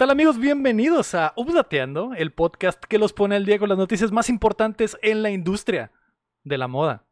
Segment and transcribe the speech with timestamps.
[0.00, 0.38] ¿Qué tal amigos?
[0.38, 4.96] Bienvenidos a Updateando, el podcast que los pone al día con las noticias más importantes
[5.02, 5.92] en la industria
[6.42, 7.04] de la moda.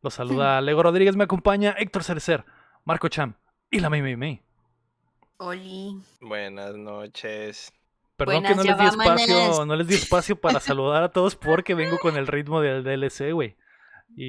[0.00, 2.44] Los saluda Lego Rodríguez, me acompaña Héctor Cerecer,
[2.84, 3.34] Marco Cham
[3.68, 4.40] y la Mimi May.
[5.38, 6.00] Oli.
[6.20, 7.72] Buenas noches.
[8.14, 11.34] Perdón Buenas, que no les di espacio, no les di espacio para saludar a todos
[11.34, 13.56] porque vengo con el ritmo del DLC, güey.
[14.16, 14.24] Y,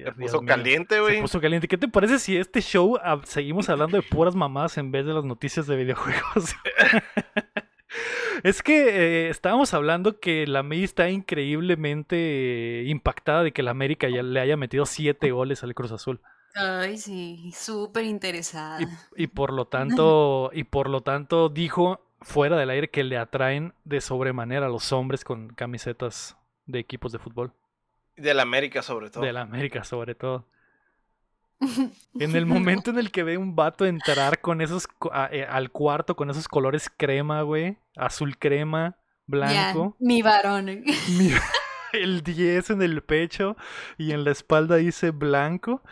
[0.00, 1.20] y- Se puso mío, caliente, Se güey.
[1.20, 1.66] puso caliente.
[1.68, 5.12] ¿Qué te parece si este show ah, seguimos hablando de puras mamás en vez de
[5.14, 6.54] las noticias de videojuegos?
[8.42, 14.08] es que eh, estábamos hablando que la May está increíblemente impactada de que la América
[14.08, 16.20] ya le haya metido siete goles al Cruz Azul.
[16.54, 18.80] Ay, sí, súper interesada.
[18.82, 23.18] Y, y por lo tanto, y por lo tanto dijo fuera del aire que le
[23.18, 27.52] atraen de sobremanera a los hombres con camisetas de equipos de fútbol.
[28.16, 29.22] De la América, sobre todo.
[29.24, 30.46] De la América, sobre todo.
[32.18, 35.70] En el momento en el que ve un vato entrar con esos a- eh, al
[35.70, 40.66] cuarto con esos colores crema, güey, azul crema, blanco, mi varón.
[40.66, 41.30] mi-
[41.92, 43.56] el 10 en el pecho
[43.96, 45.82] y en la espalda dice blanco,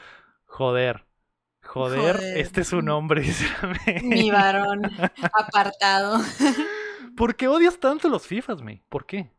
[0.47, 1.05] joder.
[1.63, 2.39] Joder, Joder.
[2.39, 3.47] este es su nombre, dice
[4.03, 4.83] mi varón.
[5.33, 6.19] Apartado.
[7.17, 8.83] ¿Por qué odias tanto los FIFAs, May?
[8.91, 9.31] ¿Por qué?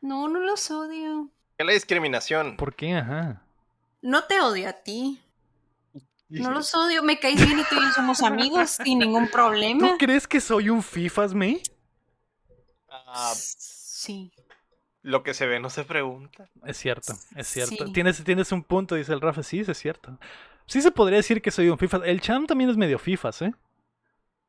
[0.00, 1.28] No, no los odio.
[1.58, 2.56] ¿Qué la discriminación?
[2.56, 2.94] ¿Por qué?
[2.94, 3.42] Ajá.
[4.00, 5.20] No te odio a ti.
[6.28, 7.02] No los odio.
[7.02, 9.80] Me caes bien y tú y yo somos amigos sin ningún problema.
[9.88, 11.60] ¿Tú crees que soy un FIFAs, May?
[12.88, 14.30] Ah, Sí.
[15.02, 16.48] lo que se ve no se pregunta.
[16.64, 17.86] Es cierto, es cierto.
[17.86, 17.92] Sí.
[17.92, 19.42] Tienes, tienes un punto, dice el Rafa.
[19.42, 20.16] Sí, es cierto.
[20.66, 22.02] Sí se podría decir que soy un FIFA.
[22.04, 23.52] El Cham también es medio FIFAs, ¿eh?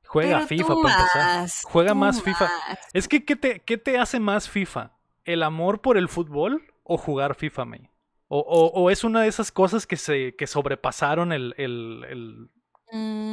[0.06, 1.40] Juega Pero FIFA tú para empezar.
[1.42, 2.46] más, Juega tú más FIFA.
[2.68, 2.80] más.
[2.94, 4.92] Es que, ¿qué te, ¿qué te hace más FIFA?
[5.24, 7.90] ¿El amor por el fútbol o jugar FIFA, May?
[8.28, 12.50] O, o- o es una de esas cosas que se que sobrepasaron el, el- el-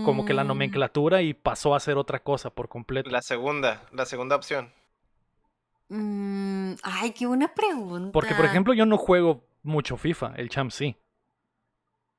[0.04, 3.10] como que la Mm, nomenclatura y pasó a ser otra cosa por completo.
[3.10, 4.72] La segunda, la segunda opción.
[5.88, 8.12] mm, ay, qué buena pregunta.
[8.12, 10.96] Porque, por ejemplo, yo no juego mucho FIFA, el Cham sí.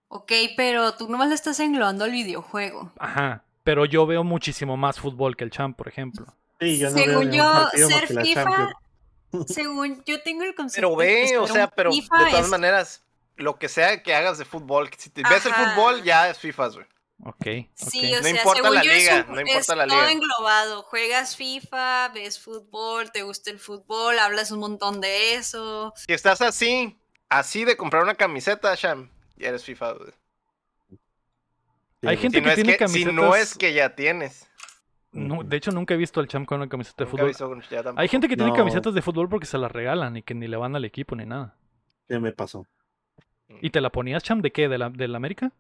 [0.10, 2.92] Ok, pero tú nomás le estás englobando al videojuego.
[2.98, 3.44] Ajá.
[3.64, 6.26] Pero yo veo muchísimo más fútbol que el Cham, por ejemplo.
[6.62, 7.46] Sí, yo no veo Según ningún
[7.76, 8.70] yo, ser FIFA.
[9.48, 10.88] según yo tengo el concepto.
[10.96, 13.04] Pero que ve, o sea, pero de todas es- maneras,
[13.36, 16.68] lo que sea que hagas de fútbol, si te ves el fútbol, ya es FIFA,
[16.70, 16.86] güey.
[17.24, 17.46] Ok.
[17.74, 19.88] Sí, o No sea, importa según la yo es liga, un- no importa es la
[19.88, 20.12] todo liga.
[20.12, 20.84] englobado.
[20.84, 25.94] Juegas FIFA, ves fútbol, te gusta el fútbol, hablas un montón de eso.
[25.96, 26.96] Si estás así,
[27.30, 30.12] así de comprar una camiseta, Sham, ya eres FIFA, güey.
[32.02, 33.96] Sí, Hay gente Si no, que es tiene que, si no camisetas- es que ya
[33.96, 34.48] tienes.
[35.12, 37.64] No, de hecho, nunca he visto al Cham con una camiseta de Nunca fútbol.
[37.96, 40.58] Hay gente que tiene camisetas de fútbol porque se las regalan y que ni le
[40.58, 41.56] van al equipo ni nada.
[42.08, 42.66] ¿Qué me pasó?
[43.62, 44.68] ¿Y te la ponías, Cham, de qué?
[44.68, 45.52] ¿De la, de la América?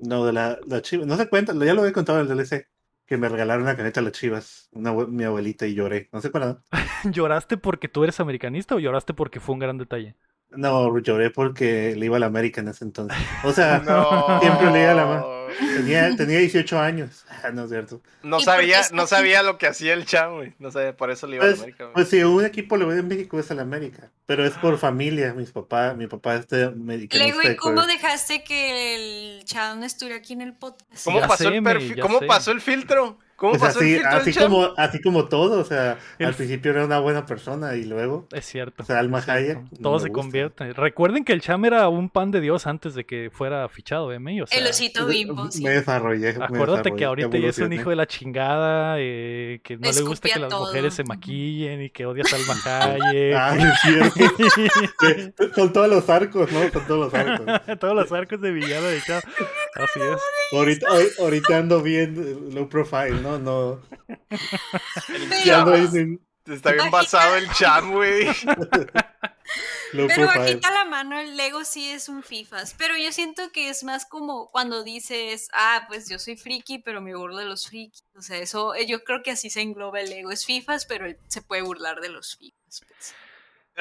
[0.00, 1.06] No, de la, la Chivas.
[1.06, 2.68] No se cuenta, ya lo había contado en el DLC.
[3.06, 4.68] Que me regalaron una caneta a las Chivas.
[4.72, 6.08] Una, mi abuelita y lloré.
[6.12, 6.62] No sé cuándo.
[7.04, 10.14] ¿Lloraste porque tú eres americanista o lloraste porque fue un gran detalle?
[10.50, 13.16] No, lloré porque le iba a la América en ese entonces.
[13.44, 14.40] O sea, No.
[14.40, 15.37] Siempre le iba la mano.
[15.76, 17.24] Tenía, tenía 18 años.
[17.42, 18.00] Ah, no es cierto.
[18.22, 20.54] No ¿Y por sabía, no sabía lo que hacía el Cham, güey.
[20.58, 21.94] No sabía, por eso le iba a la Pues, América, güey.
[21.94, 24.10] pues si un equipo le voy a México es a la América.
[24.28, 25.32] Pero es por familia.
[25.32, 27.34] Mis papás, mi papá es de americanista.
[27.34, 31.02] Luego, ¿y cómo dejaste que el chan estuviera aquí en el podcast?
[31.06, 31.98] ¿Cómo Ya pasó sé, el me, perfil?
[32.00, 32.26] ¿Cómo sé.
[32.26, 33.18] pasó el filtro?
[33.36, 36.34] ¿Cómo Pues pasó así, el filtro así como, así como todo, o sea, El- al
[36.34, 38.82] principio era una buena persona y luego, Es cierto.
[38.82, 39.22] o sea, Alma.
[39.24, 39.58] Hayek.
[39.58, 40.12] no Todo me se gusta.
[40.22, 40.72] convierte.
[40.72, 44.16] Recuerden que el Cham era un pan de Dios antes de que fuera fichado, ¿eh?
[44.42, 45.62] O sea, el osito bimbo, sí.
[45.62, 46.32] Me desarrollé.
[46.36, 49.88] me Acuérdate que desarrollé, ahorita ya es un hijo de la chingada, eh, que no
[49.92, 50.66] le gusta que las todo.
[50.66, 52.54] mujeres se maquillen y que odias a Alma
[52.96, 53.34] Hayek.
[53.38, 54.17] Ah, es cierto.
[54.54, 56.70] Sí, Son todos los arcos, ¿no?
[56.70, 57.46] Son todos los arcos.
[57.80, 59.22] Todos los arcos de villano de Cham.
[59.74, 60.20] Así es.
[60.52, 60.86] Ahorita,
[61.18, 63.38] ahorita ando bien low profile, ¿no?
[63.38, 63.80] No.
[65.44, 65.68] Ya Cham.
[65.68, 68.26] ando en Está bien basado el Cham, güey.
[69.92, 72.74] low Pero bajita la mano, el Lego sí es un FIFAs.
[72.78, 77.00] Pero yo siento que es más como cuando dices, ah, pues yo soy friki, pero
[77.00, 78.04] me burlo de los frikis.
[78.16, 80.30] O sea, eso, eh, yo creo que así se engloba el Lego.
[80.30, 82.82] Es FIFAs, pero él se puede burlar de los FIFAs.
[82.86, 83.14] pues.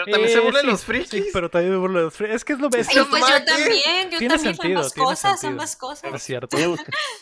[0.05, 1.09] Pero también se burla de sí, los frikis.
[1.09, 2.35] Sí, pero también me burlo de los frikis.
[2.35, 5.05] Es que es lo que pues ¿para yo también, yo Tiene también, sentido, ambas tiene
[5.09, 5.51] cosas, sentido.
[5.51, 6.13] ambas cosas.
[6.13, 6.57] Es cierto.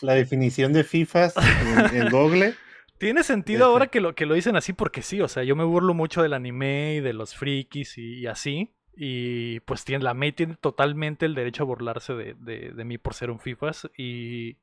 [0.02, 2.54] La definición de FIFAs en, en Google.
[2.98, 5.64] Tiene sentido ahora que lo, que lo dicen así porque sí, o sea, yo me
[5.64, 8.72] burlo mucho del anime y de los frikis y, y así.
[8.96, 12.96] Y pues tiene, la May tiene totalmente el derecho a burlarse de, de- de mí
[12.98, 13.88] por ser un FIFAs.
[13.98, 14.56] Y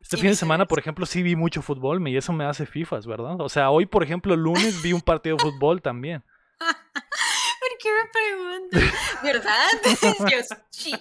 [0.00, 3.06] este fin de semana, por ejemplo, sí vi mucho fútbol y eso me hace FIFAs,
[3.06, 3.40] ¿verdad?
[3.40, 6.22] O sea, hoy, por ejemplo, el lunes vi un partido de fútbol también.
[7.80, 8.90] ¿Por qué me preguntan?
[9.22, 9.66] ¿Verdad?
[10.32, 10.92] Yo, sí.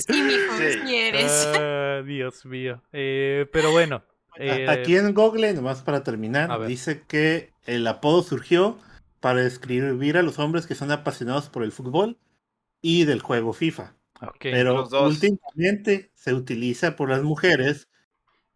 [0.00, 0.78] Sí, mi hijo, Sí.
[0.86, 1.48] sí eres.
[1.56, 2.82] Ah, Dios mío.
[2.92, 4.02] Eh, pero bueno,
[4.36, 8.78] Eh, Aquí en Google, nomás para terminar, dice que el apodo surgió
[9.20, 12.18] para describir a los hombres que son apasionados por el fútbol
[12.82, 13.94] y del juego FIFA.
[14.40, 17.88] Pero últimamente se utiliza por las mujeres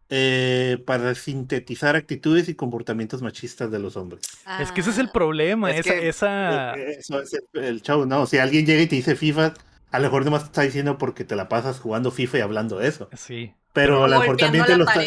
[0.09, 4.21] eh, para sintetizar actitudes y comportamientos machistas de los hombres.
[4.59, 6.73] Es que ese es el Ah, problema, Es esa, que- esa...
[6.75, 8.25] Eh, Eso es el, el show, ¿no?
[8.25, 9.53] Si alguien llega y te dice FIFA,
[9.91, 12.79] a lo mejor nomás te está diciendo porque te la pasas jugando FIFA y hablando
[12.79, 13.09] de eso.
[13.15, 13.53] Sí.
[13.71, 14.99] Pero a lo mejor también te lo está,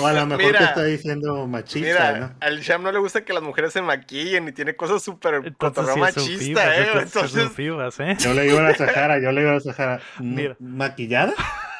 [0.00, 2.34] o a lo mejor te está diciendo machista, Mira, ¿no?
[2.40, 5.94] al Sham no le gusta que las mujeres se maquillen y tiene cosas súper cotorreo
[5.94, 6.88] sí machista, ¿eh?
[7.02, 8.16] entonces ¿eh?
[8.18, 10.56] Yo le digo a la Sahara, yo le digo a la Sahara, Mira.
[10.58, 11.34] ¿maquillada?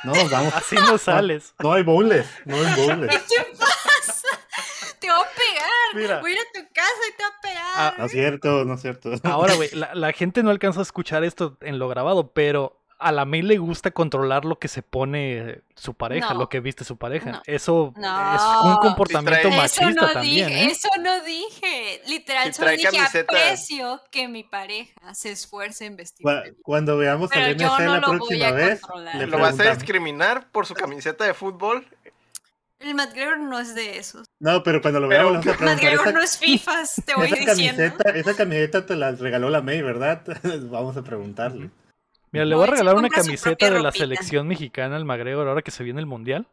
[0.04, 0.54] No, vamos.
[0.54, 1.54] Así no sales.
[1.58, 3.10] No hay bowls, no hay bowls.
[3.28, 4.28] ¿Qué pasa?
[4.98, 5.70] Te voy a pegar.
[5.94, 6.20] Mira.
[6.20, 7.72] Voy a ir a tu casa y te voy a pegar.
[7.76, 9.10] Ah, No es cierto, no es cierto.
[9.24, 13.12] Ahora, güey, la, la gente no alcanza a escuchar esto en lo grabado, pero a
[13.12, 16.40] la May le gusta controlar lo que se pone su pareja, No.
[16.40, 17.32] lo que viste su pareja.
[17.32, 17.42] No.
[17.46, 18.34] Eso No.
[18.36, 20.70] es un comportamiento eso machista no también, dije, ¿eh?
[20.70, 22.02] eso no dije.
[22.06, 23.32] Literal, solo dije camiseta.
[23.32, 26.24] aprecio que mi pareja se esfuerce en vestir.
[26.24, 29.14] Cu- Cuando veamos Pero MC no la lo voy próxima a vez, controlar.
[29.16, 31.86] le ¿lo vas a discriminar por su camiseta de fútbol?
[32.78, 34.26] El McGregor no es de esos.
[34.38, 35.74] No, pero cuando lo veamos vamos a preguntar.
[35.76, 37.82] McGregor Esa, no es FIFAs, te voy esa diciendo.
[37.98, 40.22] camiseta, esa camiseta te la regaló la May, ¿verdad?
[40.70, 41.68] vamos a preguntarle.
[42.32, 45.70] Mira, le voy a regalar una camiseta de la selección mexicana al McGregor ahora que
[45.70, 46.46] se viene el mundial.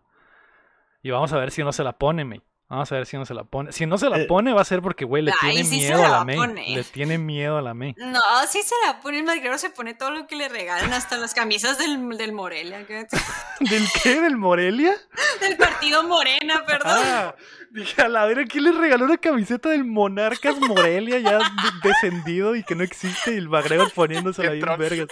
[1.04, 2.42] Y vamos a ver si no se la pone, May.
[2.70, 3.72] Vamos a ver si no se la pone.
[3.72, 4.26] Si no se la Eh.
[4.26, 6.26] pone, va a ser porque, güey, le Ay, tiene sí se miedo la a la
[6.26, 6.76] May.
[6.76, 7.96] Le tiene miedo a la May.
[7.98, 8.20] No,
[8.50, 11.34] sí se la pone el McGregor, se pone todo lo que le regalan, hasta las
[11.34, 12.80] camisas del, del Morelia.
[13.62, 14.20] ¿Del qué?
[14.20, 14.94] ¿Del Morelia?
[15.40, 16.92] Del partido Morena, perdón.
[16.94, 17.36] Ah,
[17.72, 21.44] dije, a la verga, ¿quién le regaló una camiseta del Monarcas Morelia ya de-
[21.84, 23.34] descendido y que no existe?
[23.34, 25.08] Y el McGregor poniéndosela ahí en vergas.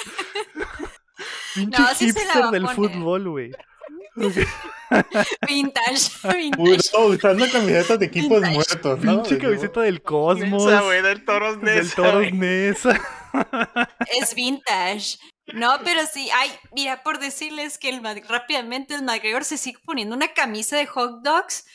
[1.55, 2.75] Pinche No, sí se la hipster del poner.
[2.75, 3.51] fútbol, güey.
[5.47, 6.89] Vintage, Uy, vintage.
[6.93, 8.53] no, usando camisetas de equipos Vintage.
[8.53, 9.23] muertos, ¿no?
[9.23, 10.65] Pinche camiseta del Cosmos.
[10.65, 12.31] Nesa, güey, del Toros Del Nesa, Toros güey.
[12.33, 13.01] Nesa.
[14.21, 15.17] Es vintage.
[15.53, 20.15] No, pero sí, ay, mira, por decirles que el, rápidamente el McGregor se sigue poniendo
[20.15, 21.65] una camisa de hot dogs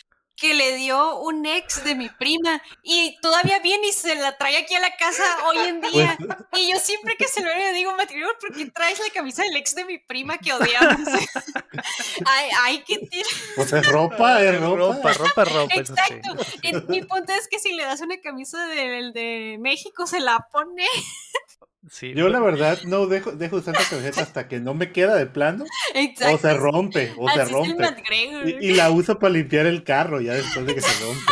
[0.41, 4.57] que le dio un ex de mi prima y todavía viene y se la trae
[4.57, 6.17] aquí a la casa hoy en día.
[6.57, 9.43] Y yo siempre que se lo veo le digo, McGregor, ¿por qué traes la camisa
[9.43, 11.07] del ex de mi prima que odiamos?
[12.25, 13.29] ay, ay, qué tira.
[13.55, 14.77] Pues es ropa, es ropa.
[14.77, 15.75] Ropa, ropa, ropa.
[15.75, 16.15] eso sí.
[16.15, 16.89] Exacto.
[16.89, 20.87] Mi punto es que si le das una camisa del de México, se la pone.
[21.89, 25.17] Sí, Yo la verdad no dejo, dejo usar esta camiseta hasta que no me queda
[25.17, 26.35] de plano Exacto.
[26.35, 27.95] o se rompe, o se Así rompe.
[28.61, 31.23] Y, y la uso para limpiar el carro ya después de que se rompe.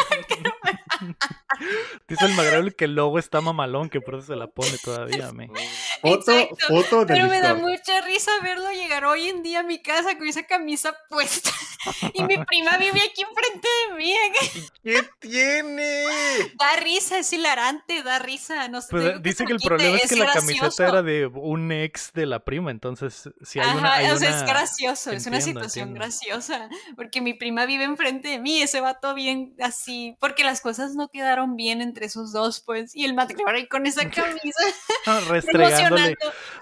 [2.08, 5.32] Dice el McGregor que el logo está mamalón, que por eso se la pone todavía,
[5.32, 5.50] me.
[6.00, 9.62] Foto, Exacto, foto de Pero me da mucha risa verlo llegar hoy en día a
[9.62, 11.50] mi casa con esa camisa puesta.
[12.12, 14.12] Y mi prima vive aquí enfrente de mí.
[14.82, 16.02] ¿Qué tiene?
[16.58, 18.68] Da risa, es hilarante, da risa.
[18.68, 20.46] No sé, Pues, dice que el problema es que la gracioso.
[20.58, 23.88] camiseta era de un ex de la prima, entonces si hay una...
[23.90, 26.04] Ajá, hay o sea, una- es gracioso, es una situación entiendo.
[26.06, 30.94] graciosa, porque mi prima vive enfrente de mí, ese vato bien así, porque las cosas
[30.96, 34.62] no quedaron bien entre esos dos, pues, y el matrimonio con esa camisa,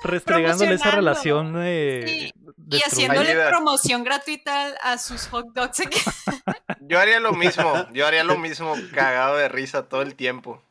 [0.03, 2.33] restregándole, esa relación eh, Sí,
[2.71, 3.49] y haciéndole Ayuda.
[3.51, 5.83] promoción gratuita a sus hot dogs.
[6.81, 10.63] Yo haría lo mismo, yo haría lo mismo cagado de risa todo el tiempo.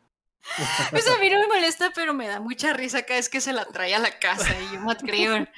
[0.92, 3.52] Pues a mí no me molesta, pero me da mucha risa cada vez que se
[3.52, 4.56] la trae a la casa.
[4.62, 4.80] Y yo
[5.32, 5.50] me.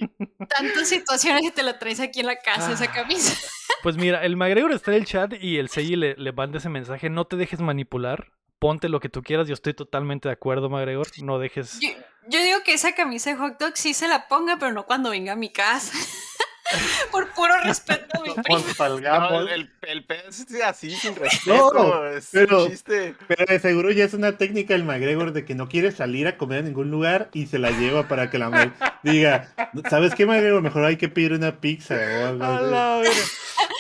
[0.48, 2.94] Tantas situaciones que te la traes aquí en la casa, esa Ah.
[2.94, 3.36] camisa.
[3.84, 6.70] Pues mira, el McGregor está en el chat y el Seiji le, le manda ese
[6.70, 10.70] mensaje, no te dejes manipular, ponte lo que tú quieras, yo estoy totalmente de acuerdo,
[10.70, 11.80] McGregor, no dejes...
[11.82, 11.89] Yo,
[12.30, 15.10] yo digo que esa camisa de hot dog sí se la ponga, pero no cuando
[15.10, 15.94] venga a mi casa.
[17.12, 18.44] Por puro respeto a mi prima.
[18.46, 19.50] Pues No, salgamos.
[19.50, 21.72] el, el pedo es así, sin respeto.
[21.74, 23.16] No, es pero- un chiste.
[23.26, 26.38] Pero de seguro ya es una técnica del McGregor de que no quiere salir a
[26.38, 29.54] comer a ningún lugar y se la lleva para que la diga,
[29.90, 30.62] ¿sabes qué McGregor?
[30.62, 33.12] Mejor hay que pedir una pizza o algo A así.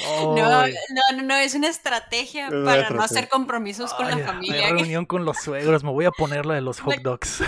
[0.07, 3.05] No, no, no, no, es una estrategia Es una para no estrategia.
[3.05, 4.69] hacer compromisos con ay, la hay familia.
[4.69, 7.43] reunión con los suegros, me voy a poner la de los hot dogs.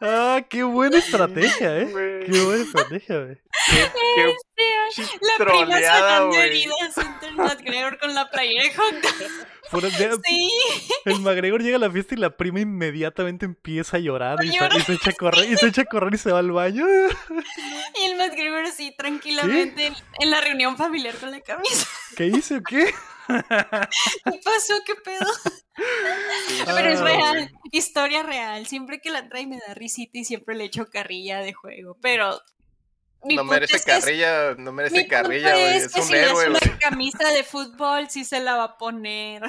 [0.00, 2.24] ah, qué buena estrategia, eh.
[2.30, 3.36] Qué buena estrategia, güey.
[3.70, 4.34] qué- qué
[4.96, 6.40] Este, La prima sacando güey.
[6.40, 6.94] heridas
[7.36, 9.12] McGregor con la playera de hot dog.
[10.24, 10.52] Sí,
[11.04, 14.54] El McGregor llega a la fiesta y la prima inmediatamente empieza a llorar y, se,
[14.54, 14.76] llorar.
[14.78, 16.86] y se echa a correr y se echa a correr y se va al baño.
[18.00, 21.86] y el McGregor así tranquilamente en, en la reunión familiar con la camisa.
[22.16, 22.86] ¿Qué hice o qué?
[23.28, 24.74] ¿Qué pasó?
[24.86, 25.30] ¿Qué pedo?
[26.66, 28.66] Pero es Ah, real, historia real.
[28.66, 31.96] Siempre que la trae me da risita y siempre le echo carrilla de juego.
[32.00, 32.40] Pero
[33.24, 35.76] Mi no merece es que es- carrilla, no merece carrilla, güey.
[35.76, 38.56] es Es que un si le hace héroe, una camisa de fútbol, sí se la
[38.56, 39.42] va a poner.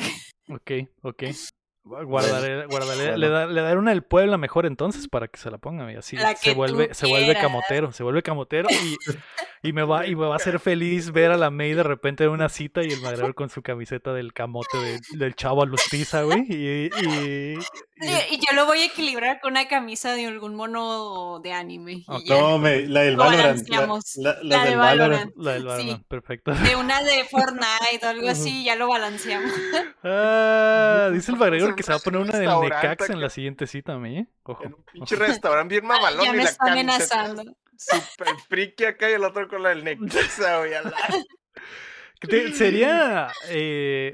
[0.49, 1.23] Ok, ok.
[1.87, 3.17] Guardaré, guardaré, bueno.
[3.17, 5.95] le, da- le daré una del Puebla mejor entonces para que se la ponga y
[5.95, 8.97] así se vuelve, se vuelve camotero, se vuelve camotero y,
[9.69, 12.23] y me va, y me va a hacer feliz ver a la May de repente
[12.23, 16.23] en una cita y el McGregor con su camiseta del camote de- del chavo Alustiza,
[16.23, 16.45] güey.
[16.49, 17.59] Y, y-
[18.01, 21.93] y- Y yo lo voy a equilibrar con una camisa de algún mono de anime.
[21.93, 22.23] y Ok.
[22.25, 22.39] ya.
[22.39, 23.67] No, me, la del Lo Valorant.
[23.69, 23.87] La, la-
[24.17, 25.33] la La de del Valorant.
[25.35, 25.35] Valorant.
[25.37, 25.67] la del Sí.
[25.67, 26.51] Batman, perfecto.
[26.53, 29.51] De una de Fortnite o algo así, ya lo balanceamos.
[30.03, 33.65] Ah, dice el McGregor que se va a poner una del Necaxa en la siguiente
[33.67, 34.19] cita, ¿me?
[34.19, 34.27] ¿eh?
[34.43, 34.63] Ojo.
[34.63, 37.43] En un pinche restaurante bien mamalón ya y me la está amenazando.
[37.77, 40.71] Super friki acá y el otro con la del Necaxa, güey.
[42.27, 44.11] te- sería eh,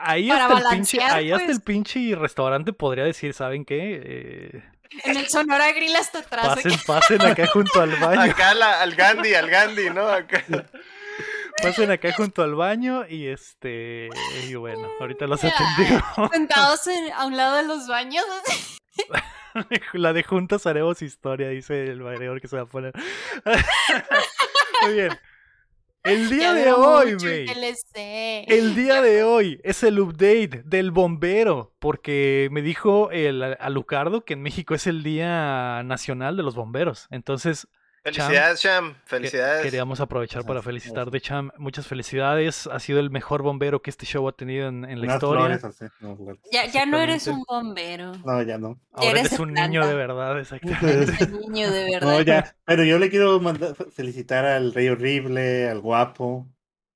[0.00, 1.56] ahí Para hasta el pinche ahí hasta pues.
[1.58, 4.62] el pinche restaurante podría decir saben qué Eh,
[5.04, 6.46] En el Sonora Grill hasta atrás.
[6.48, 6.82] pasen acá.
[6.86, 10.06] pasen acá junto al baño Acá la- al Gandhi, al Gandhi, ¿no?
[10.08, 10.44] Acá.
[11.62, 14.08] pasen acá junto al baño y este
[14.48, 18.24] y bueno ahorita los atendimos Sentados en- a un lado de los baños.
[19.92, 22.92] la de juntas haremos historia dice el bailador que se va a poner
[24.82, 25.10] muy bien
[26.04, 27.16] el día de hoy.
[27.16, 27.96] TLC.
[28.48, 34.34] El día de hoy es el update del bombero, porque me dijo el Alucardo que
[34.34, 37.06] en México es el Día Nacional de los Bomberos.
[37.10, 37.68] Entonces,
[38.02, 38.94] Felicidades, Cham.
[39.04, 39.62] Felicidades.
[39.62, 41.50] queríamos aprovechar para Gracias, felicitar de Cham.
[41.58, 42.66] Muchas felicidades.
[42.66, 45.40] Ha sido el mejor bombero que este show ha tenido en, en la Unas historia.
[45.44, 45.84] flores así.
[46.00, 46.40] No, flores.
[46.50, 48.12] Ya, ya no eres un bombero.
[48.24, 48.80] No, ya no.
[48.92, 51.12] Ahora eres eres un niño de verdad, exactamente.
[51.12, 52.12] Ese niño de verdad.
[52.12, 52.56] No, ya.
[52.64, 56.48] Pero yo le quiero mandar, felicitar al Rey Horrible, al guapo.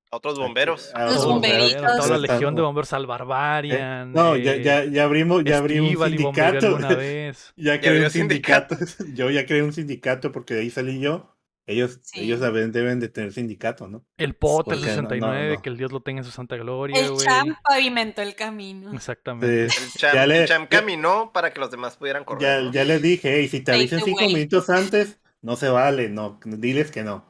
[0.09, 0.91] A otros bomberos.
[0.93, 1.81] a Los otros bomberitos.
[1.81, 4.13] Toda la legión de bomberos al Barbarian.
[4.13, 6.77] No, ya, eh, ya, ya abrimos, ya abrimos un Estíbal y bombeó sindicato.
[6.97, 7.53] vez.
[7.57, 8.77] Ya creé un sindicato.
[9.13, 11.33] Yo ya creé un sindicato porque de ahí salí yo.
[11.69, 12.21] Ellos, Sí.
[12.21, 14.05] ellos deben, deben de tener sindicato, ¿no?
[14.17, 15.61] El no, no, 69, no.
[15.61, 17.25] que el Dios lo tenga en su santa gloria, el güey.
[17.25, 18.93] champ pavimentó el camino.
[18.93, 19.69] Exactamente.
[19.69, 19.83] Sí.
[19.83, 22.41] El Cham, Ya le- el Cham caminó para que los demás pudieran correr.
[22.41, 22.71] Ya, ¿no?
[22.71, 26.89] ya les dije, hey, si te the cinco minutos antes, no se vale, no, diles
[26.89, 27.25] que no.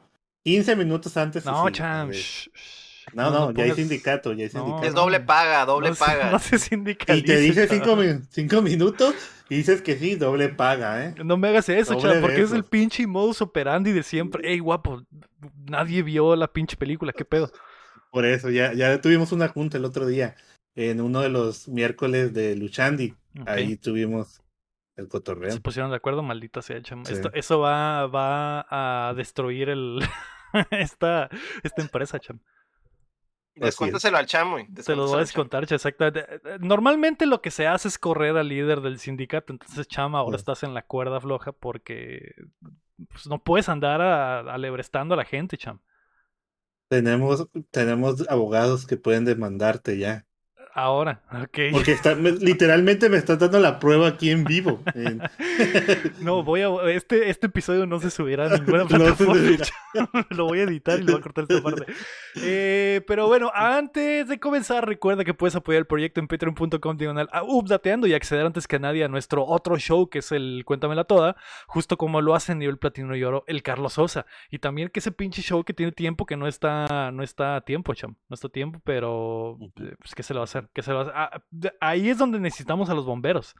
[0.48, 1.44] 15 minutos antes.
[1.44, 2.10] No, Cham.
[2.10, 2.48] shh.
[3.14, 4.86] No, no, ya hay sindicato, ya hay No, sindicato.
[4.86, 6.30] Es doble paga, doble no paga.
[6.30, 7.66] No se Y te dice
[8.32, 9.14] cinco, minutos
[9.48, 11.14] y dices que sí, doble paga, ¿eh?
[11.24, 14.50] No me hagas eso, chaval, porque es el pinche modus operandi de siempre.
[14.50, 15.02] Ey, guapo,
[15.66, 17.50] nadie vio la pinche película, ¿qué pedo?
[18.10, 20.36] Por eso, ya, ya tuvimos una junta el otro día,
[20.74, 23.14] en uno de los miércoles de Luchandi.
[23.46, 24.42] Ahí tuvimos
[24.96, 25.50] el cotorreo.
[25.50, 27.04] Se pusieron de acuerdo, maldita sea, cham.
[27.06, 27.14] Sí.
[27.14, 30.00] Esto- eso va, va a destruir el
[30.70, 31.28] esta,
[31.62, 32.40] esta empresa, cham.
[33.54, 34.66] Descuéntaselo al Cham, güey.
[34.72, 35.20] Te lo voy a Cham.
[35.20, 36.20] descontar, cha, exactamente.
[36.20, 40.20] Eh, eh, Normalmente lo que se hace es correr al líder del sindicato, entonces, chama,
[40.20, 40.42] ahora Sí.
[40.42, 42.34] estás en la cuerda floja porque
[43.10, 45.80] pues, no puedes andar a- alebrestando a la gente, cham.
[46.88, 50.24] Tenemos, tenemos abogados que pueden demandarte ya.
[50.80, 51.58] Ahora, ok.
[51.72, 54.80] Porque está, me- literalmente me estás dando la prueba aquí en vivo.
[54.94, 55.20] en-
[56.20, 56.68] No, voy a.
[56.90, 59.34] Este, este episodio no se subirá a ninguna No plataforma.
[59.34, 59.64] subirá.
[60.30, 61.86] lo voy a editar y lo voy a cortar esta parte.
[62.36, 67.28] Eh, pero bueno, antes de comenzar, recuerda que puedes apoyar el proyecto en patreon.com diagonal
[67.32, 71.04] a updateando y acceder antes que nadie a nuestro otro show que es el Cuéntamela
[71.04, 74.26] Toda, justo como lo hace en nivel platino y oro el Carlos Sosa.
[74.50, 77.60] Y también que ese pinche show que tiene tiempo que no está, no está a
[77.62, 78.14] tiempo, cham.
[78.28, 80.67] No está a tiempo, pero eh, pues, ¿qué se le va a hacer?
[80.72, 80.92] ¿Qué se?
[80.92, 81.42] Ah,
[81.80, 83.54] ahí es donde necesitamos a los bomberos.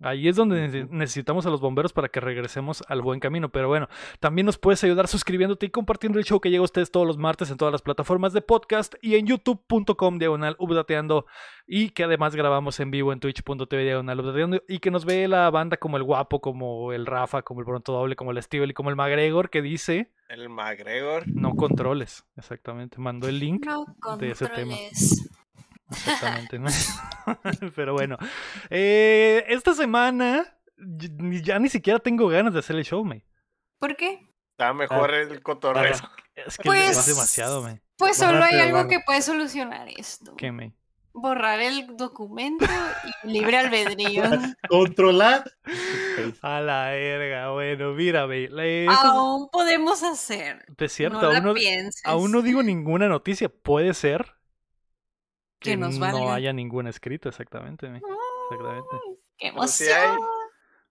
[0.00, 3.48] Ahí es donde necesitamos a los bomberos para que regresemos al buen camino.
[3.48, 3.88] Pero bueno,
[4.20, 7.16] también nos puedes ayudar suscribiéndote y compartiendo el show que llega a ustedes todos los
[7.16, 11.24] martes en todas las plataformas de podcast y en youtube.com diagonal updateando
[11.66, 15.50] y que además grabamos en vivo en twitch.tv diagonal updateando y que nos ve la
[15.50, 18.74] banda como el guapo, como el Rafa, como el Pronto Doble, como el Steven y
[18.74, 21.24] como el McGregor que dice El McGregor.
[21.26, 22.26] no controles.
[22.36, 23.64] Exactamente, mandó el link.
[23.64, 23.86] No
[24.18, 24.74] de ese tema.
[25.90, 26.58] Exactamente.
[26.58, 26.68] ¿no?
[27.76, 28.16] Pero bueno,
[28.70, 33.24] eh, esta semana ya ni siquiera tengo ganas de hacer el show, me.
[33.78, 34.28] ¿Por qué?
[34.52, 35.92] Está mejor el cotorreo.
[35.92, 36.02] Es,
[36.34, 37.82] es que Pues- es demasiado, me.
[37.98, 40.34] Pues solo hay algo que puede solucionar esto.
[40.36, 40.74] ¿Qué, me?
[41.14, 42.66] Borrar el documento
[43.24, 44.24] y libre albedrío.
[44.68, 45.50] Controlar.
[46.42, 48.48] A la verga, bueno, mira, me.
[48.48, 50.66] la- esta- Aún podemos hacer.
[50.76, 51.54] es cierto, no la aún, no,
[52.04, 53.48] aún no digo ninguna noticia.
[53.48, 54.35] Puede ser
[55.66, 57.98] Que que, nos no haya ninguna escrita, exactamente, me.
[57.98, 58.96] Exactamente.
[59.36, 59.98] ¡Qué Pero sí emoción!
[59.98, 60.18] hay.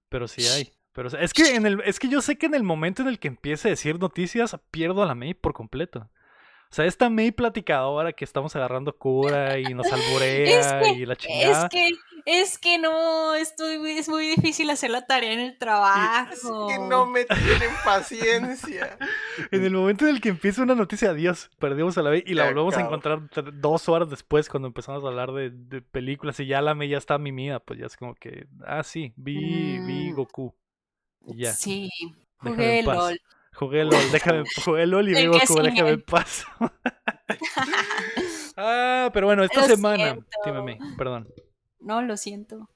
[0.09, 0.73] Pero sí hay.
[0.93, 3.19] Pero es que en el, es que yo sé que en el momento en el
[3.19, 6.09] que empiece a decir noticias, pierdo a la May por completo.
[6.75, 11.15] O sea, esta May platicadora que estamos agarrando cura y nos alburea que- y la
[11.15, 11.63] chingada.
[11.63, 11.91] Es que,
[12.25, 16.67] es que no, estoy, muy- es muy difícil hacer la tarea en el trabajo.
[16.69, 18.97] Es que no me tienen paciencia.
[19.51, 22.33] En el momento en el que empieza una noticia, adiós, perdimos a la May y
[22.33, 23.21] la Ya, volvemos a encontrar
[23.53, 26.97] dos horas después cuando empezamos a hablar de, de películas y ya la May ya
[26.97, 30.15] está mimida, pues ya es como que, ah, sí, vi, vi Mm.
[30.15, 30.53] Goku.
[31.27, 31.89] Y ya, Sí,
[32.37, 32.83] jugué.
[32.83, 33.17] LOL.
[33.55, 36.45] Jugué LOL, déjame, jugué LOL y El que Goku, déjame en paz.
[38.57, 40.17] ah, pero bueno, esta Lo semana,
[40.63, 41.27] May, perdón,
[41.79, 42.69] No, lo siento,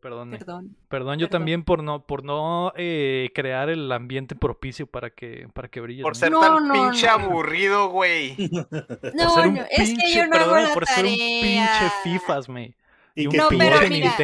[0.00, 0.38] perdón, May.
[0.38, 0.76] perdón.
[0.88, 1.30] Perdón, yo Perdón.
[1.40, 6.02] también por no, por no eh, crear el ambiente propicio para que, para que brilles.
[6.04, 7.12] Por ser No, tan no, pinche no.
[7.12, 8.36] aburrido, güey.
[8.36, 11.04] Por No, ser un no, es que pinche- yo no hago perdón, la por ser
[11.04, 11.90] un pinche.
[12.02, 12.74] FIFAs, May.
[13.16, 14.16] Y, que, No, tu pero voz, mira.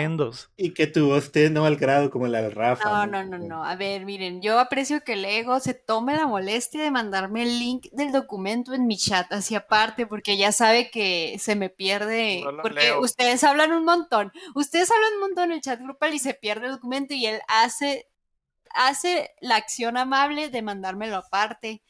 [0.56, 3.06] Y que tu voz esté no al grado como la del Rafa.
[3.06, 3.64] No, no, no, no.
[3.64, 7.60] A ver, miren, yo aprecio que el ego se tome la molestia de mandarme el
[7.60, 12.40] link del documento en mi chat hacia aparte, porque ya sabe que se me pierde.
[12.42, 13.00] No lo porque leo.
[13.00, 14.32] ustedes hablan un montón.
[14.56, 17.40] Ustedes hablan un montón en el chat grupal y se pierde el documento y él
[17.46, 18.08] hace,
[18.74, 21.84] hace la acción amable de mandármelo aparte.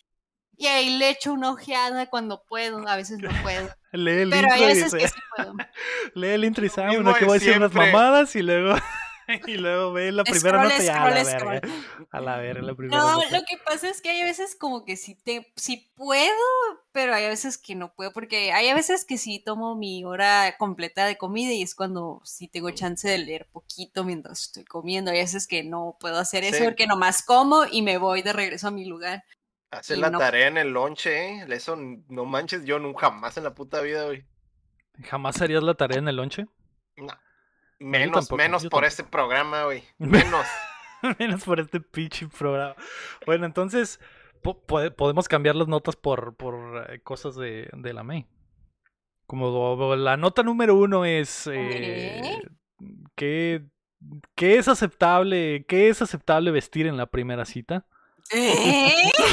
[0.58, 3.70] Y ahí le echo una ojeada cuando puedo, a veces no puedo.
[3.92, 5.54] Lee el Pero hay intro y veces que dice, sí puedo.
[6.14, 8.74] lee el intro y dice, mismo bueno, que voy a decir unas mamadas y luego,
[9.46, 11.60] y luego ve la primera Scroll, nota y a la verga.
[12.10, 13.38] A la verga, la primera No, nota.
[13.38, 16.32] lo que pasa es que hay veces como que sí te, sí puedo,
[16.92, 21.06] pero hay veces que no puedo, porque hay veces que sí tomo mi hora completa
[21.06, 25.10] de comida y es cuando sí tengo chance de leer poquito mientras estoy comiendo.
[25.12, 26.64] Hay veces que no puedo hacer eso Sí.
[26.64, 29.22] porque nomás como y me voy de regreso a mi lugar.
[29.70, 31.46] Hacer la no- tarea en el lonche, ¿eh?
[31.48, 34.24] Eso no manches, yo nunca jamás en la puta vida, güey.
[35.04, 36.46] ¿Jamás harías la tarea en el lonche?
[36.96, 37.12] No.
[37.78, 38.86] Menos, tampoco, menos por tampoco.
[38.86, 39.82] este programa, güey.
[39.98, 40.46] Menos.
[41.18, 42.74] Menos por este pinche programa.
[43.24, 44.00] Bueno, entonces
[44.42, 48.26] po- pode- podemos cambiar las notas por, por eh, cosas de, de la May.
[49.26, 52.42] Como la nota número uno es eh,
[53.14, 53.64] ¿qué,
[54.34, 57.86] qué es aceptable, qué es aceptable vestir en la primera cita.
[58.32, 59.10] ¿Eh?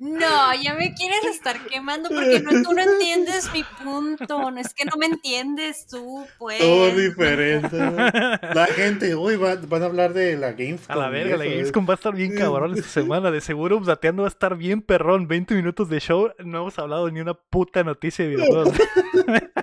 [0.00, 4.50] No, ya me quieres estar quemando porque no, tú no entiendes mi punto.
[4.50, 6.58] No es que no me entiendes tú, pues.
[6.58, 7.76] Todo diferente.
[7.78, 10.96] La gente, uy, va- van a hablar de la Gamescom.
[10.96, 11.56] A la verga, la eso, ¿eh?
[11.58, 13.30] Gamescom va a estar bien cabrón esta semana.
[13.30, 15.28] De seguro Updateando va a estar bien perrón.
[15.28, 16.30] 20 minutos de show.
[16.38, 18.74] No hemos hablado ni una puta noticia de videojuegos.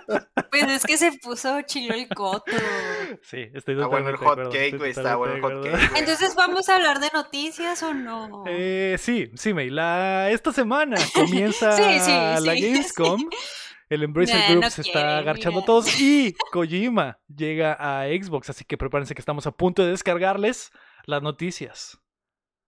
[0.51, 2.43] Pues es que se puso chilo el coto.
[3.21, 4.91] sí, estoy Está bueno el hot cake, güey.
[4.91, 5.91] Está bueno el hot cake.
[5.97, 8.43] Entonces, ¿vamos a hablar de noticias o no?
[8.47, 9.69] Eh, sí, sí, May.
[9.69, 13.29] La, esta semana comienza Sí, sí, la sí, Gamescom.
[13.89, 15.99] El Embracer Nah, Group no se quiere, está agarchando a todos.
[15.99, 18.49] Y Kojima llega a Xbox.
[18.49, 20.71] Así que prepárense que estamos a punto de descargarles
[21.05, 21.97] las noticias.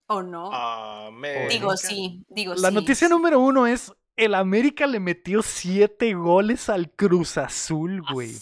[0.07, 0.51] ¿O no?
[0.53, 1.47] América.
[1.47, 2.75] digo sí, digo La sí.
[2.75, 8.33] noticia número uno es: el América le metió siete goles al Cruz Azul, güey.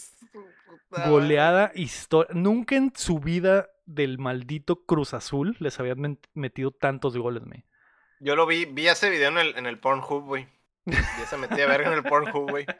[0.90, 2.34] Puta Goleada histórica.
[2.34, 7.66] Nunca en su vida del maldito Cruz Azul les habían metido tantos goles, me.
[8.24, 10.48] Yo lo vi, vi ese video en el, en el Pornhub, güey.
[10.86, 12.66] Ya se metía verga en el Pornhub, güey.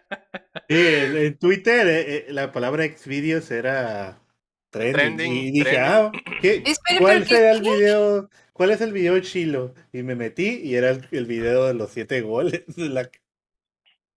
[0.70, 4.22] Sí, en, en Twitter eh, eh, la palabra Xvideos era
[4.70, 4.94] trending.
[5.18, 5.92] Trending, y dije, trending.
[5.92, 6.64] ah, ¿qué-
[7.00, 8.30] ¿cuál pero ¿qué- será el video?
[8.54, 9.74] ¿Cuál es el video chilo?
[9.92, 12.64] Y me metí y era el, el video de los siete goles.
[12.78, 13.10] de la-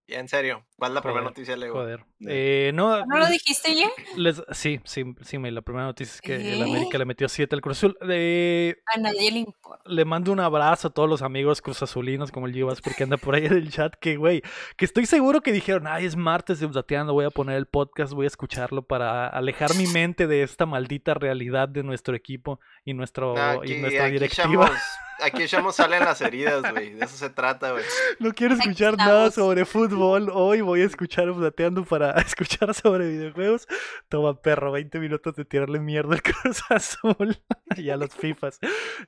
[0.07, 0.65] Ya, en serio.
[0.77, 1.75] ¿Cuál es la primera noticia, Lego?
[1.75, 2.05] Joder.
[2.27, 3.89] Eh, no, ¿No lo dijiste ya?
[4.17, 6.65] les- sí, sí, sí, me, la primera noticia es que el ¿Eh?
[6.65, 7.97] América le metió siete al Cruz Azul.
[8.11, 9.83] Eh, A nadie le importa.
[9.87, 13.17] le mando un abrazo a todos los amigos Cruz Azulinos como el Givas porque anda
[13.19, 14.43] por ahí en el chat que, güey,
[14.77, 18.13] que estoy seguro que dijeron, ay, es martes de Updateando, voy a poner el podcast,
[18.13, 22.95] voy a escucharlo para alejar mi mente de esta maldita realidad de nuestro equipo y,
[22.95, 24.47] nuestro, No, y aquí, nuestra aquí directiva.
[24.67, 24.71] echamos,
[25.23, 26.95] aquí echamos sal en las heridas, güey.
[26.95, 27.85] De eso se trata, güey.
[28.19, 30.31] No quiero Aquí escuchar nada sobre fútbol.
[30.33, 33.67] Hoy voy a escuchar Updateando para escuchar sobre videojuegos.
[34.09, 37.39] Toma, perro, 20 minutos de tirarle mierda al Cruz Azul
[37.77, 38.59] y a los FIFAs.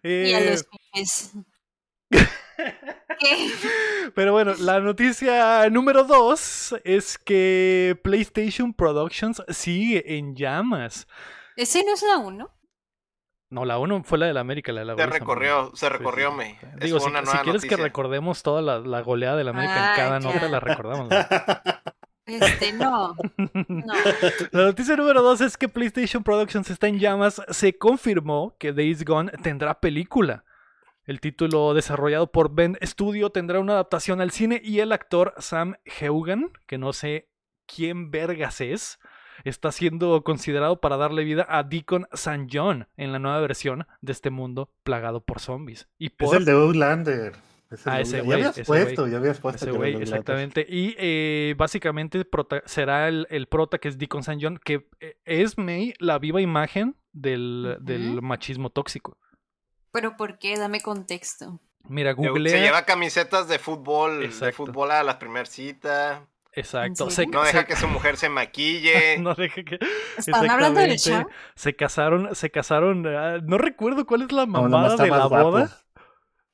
[0.03, 1.33] Y a Eh, los pibes.
[3.19, 3.51] ¿Qué?
[4.14, 11.07] Pero bueno, la noticia número dos es que PlayStation Productions sigue en llamas.
[11.57, 12.56] Ese no es la uno.
[13.49, 16.31] No, la uno fue la de la América, la de la Se recorrió, se recorrió,
[16.33, 16.45] sí, me.
[16.59, 16.67] sí.
[16.75, 19.51] Es Digo, si, una si nueva quieres que recordemos toda la, la goleada de la
[19.51, 20.29] América Ah, en cada ya.
[20.33, 21.09] nota, la recordamos.
[21.11, 21.17] ¿no?
[22.27, 23.15] Este, no.
[23.69, 23.95] No.
[24.51, 27.41] La noticia número dos es que PlayStation Productions está en llamas.
[27.51, 30.45] Se confirmó que Days Gone tendrá película.
[31.05, 35.77] El título desarrollado por Ben Studio tendrá una adaptación al cine y el actor Sam
[35.85, 37.31] Heugan, que no sé
[37.73, 38.99] quién vergas es,
[39.44, 42.46] está siendo considerado para darle vida a Deacon St.
[42.53, 45.88] John en la nueva versión de este mundo plagado por zombies.
[45.99, 47.33] Y Es el de Outlander.
[47.68, 48.03] Ese Ah, logo.
[48.03, 49.64] ese ya habías puesto, ya habías puesto.
[49.64, 50.64] Ese güey, exactamente.
[50.68, 54.38] Y eh, básicamente prota- será el, el prota que es Deacon St.
[54.40, 59.18] John, que eh, es May la viva imagen del, del machismo tóxico.
[59.90, 60.57] Pero ¿por qué?
[60.57, 61.59] Dame contexto.
[61.88, 62.51] Mira, Google.
[62.51, 66.27] Se lleva camisetas de fútbol, de fútbol a la primera cita.
[66.57, 67.05] Exacto.
[67.33, 69.19] No deja se- que su mujer se maquille.
[69.21, 69.79] no deja que.
[70.19, 71.31] ¿Están hablando del Exactamente.
[71.35, 71.53] champ?
[71.55, 73.07] Se casaron, se casaron.
[73.07, 75.51] ah, no recuerdo cuál es la No, mamada de la guapo.
[75.51, 75.81] boda.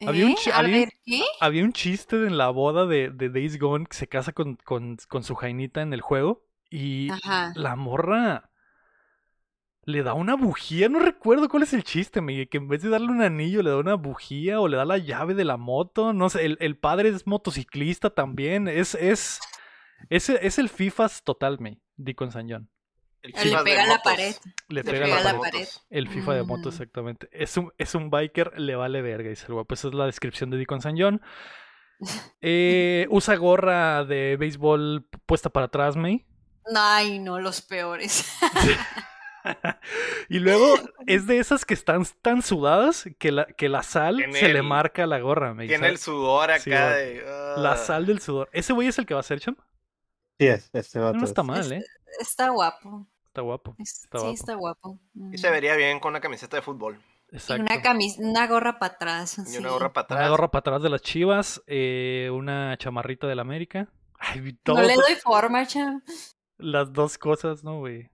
[0.05, 0.37] Había un ¿Eh?
[0.53, 1.23] había- ver, ¿qué?
[1.41, 4.97] Había un chiste en la boda de, de Days Gone que se casa con, con,
[5.09, 6.45] con su jainita en el juego.
[6.69, 7.53] Y Ajá.
[7.55, 8.51] la morra
[9.85, 10.89] le da una bujía.
[10.89, 12.49] No recuerdo cuál es el chiste, Miguel.
[12.49, 14.99] Que en vez de darle un anillo, le da una bujía o le da la
[14.99, 16.13] llave de la moto.
[16.13, 18.69] No sé, el, el padre es motociclista también.
[18.69, 19.39] Es, es,
[20.11, 21.81] es, es el FIFAs total, me.
[21.97, 22.69] Deacon San John.
[23.23, 24.35] El Le pega a la pared.
[24.69, 25.53] Le Le pega, pega la pared.
[25.53, 25.69] pared.
[25.91, 26.73] El FIFA de moto, Mm.
[26.73, 27.29] exactamente.
[27.31, 29.75] Es un, es un biker, le vale verga, dice el guapo.
[29.75, 31.21] Esa es la descripción de Deacon San John.
[32.41, 36.27] Eh, usa gorra de béisbol puesta para atrás, May.
[36.75, 38.29] Ay, no, los peores.
[40.29, 40.75] Y luego
[41.07, 44.63] es de esas que están tan sudadas que la, que la sal Tiene se le
[44.63, 45.67] marca a la gorra, May.
[45.67, 47.23] Tiene el sudor acá Sí, de.
[47.57, 47.77] La ah.
[47.77, 48.49] sal del sudor.
[48.53, 49.57] ¿Ese güey es el que va a ser, Cham?
[50.43, 51.31] Sí, es, este vato No es.
[51.31, 51.85] está mal, ¿eh?
[52.21, 53.07] Está guapo.
[53.27, 53.75] Está guapo.
[53.79, 54.33] Está sí, guapo.
[54.35, 54.99] está guapo.
[55.33, 55.53] Y se Mm.
[55.53, 57.01] vería bien con una camiseta de fútbol.
[57.31, 57.63] Y Exacto.
[57.63, 59.39] una, camis una gorra para atrás.
[59.39, 59.59] Y sí.
[59.59, 60.31] una gorra para Una atrás.
[60.31, 63.89] gorra para atrás de las chivas, eh, una chamarrita del América.
[64.19, 66.03] Ay, todo, No le doy forma, cham.
[66.59, 68.11] las dos cosas, ¿no, güey?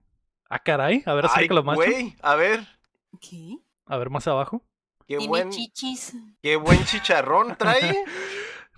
[0.49, 1.03] Ah, caray.
[1.05, 1.75] A ver, acércalo más.
[1.75, 2.65] Güey, a ver.
[3.19, 3.57] ¿Qué?
[3.85, 4.63] A ver, más abajo.
[5.07, 6.13] Qué Tiene buen, chichis.
[6.41, 8.03] qué buen chicharrón trae.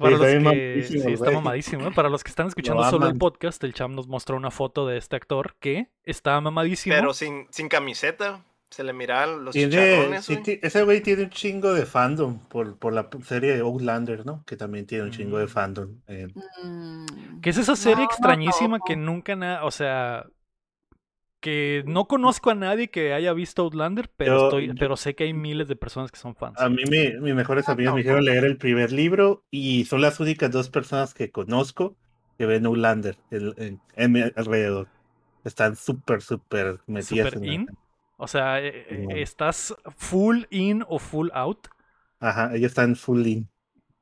[0.01, 0.39] Para los que...
[0.39, 1.87] mamadísimo, Sí, está mamadísimo.
[1.87, 1.91] ¿eh?
[1.95, 4.85] Para los que están escuchando Lo solo el podcast, el Cham nos mostró una foto
[4.87, 6.95] de este actor que está mamadísimo.
[6.95, 8.43] pero sin, sin camiseta.
[8.69, 10.29] Se le miraban los Tiene, chicharrones.
[10.63, 14.45] ese güey tiene un chingo de fandom por, por la serie de Outlander, ¿no?
[14.45, 15.49] Que también tiene un chingo de Mm.
[15.49, 15.89] fandom.
[16.07, 16.27] eh.
[16.63, 17.41] Mm.
[17.41, 20.25] Que es esa serie No, no extrañísima que nunca nada, o sea,
[21.41, 25.15] que no conozco a nadie que haya visto Outlander, pero Yo- estoy, yo- pero sé
[25.15, 26.59] que hay miles de personas que son fans.
[26.61, 30.19] A mí mi- mis mejores amigos me dijeron leer el primer libro y son las
[30.19, 31.97] únicas dos personas que conozco
[32.37, 34.87] que ven Outlander el- en, en mi alrededor.
[35.43, 37.67] Están súper, súper metidas la- in.
[38.17, 39.15] O sea, eh, eh, No.
[39.15, 41.67] ¿estás full in o full out?
[42.19, 43.49] Ajá, ellos están full in.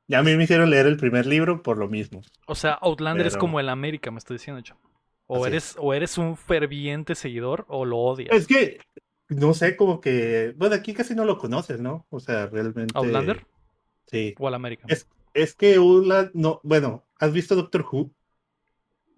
[0.06, 2.20] Y a mí me hicieron leer el primer libro por lo mismo.
[2.46, 4.80] O sea, Outlander es como el América, me estoy diciendo, chamo.
[5.32, 8.34] O Así eres, o eres un ferviente seguidor o lo odias.
[8.36, 8.78] Es que,
[9.28, 12.04] no sé, como que, bueno, aquí casi no lo conoces, ¿no?
[12.10, 12.92] O sea, realmente.
[12.96, 13.46] ¿Outlander?
[14.10, 14.34] Sí.
[14.38, 14.86] O al América.
[14.88, 18.10] Es, es que Outlander, no, bueno, ¿has visto Doctor Who?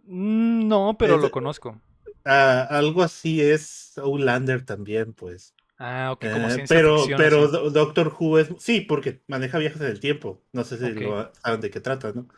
[0.05, 1.81] Mm, No, pero Es- lo conozco.
[2.25, 5.55] Ah, algo así es Outlander también, pues.
[5.79, 7.71] Ah, ok, como Eh, pero ficción, pero así.
[7.73, 8.49] Doctor Who es.
[8.59, 10.41] Sí, porque maneja viajes en el tiempo.
[10.53, 12.29] No sé si lo saben de qué trata, ¿no?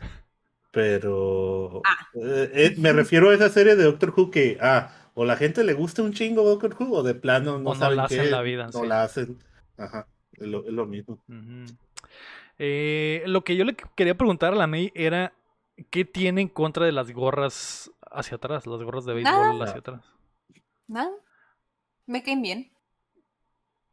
[0.74, 1.80] Pero.
[1.84, 2.08] Ah.
[2.14, 4.58] eh, eh, me refiero a esa serie de Doctor Who que.
[4.60, 7.74] Ah, o la gente le gusta un chingo Doctor Who, o de plano no O
[7.74, 8.86] no saben la qué hacen la vida, No sí.
[8.86, 9.38] la hacen.
[9.78, 10.08] Ajá.
[10.32, 11.22] Es lo, es lo mismo.
[12.58, 15.32] Eh, lo que yo le quería preguntar a la May era
[15.90, 18.66] ¿qué tiene en contra de las gorras hacia atrás?
[18.66, 19.64] Las gorras de béisbol Nada.
[19.64, 20.04] hacia atrás.
[20.88, 21.10] Nada.
[22.06, 22.72] Me caen bien.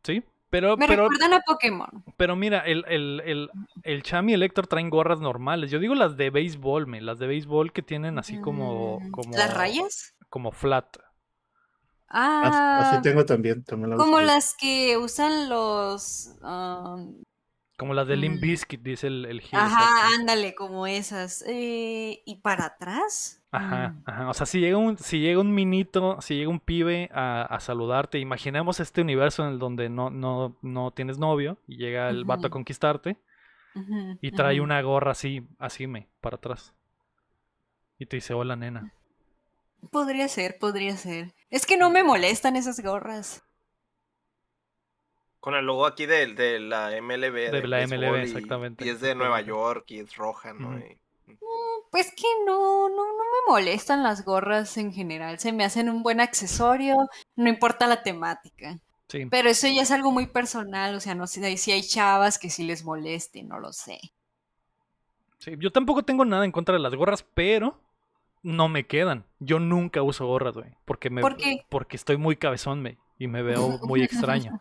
[0.04, 0.24] ¿Sí?
[0.52, 1.90] Pero, Me pero, recuerdan a Pokémon.
[2.18, 3.50] pero mira, el, el, el,
[3.84, 5.72] el Cham y el Héctor traen gorras normales.
[5.72, 9.38] Yo digo las de béisbol, me, las de béisbol que tienen así como, Mm, como,
[9.38, 10.14] ¿Las rayas?
[10.30, 10.98] como flat.
[12.10, 13.64] Ah, Así tengo también.
[13.64, 16.36] también la como las que usan los...
[16.44, 17.22] um,
[17.82, 18.42] Como las de Limp Mm.
[18.42, 21.44] Bizkit, dice el, el Gil, ajá, ándale, como esas.
[21.48, 23.42] Eh, ¿Y para atrás?
[23.52, 24.04] Ajá, Mm.
[24.06, 24.30] ajá.
[24.30, 27.60] O sea, si llega un, si llega un minito, si llega un pibe a, a
[27.60, 32.24] saludarte, imaginemos este universo en el donde no, no, no tienes novio y llega el
[32.24, 33.18] vato a conquistarte
[34.22, 36.76] y trae una gorra así, así me, para atrás.
[37.98, 38.94] Y te dice, hola nena.
[39.92, 41.34] Podría ser, podría ser.
[41.50, 43.44] Es que no me molestan esas gorras.
[45.42, 47.52] Con el logo aquí de, de la MLB.
[47.52, 49.42] De la MLB, y- exactamente, Y es de Nueva.
[49.42, 50.70] York y es roja, ¿no?
[50.70, 50.78] Ujú.
[50.78, 50.98] Y-
[51.92, 55.40] Pues que no, no, no me molestan las gorras en general.
[55.40, 56.96] Se me hacen un buen accesorio,
[57.36, 58.80] no importa la temática.
[59.10, 59.26] Sí.
[59.26, 62.50] Pero eso ya es algo muy personal, o sea, no sé si hay chavas que
[62.50, 64.00] sí les moleste, no lo sé.
[65.40, 65.56] sí.
[65.60, 67.78] Yo tampoco tengo nada en contra de las gorras, pero
[68.44, 69.26] no me quedan.
[69.40, 70.70] Yo nunca uso gorras, güey.
[70.86, 71.66] Porque me, ¿Por qué?
[71.70, 74.58] porque estoy muy cabezón, me, y me veo muy extraño.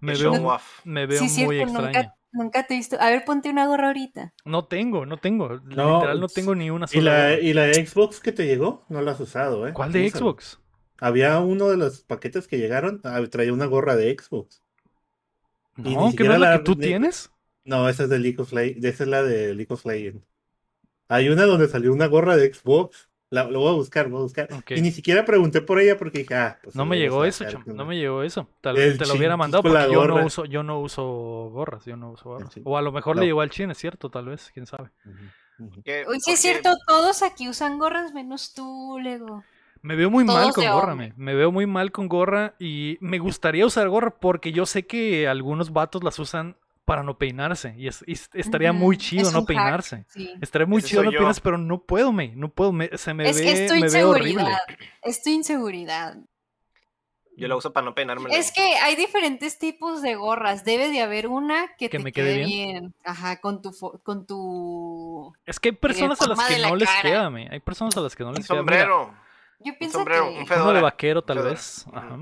[0.00, 0.80] Me y veo, off.
[0.84, 1.86] me veo Sí, muy cierto, extraño.
[1.86, 2.96] nunca, nunca te he visto.
[3.00, 4.32] A ver, ponte una gorra ahorita.
[4.44, 5.48] No tengo, no tengo.
[5.60, 7.12] No, Literal no tengo ni una ¿Y sola.
[7.18, 7.40] la, gorra.
[7.42, 8.84] y la Xbox que te llegó?
[8.88, 9.72] No la has usado, ¿eh?
[9.72, 10.08] ¿Cuál de.
[10.10, 10.60] Xbox?
[10.98, 14.62] Había uno de los paquetes que llegaron, ah, traía una gorra de Xbox.
[15.76, 17.30] Y No, no siquiera es la la- que tú ni- tienes.
[17.64, 18.84] No, esa es de League of Legends.
[18.84, 20.24] Esa es la de League of Legends.
[21.08, 23.09] Hay una donde salió una gorra de Xbox.
[23.30, 24.48] La, lo voy a buscar, voy a buscar.
[24.70, 27.52] Y ni siquiera pregunté por ella porque dije, ah, pues No me llegó eso, sacar
[27.52, 28.48] cham, que No me llegó eso.
[28.60, 31.04] Tal vez te lo hubiera mandado porque yo no uso, yo no uso
[31.52, 32.52] gorras, yo no uso gorras.
[32.64, 33.20] O a lo mejor No.
[33.22, 34.90] le llegó al chin, es cierto, tal vez, quién sabe.
[35.84, 39.44] Que- Uy, sí es cierto, todos aquí usan gorras menos tú, Lego.
[39.82, 41.12] Me veo muy mal con gorra, me.
[41.16, 45.28] Me veo muy mal con gorra y me gustaría usar gorra porque yo sé que
[45.28, 46.56] algunos vatos las usan
[46.90, 50.04] para no peinarse y, es- y es- estaría muy chido es no un hack, peinarse.
[50.08, 50.28] sí.
[50.40, 52.34] Estaría muy Ese chido no peinarse, pero no puedo, me.
[52.34, 54.30] No puedo, me, se me Es ve, que es tu me ve horrible.
[54.32, 54.58] inseguridad.
[55.02, 56.16] Es tu inseguridad.
[57.36, 58.36] Yo la uso para no peinarme.
[58.36, 60.64] Es que hay diferentes tipos de gorras.
[60.64, 62.68] Debe de haber una que, Que te me quede quede bien.
[62.80, 62.94] bien.
[63.04, 63.70] Ajá, con tu
[64.02, 67.46] con tu Es que hay personas a las que la no les queda, me.
[67.52, 68.62] Hay personas a las que no Un les queda.
[68.64, 69.14] Mira, sombrero.
[69.60, 70.80] Yo Un pienso sombrero, que un uno de fedora.
[70.80, 71.52] vaquero tal Fedora.
[71.52, 71.86] vez.
[71.92, 72.18] Ajá.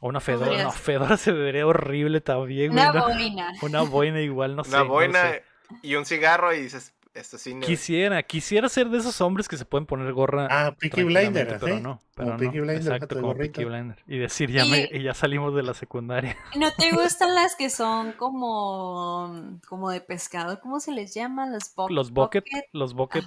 [0.00, 0.62] O una fedora.
[0.64, 2.82] No, fedora se vería horrible también, güey.
[2.82, 3.52] una Una, boina.
[3.62, 4.70] una boina igual, no sé.
[4.70, 5.44] Una no boina sé.
[5.82, 7.54] y un cigarro y dices, esto sí.
[7.54, 10.46] no- Quisiera, quisiera ser de esos hombres que se pueden poner gorra.
[10.50, 11.80] Ah, Peaky Blinders, pero ¿eh?
[11.80, 12.62] no, Como pero Peaky no.
[12.62, 13.34] Blinders, Exacto, vato de como.
[13.36, 13.96] Peaky Blinder.
[14.06, 16.36] Y decir, ya, me, Y- y ya salimos de la secundaria.
[16.56, 20.60] ¿No te gustan las que son como como de pescado?
[20.60, 21.46] ¿Cómo se les llama?
[21.46, 22.64] Las bo- Los bucket, bucket?
[22.72, 23.24] los bucket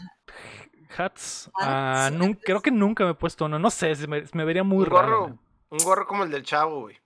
[0.97, 1.49] hats.
[1.59, 3.59] Ah, ah, sí, creo que nunca me he puesto uno.
[3.59, 5.07] No sé, se me, me vería muy un raro.
[5.19, 5.39] gorro, man.
[5.73, 6.97] Un gorro como el del chavo, güey.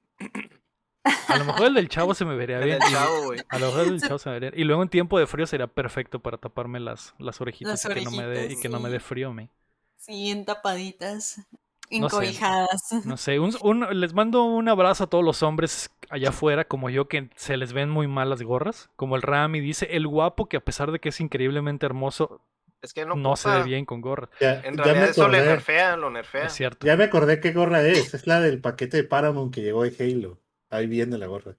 [1.30, 2.80] A lo mejor el del chavo se me vería El bien.
[2.80, 3.40] del chavo, güey.
[3.50, 4.60] A lo mejor el del chavo se me vería.
[4.60, 8.00] Y luego en tiempo de frío sería perfecto para taparme las, las orejitas Las y,
[8.00, 9.50] que no me dé, y que no me dé frío, me.
[9.96, 12.16] Sí, bien tapaditas, No sé.
[12.18, 12.82] encobijadas.
[13.06, 16.90] No sé, un- un- les mando un abrazo a todos los hombres allá afuera, como
[16.90, 18.90] yo, que se les ven muy mal las gorras.
[18.98, 22.42] Como el Rami dice, el guapo que a pesar de que es increíblemente hermoso,
[22.82, 24.30] Es que no, no, se ve bien con gorra.
[24.40, 26.46] Ya, En ya realidad me eso le acordé, nerfea, lo nerfea.
[26.46, 26.86] Es cierto.
[26.86, 28.14] ya me acordé qué gorra es.
[28.14, 30.40] Es la del paquete de Paramount que llegó de Halo.
[30.70, 31.56] Ahí viene la gorra.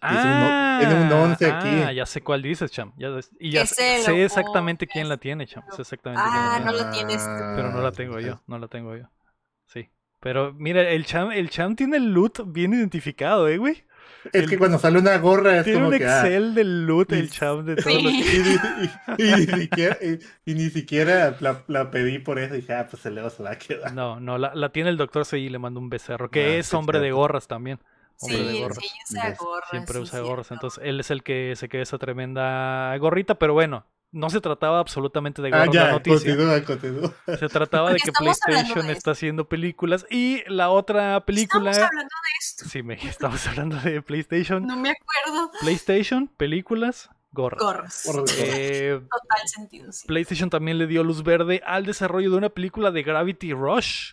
[0.00, 1.68] Tiene no- tiene un 11 aquí.
[1.86, 2.94] ah, ya sé cuál dices, Cham.
[2.96, 5.62] Ya, y ya sé, exactamente quién la tiene, Cham.
[5.76, 6.72] Sé exactamente quién la Ah, tiene.
[6.72, 7.42] no lo tienes tú.
[7.56, 9.04] Pero no la tengo yo, no la tengo yo.
[9.66, 9.90] Sí.
[10.20, 13.84] Pero mira, el Cham, el Cham tiene el loot bien identificado, ¿eh, güey?
[14.32, 16.06] Es que cuando sale una gorra es Tiene como un que.
[16.06, 17.38] ah, Excel del loot, el Sí.
[17.38, 18.02] Cham, de todos Sí.
[18.02, 18.12] los...
[18.12, 22.54] y, ni- y- y ni siquiera, y, y ni siquiera la, la pedí por eso.
[22.54, 23.92] Dije, ah, pues se le va a quedar.
[23.94, 26.56] No, no, la, la tiene el doctor C y le mando un becerro, que Ah,
[26.58, 27.78] es sí, hombre de gorras también.
[28.16, 28.78] Sí, Hombre de sí, gorras.
[29.08, 29.38] usa Yes.
[29.38, 29.70] gorras.
[29.70, 30.28] Siempre sí, usa cierto.
[30.28, 30.50] gorras.
[30.50, 34.78] Entonces, él es el que se queda esa tremenda gorrita, pero bueno, no se trataba
[34.80, 36.36] absolutamente de Ah, gorras la ya, noticia.
[36.36, 37.14] continúa, continúa.
[37.38, 41.70] Se trataba de que PlayStation de está haciendo películas y la otra película.
[41.70, 42.64] Estamos hablando de esto.
[42.68, 44.66] Sí, me estamos hablando de PlayStation.
[44.66, 45.50] No me acuerdo.
[45.60, 48.02] PlayStation, películas, gorras.
[48.06, 48.34] Gorras.
[48.38, 50.06] Eh, Total sentido, sí.
[50.06, 54.12] PlayStation también le dio luz verde al desarrollo de una película de Gravity Rush.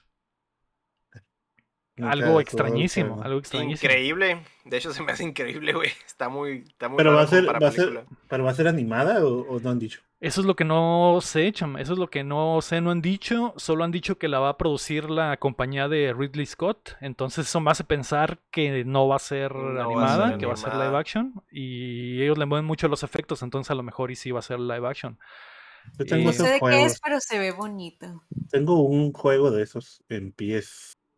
[1.98, 3.92] Nunca Algo extrañísimo, algo extrañísimo.
[3.92, 4.44] Increíble.
[4.66, 5.90] De hecho, se me hace increíble, güey.
[6.06, 8.18] Está muy, está muy Pero va a ser, para va a ser, película.
[8.30, 10.02] pero va a ser animada o, o no han dicho.
[10.20, 11.78] Eso es lo que no sé, cham.
[11.78, 13.54] Eso es lo que no sé, no han dicho.
[13.58, 16.96] Solo han dicho que la va a producir la compañía de Ridley Scott.
[17.02, 20.38] Entonces eso me hace pensar que no va a ser No va a animada, ser
[20.40, 21.34] que va a ser live action.
[21.52, 24.44] Y ellos le mueven mucho los efectos, entonces a lo mejor y sí va a
[24.44, 25.20] ser live action.
[26.00, 28.24] Yo tengo Eh, No sé de qué es, pero se ve bonito.
[28.50, 30.32] Tengo un juego de esos en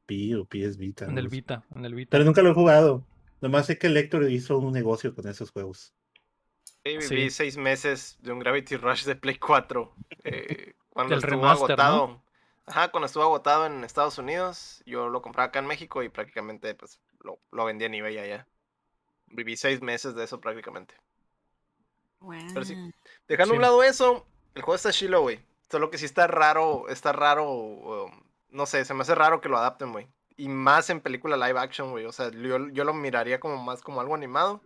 [0.10, 1.06] PSP o PS Vita.
[1.06, 1.30] En no el sé.
[1.30, 2.10] Vita, en el Vita.
[2.10, 3.06] Pero nunca lo he jugado.
[3.42, 5.94] Nomás sé que el Héctor hizo un negocio con esos juegos.
[6.84, 7.16] Sí, Sí.
[7.16, 9.94] viví seis meses de un Gravity Rush de Play 4.
[10.24, 11.94] eh, cuando Del estuvo remaster, ¿no?
[11.96, 12.24] agotado.
[12.66, 16.76] Ajá, cuando estuvo agotado en Estados Unidos, yo lo compraba acá en México y prácticamente
[16.76, 18.48] pues lo, lo vendía en eBay allá.
[19.28, 20.96] Viví seis meses de eso prácticamente.
[22.54, 22.76] Pero sí.
[23.28, 25.40] Dejando a un lado eso, el juego está chilo, güey.
[25.72, 28.12] Solo que sí está raro, está raro, um,
[28.52, 30.08] no sé, se me hace raro que lo adapten, güey.
[30.38, 32.06] Y más en película live action, güey.
[32.06, 34.62] O sea, yo, yo lo miraría como más como algo animado.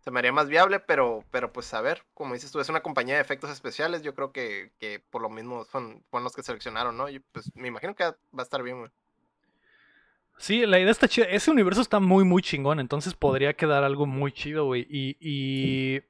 [0.00, 2.82] Se me haría más viable, pero, pero pues a ver, como dices tú, es una
[2.82, 4.02] compañía de efectos especiales.
[4.02, 7.08] Yo creo que, que por lo mismo son, fueron los que seleccionaron, ¿no?
[7.08, 8.90] Y pues me imagino que va a estar bien, güey.
[10.38, 11.26] Sí, la idea está chida.
[11.26, 12.80] Ese universo está muy, muy chingón.
[12.80, 14.86] Entonces podría quedar algo muy chido, güey.
[14.90, 16.02] Y, y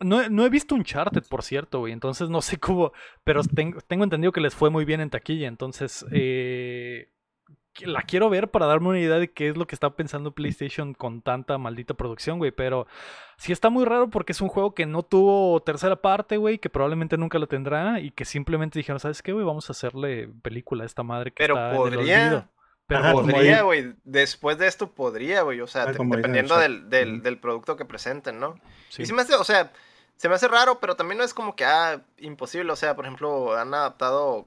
[0.00, 1.92] no, no he visto Uncharted, por cierto, güey.
[1.92, 2.92] Entonces no sé cómo.
[3.22, 5.46] Pero tengo, tengo entendido que les fue muy bien en taquilla.
[5.46, 6.55] Entonces, eh,
[7.84, 10.94] la quiero ver para darme una idea de qué es lo que está pensando PlayStation
[10.94, 12.50] con tanta maldita producción, güey.
[12.52, 12.86] Pero
[13.36, 16.58] sí está muy raro porque es un juego que no tuvo tercera parte, güey.
[16.58, 18.00] Que probablemente nunca lo tendrá.
[18.00, 19.44] Y que simplemente dijeron, ¿sabes qué, güey?
[19.44, 22.48] Vamos a hacerle película a esta madre que Pero está en el podría- olvido".
[22.88, 23.94] Pero Ajá, Podría, güey.
[24.04, 25.60] Después de esto podría, güey.
[25.60, 28.54] O sea, dependiendo del, del producto que presenten, ¿no?
[28.90, 29.02] sí.
[29.02, 29.72] Y se me hace, o sea,
[30.14, 32.72] se me hace raro, pero también no es como que, ah, imposible.
[32.72, 34.46] O sea, por ejemplo, han adaptado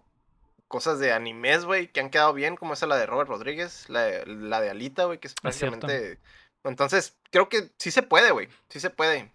[0.69, 4.03] cosas de animes, güey, que han quedado bien, como esa la de Robert Rodríguez, la
[4.03, 5.79] de, la de Alita, güey, que es Es cierto.
[5.79, 6.21] prácticamente...
[6.63, 8.49] Entonces, creo que sí se puede, güey.
[8.67, 9.32] Sí se puede.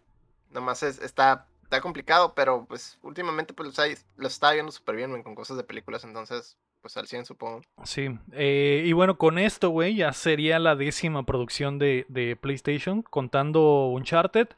[0.51, 3.77] Nomás es, está, está complicado, pero pues últimamente pues
[4.17, 7.63] lo está, viendo súper bien, güey, con cosas de películas, entonces pues al 100 supongo.
[7.85, 13.03] Sí, eh, y bueno, con esto, güey, ya sería la décima producción de, de PlayStation,
[13.03, 14.49] contando Uncharted.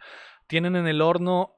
[0.48, 1.56] Tienen en el horno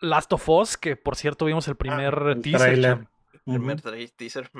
[0.00, 2.60] Last of Us, que por cierto vimos el primer el teaser.
[2.60, 3.08] tráiler.
[3.44, 4.50] Primer tra- teaser.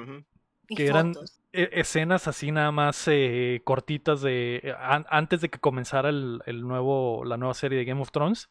[0.68, 1.40] que eran fotos.
[1.53, 6.40] e- escenas así nada más eh, cortitas de eh, an- antes de que comenzara el,
[6.47, 8.49] el nuevo la nueva serie de Game of Thrones.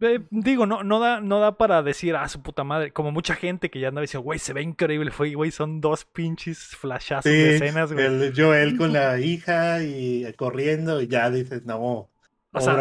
[0.00, 3.34] Eh, digo, no, no da, no da para decir, ah, su puta madre, como mucha
[3.34, 7.30] gente que ya andaba diciendo, güey, se ve increíble, fue, güey, son dos pinches flashazos
[7.30, 8.04] de escenas, güey.
[8.06, 12.08] el Joel con la hija y corriendo y ya dices, no,
[12.54, 12.72] O sea,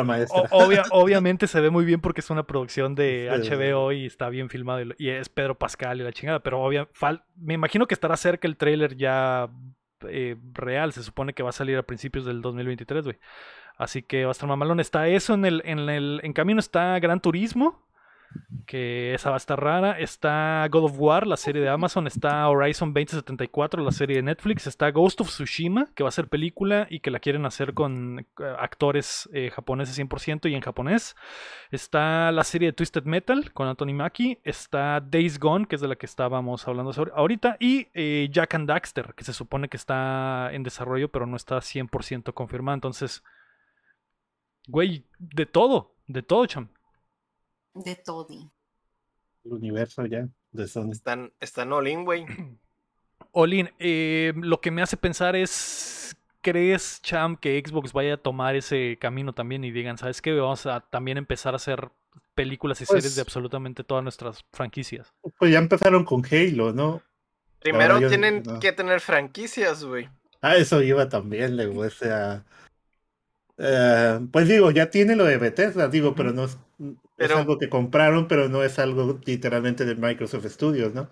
[0.52, 3.28] obvia- obviamente se ve muy bien porque es una producción de.
[3.50, 7.24] HBO y está bien filmado y, es Pedro Pascal y la chingada, pero obvia, fal-
[7.36, 9.50] me imagino que estará cerca el tráiler ya
[10.08, 13.18] eh, real, se supone que va a salir a principios del 2023, güey.
[13.78, 14.80] Así que va a estar mamalón.
[14.80, 17.88] Está eso en el, en el en camino está Gran Turismo,
[18.66, 20.00] que esa va a estar rara.
[20.00, 22.08] Está God of War, la serie de Amazon.
[22.08, 24.68] Está Horizon 2074, la serie de Netflix.
[24.68, 28.20] Está Ghost of Tsushima, que va a ser película y que la quieren hacer con
[28.20, 28.26] eh,
[28.60, 31.16] actores eh, japoneses 100% y en japonés.
[31.72, 34.40] Está la serie de Twisted Metal con Anthony Mackie.
[34.44, 37.58] Está Days Gone, que es de la que estábamos hablando ahorita.
[37.60, 41.58] Y eh, Jack and Daxter, que se supone que está en desarrollo, pero no está
[41.58, 42.76] 100% confirmado.
[42.76, 43.24] Entonces,
[44.68, 46.70] güey, de todo, de todo, cham.
[47.74, 48.50] De Toddy.
[49.46, 50.92] El universo ya de Sony.
[50.92, 52.26] Están, están all in, güey.
[53.32, 58.56] Olin, eh, lo que me hace pensar es, ¿crees, Cham, que Xbox vaya a tomar
[58.56, 60.34] ese camino también y digan, ¿sabes qué?
[60.34, 61.90] Vamos a también empezar a hacer
[62.36, 65.12] películas y series Pues- de absolutamente todas nuestras franquicias.
[65.40, 67.02] Pues ya empezaron con Halo, ¿no?
[67.60, 68.60] Primero yo- tienen no.
[68.60, 70.10] que tener franquicias, güey.
[70.42, 72.44] Ah, eso iba también, le o sea.
[73.58, 76.48] eh, pues digo, ya tiene lo de Bethesda, digo, pero no
[77.18, 81.10] es, algo que compraron, pero no es algo literalmente de Microsoft Studios, ¿no?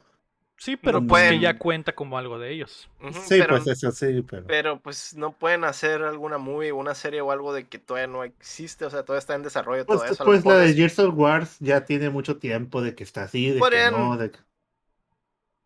[0.58, 2.88] Sí, pero No pues que ya cuenta como algo de ellos.
[3.12, 4.46] Sí, pero, pues eso sí, pero.
[4.46, 8.24] pero pues no pueden hacer alguna movie, una serie o algo de que todavía no
[8.24, 10.24] existe, o sea, todavía está en desarrollo todo Pues, eso.
[10.24, 13.24] a lo pues la de Gears of Wars ya tiene mucho tiempo de que está
[13.24, 14.40] así, de que no, de que...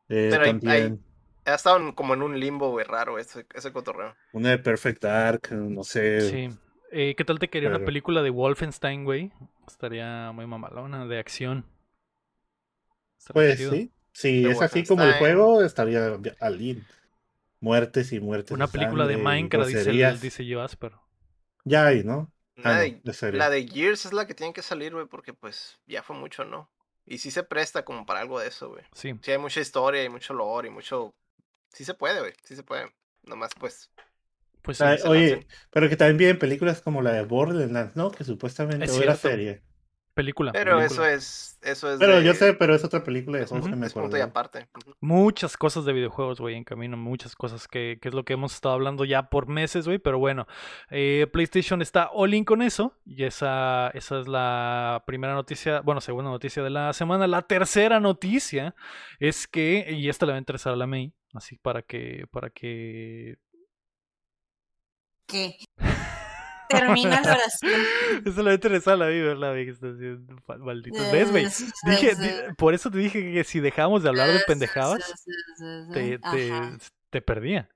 [0.08, 1.04] Eh, Pero hay- también
[1.46, 4.16] ha estado como en un limbo, güey, raro ese, ese cotorreo.
[4.34, 6.22] una de Perfect Dark, no sé.
[6.22, 6.50] Sí.
[6.98, 9.30] Eh, ¿Qué tal te quería una película de Wolfenstein, güey?
[9.68, 11.66] Estaría muy mamalona, de acción.
[13.34, 16.88] Pues sí, si De es así como el juego, estaría al in.
[17.60, 18.52] Muertes y muertes.
[18.52, 20.22] Una película de Minecraft, dice, el, groserías.
[20.22, 20.94] dice yo Asper.
[21.66, 22.32] Ya hay, ¿no?
[22.64, 25.78] Ah, no, de, la de Gears es la que tiene que salir, güey, porque pues
[25.88, 26.70] ya fue mucho, ¿no?
[27.06, 28.86] Y sí se presta como para algo de eso, güey.
[28.94, 29.14] Sí.
[29.22, 31.14] Sí hay mucha historia y mucho lore y mucho...
[31.74, 32.90] Sí se puede, güey, sí se puede.
[33.24, 33.92] Nomás pues...
[34.66, 34.84] Pues sí.
[34.84, 38.12] Ah, oye, pero que también vienen películas como la de Borderlands, ¿no?
[38.12, 39.62] Que supuestamente Es era serie.
[40.14, 40.54] Película.
[40.54, 40.86] Pero película.
[40.86, 41.52] eso es...
[41.62, 43.70] Eso es Pero de- yo sé, pero es otra película de es, Ujú.
[43.70, 44.20] que me es acordé.
[44.20, 44.70] y aparte.
[44.76, 44.94] Ujú.
[45.02, 48.54] Muchas cosas de videojuegos, güey, en camino, muchas cosas que, que es lo que hemos
[48.54, 50.48] estado hablando ya por meses, güey, pero bueno,
[50.90, 56.00] eh, PlayStation está all in con eso y esa, esa es la primera noticia, bueno,
[56.00, 57.28] segunda noticia de la semana.
[57.28, 58.74] La tercera noticia
[59.20, 62.52] es que, y esta le va a interesar a la May, así para que, para
[62.52, 63.36] que...
[65.28, 65.58] ¿Qué?
[66.70, 67.82] Termina la oración.
[68.26, 69.08] Esta le va a interesar a la
[70.46, 71.12] fa- malditos.
[71.12, 71.46] ¿Ves, güey?
[71.86, 75.14] Dije, di- por eso te dije que si dejamos de hablar de pendejadas,
[75.94, 76.20] te,
[77.12, 77.70] te, perdía.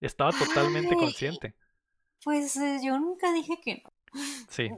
[0.00, 0.96] Estaba totalmente Ay.
[0.98, 1.54] consciente.
[2.22, 3.93] Pues eh, yo nunca dije que no.
[4.48, 4.70] Sí.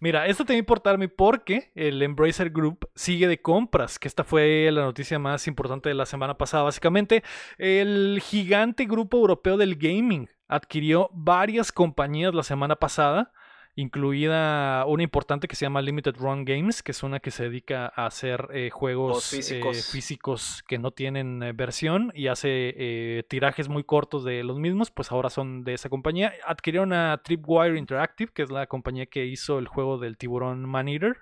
[0.00, 4.24] Mira, esto te va a importarme porque el Embracer Group sigue de compras, que esta
[4.24, 6.64] fue la noticia más importante de la semana pasada.
[6.64, 7.22] Básicamente,
[7.58, 13.32] el gigante grupo europeo del gaming adquirió varias compañías la semana pasada,
[13.76, 17.92] incluida una importante que se llama Limited Run Games, que es una que se dedica
[17.94, 19.90] a hacer eh, juegos eh, físicos.
[19.90, 24.90] físicos que no tienen eh, versión y hace eh, tirajes muy cortos de los mismos,
[24.90, 26.32] pues ahora son de esa compañía.
[26.46, 30.88] Adquirieron a Tripwire Interactive, que es la compañía que hizo el juego del tiburón Man
[30.88, 31.18] Eater,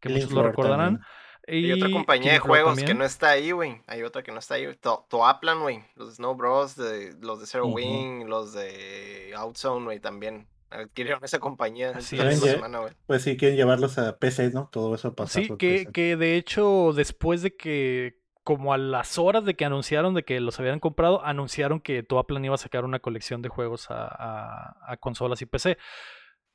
[0.00, 0.96] que muchos lo recordarán.
[1.00, 1.06] también.
[1.50, 3.80] Y otra compañía de juegos que no está ahí, güey.
[3.86, 4.64] Hay otra que no está ahí.
[4.66, 4.76] güey.
[4.76, 5.82] To- Toaplan, güey.
[5.96, 7.68] Los de Snow Bros, de, los de Zero.
[7.68, 10.46] Wing, los de Outzone, güey, también.
[10.70, 12.40] Adquirieron esa compañía Así es.
[12.40, 12.92] semana, güey.
[13.06, 14.68] Pues sí, quieren llevarlos a PC, ¿no?
[14.70, 15.40] Todo eso pasa.
[15.40, 15.92] Sí, por que, PC.
[15.92, 20.40] que de hecho después de que, como a las horas de que anunciaron de que
[20.40, 24.76] los habían comprado, anunciaron que Toaplan iba a sacar una colección de juegos a, a-
[24.92, 25.78] a consolas y PC.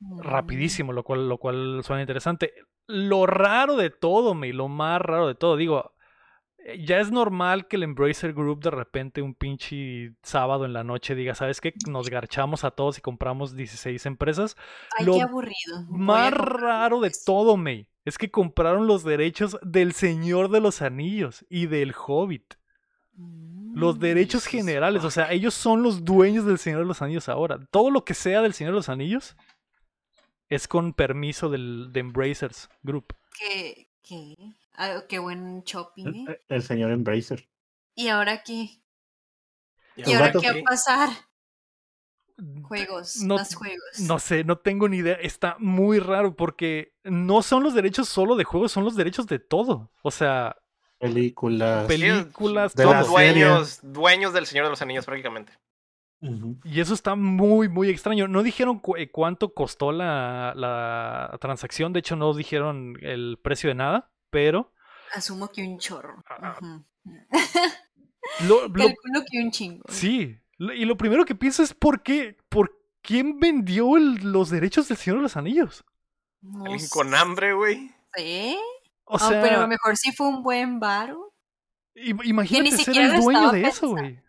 [0.00, 0.20] Mm.
[0.20, 2.52] Rapidísimo, lo cual, lo cual suena interesante.
[2.86, 5.93] Lo raro de todo, me, lo más raro de todo, digo,
[6.78, 11.14] ya es normal que el Embracer Group de repente un pinche sábado en la noche
[11.14, 11.74] diga, ¿sabes qué?
[11.88, 14.56] Nos garchamos a todos y compramos 16 empresas.
[14.98, 15.82] Ay, Lo qué aburrido.
[15.88, 21.44] Más raro de todo, May, es que compraron los derechos del Señor de los Anillos
[21.50, 22.54] y del Hobbit.
[23.74, 24.00] Los Mm.
[24.00, 27.58] derechos generales, o sea, ellos son los dueños del Señor de los Anillos ahora.
[27.70, 29.36] Todo lo que sea del Señor de los Anillos
[30.48, 33.14] es con permiso del de Embracers Group.
[33.38, 33.88] ¿Qué?
[34.02, 34.34] ¿Qué?
[34.76, 36.40] Ah, qué buen shopping, ¿eh?
[36.48, 37.48] El señor Embracer.
[37.94, 38.82] ¿Y ahora qué?
[39.96, 41.08] ¿Y ahora qué va a pasar?
[42.62, 44.00] Juegos, No- más juegos.
[44.00, 45.14] No sé, no tengo ni idea.
[45.14, 49.38] Está muy raro porque no son los derechos solo de juegos, son los derechos de
[49.38, 49.92] todo.
[50.02, 50.56] O sea,
[50.98, 51.86] Películas.
[51.86, 55.52] películas, de dueños, dueños del Señor de los Anillos prácticamente.
[56.64, 58.26] Y eso está muy, muy extraño.
[58.26, 61.92] No dijeron cu- eh, cuánto costó la, la transacción.
[61.92, 64.10] De hecho, no dijeron el precio de nada.
[64.34, 64.72] Pero
[65.14, 66.22] Asumo que un chorro.
[66.28, 66.84] Ah, Ujú.
[68.48, 69.84] lo- lo- Calculo que un chingo.
[69.88, 70.36] sí.
[70.58, 74.96] Y lo primero que pienso es por qué, por quién vendió el- los derechos del
[74.96, 75.84] Señor de los Anillos.
[76.42, 77.90] No Alguien con hambre, güey.
[79.04, 81.32] O Ah, sea, pero a lo mejor sí fue un buen varo.
[81.96, 84.20] im- imagínate ser siquiera el dueño de eso, güey.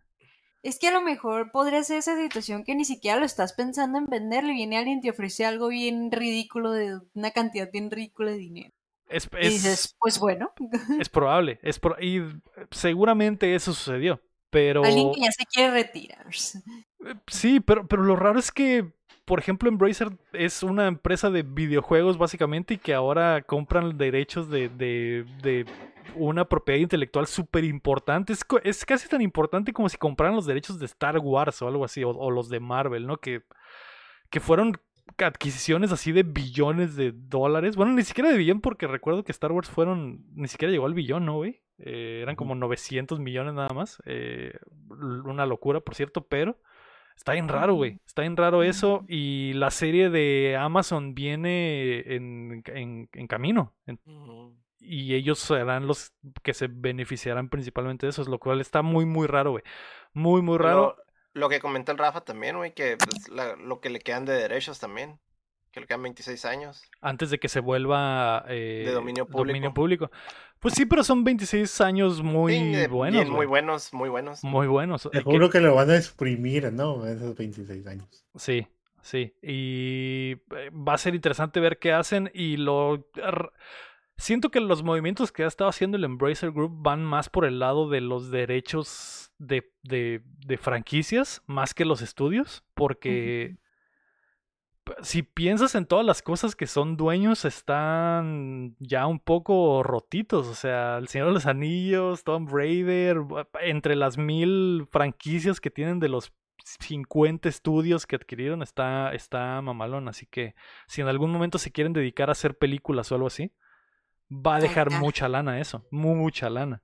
[0.64, 3.98] Es que a lo mejor podría ser esa situación que ni siquiera lo estás pensando
[4.00, 4.54] en venderle.
[4.54, 8.74] Viene alguien y te ofrece algo bien ridículo, de una cantidad bien ridícula de dinero.
[9.10, 10.52] Es, Y es- dices, pues bueno,
[11.00, 11.60] es probable.
[11.62, 12.22] Es pro- y
[12.72, 14.22] seguramente eso sucedió.
[14.50, 14.84] Pero.
[14.86, 16.26] alguien que ya se quiere retirar.
[17.28, 18.94] Sí, pero, pero lo raro es que,
[19.26, 24.70] por ejemplo, Embracer es una empresa de videojuegos básicamente y que ahora compran derechos de,
[24.70, 25.66] de, de
[26.16, 28.32] una propiedad intelectual súper importante.
[28.34, 31.84] Es, es casi tan importante como si compraran los derechos de Star Wars o algo
[31.84, 33.18] así, o, o los de Marvel, ¿no?
[33.18, 33.42] Que,
[34.30, 34.80] que fueron
[35.24, 37.76] adquisiciones así de billones de dólares.
[37.76, 40.94] Bueno, ni siquiera de billón porque recuerdo que Star Wars fueron, ni siquiera llegó al
[40.94, 41.62] billón, ¿no, güey?
[41.78, 44.02] Eh, eran como 900 millones nada más.
[44.06, 44.54] Eh,
[44.90, 46.60] una locura, por cierto, pero...
[47.16, 48.02] Está bien raro, güey.
[48.06, 49.06] Está bien raro eso.
[49.08, 53.74] Y la serie de Amazon viene en, en- en camino.
[53.86, 54.00] En-
[54.80, 56.14] y ellos serán los
[56.44, 58.26] que se beneficiarán principalmente de eso.
[58.26, 59.64] Lo cual está muy, muy raro, güey.
[60.12, 60.98] Muy, muy raro.
[61.36, 64.34] Lo, que comentó el Rafa también, güey, que pues, la- lo que le quedan de
[64.34, 65.20] derechos también.
[65.72, 66.82] Que le quedan 26 años.
[67.02, 70.10] Antes de que se vuelva eh, De dominio dominio público.
[70.62, 73.22] Pues sí, pero son 26 años muy Sí, eh, buenos.
[73.24, 74.42] bien, muy buenos, muy buenos.
[74.44, 75.06] Muy buenos.
[75.08, 77.06] Eh, que- Seguro que lo van a exprimir, ¿no?
[77.06, 78.26] Esos 26 años.
[78.36, 78.66] Sí,
[79.02, 79.34] sí.
[79.44, 82.32] Y eh, va a ser interesante ver qué hacen.
[82.34, 83.10] Y lo.
[84.18, 87.60] Siento que los movimientos que ha estado haciendo el Embracer Group van más por el
[87.60, 92.64] lado de los derechos de, de, de franquicias más que los estudios.
[92.76, 93.58] Porque
[95.02, 100.48] si piensas en todas las cosas que son dueños, están ya un poco rotitos.
[100.48, 103.18] O sea, El Señor de los Anillos, Tomb Raider,
[103.62, 110.08] entre las mil franquicias que tienen de los 50 estudios que adquirieron, está, está mamalón.
[110.08, 110.56] Así que
[110.88, 113.52] si en algún momento se quieren dedicar a hacer películas o algo así,
[114.30, 116.84] va a dejar mucha lana eso, mucha lana.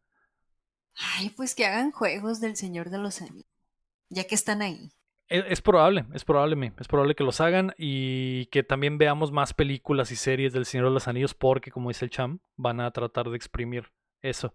[1.18, 3.48] Ay, pues que hagan juegos del Señor de los Anillos.
[4.10, 4.92] Ya que están ahí.
[5.28, 9.54] Es, es probable, es probable, es probable que los hagan y que también veamos más
[9.54, 12.92] películas y series del Señor de los Anillos porque, como dice el Cham, van a
[12.92, 13.90] tratar de exprimir
[14.22, 14.54] eso.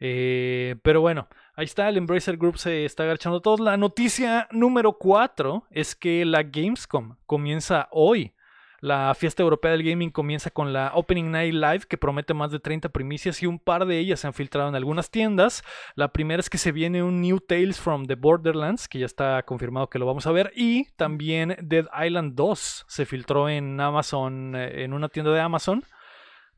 [0.00, 3.60] Eh, pero bueno, ahí está, el Embracer Group se está agachando todos.
[3.60, 8.34] La noticia número 4 es que la Gamescom comienza hoy.
[8.80, 12.60] La fiesta europea del gaming comienza con la Opening Night Live que promete más de
[12.60, 15.62] 30 primicias y un par de ellas se han filtrado en algunas tiendas.
[15.94, 19.42] La primera es que se viene un New Tales from the Borderlands, que ya está
[19.44, 20.52] confirmado que lo vamos a ver.
[20.54, 25.84] Y también Dead Island 2 se filtró en Amazon, eh, en una tienda de Amazon.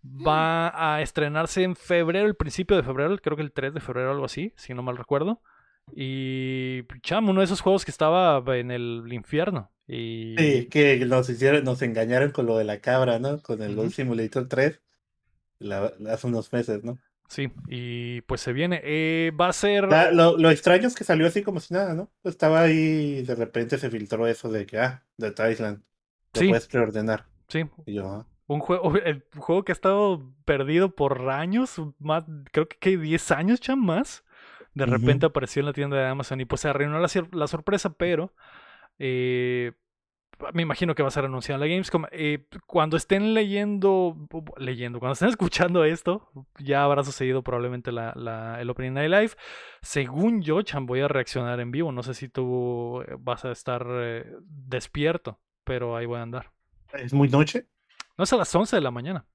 [0.04, 4.12] Va a estrenarse en febrero, el principio de febrero, creo que el 3 de febrero,
[4.12, 5.40] algo así, si no mal recuerdo.
[5.95, 9.70] Y cham, uno de esos juegos que estaba en el infierno.
[9.89, 13.41] Y Sí, que nos hicieron, nos engañaron con lo de la cabra, ¿no?
[13.43, 13.82] Con el Ujú.
[13.82, 14.80] Gold Simulator 3
[15.59, 16.99] la- hace unos meses, ¿no?
[17.28, 18.80] sí, y pues se viene.
[18.84, 19.84] Eh, va a ser.
[19.89, 22.11] La- lo, lo extraño es que salió así como si nada, ¿no?
[22.24, 25.82] Estaba ahí y de repente se filtró eso de que, ah, de Thailand,
[26.34, 26.49] lo Sí.
[26.49, 27.26] puedes preordenar.
[27.49, 32.24] Sí, Y yo, ah, Un juego, el juego que ha estado perdido por años, más,
[32.53, 34.24] creo que, que 10 años ya más.
[34.77, 37.95] De repente apareció en la tienda de Amazon y pues se arruinó la, la sorpresa,
[37.95, 38.35] pero
[38.99, 39.72] eh,
[40.53, 42.05] me imagino que va a ser anunciado en la Gamescom.
[42.12, 44.16] Eh, cuando estén leyendo,
[44.59, 49.31] leyendo, cuando estén escuchando esto, ya habrá sucedido probablemente la, la- el Opening Night Live.
[49.83, 51.91] Según yo, Chan, voy a reaccionar en vivo.
[51.93, 56.53] No sé si tú eh, vas a estar eh, despierto, pero ahí voy a andar.
[56.95, 57.68] ¿es muy noche?
[58.18, 59.27] No es a las 11 de la mañana.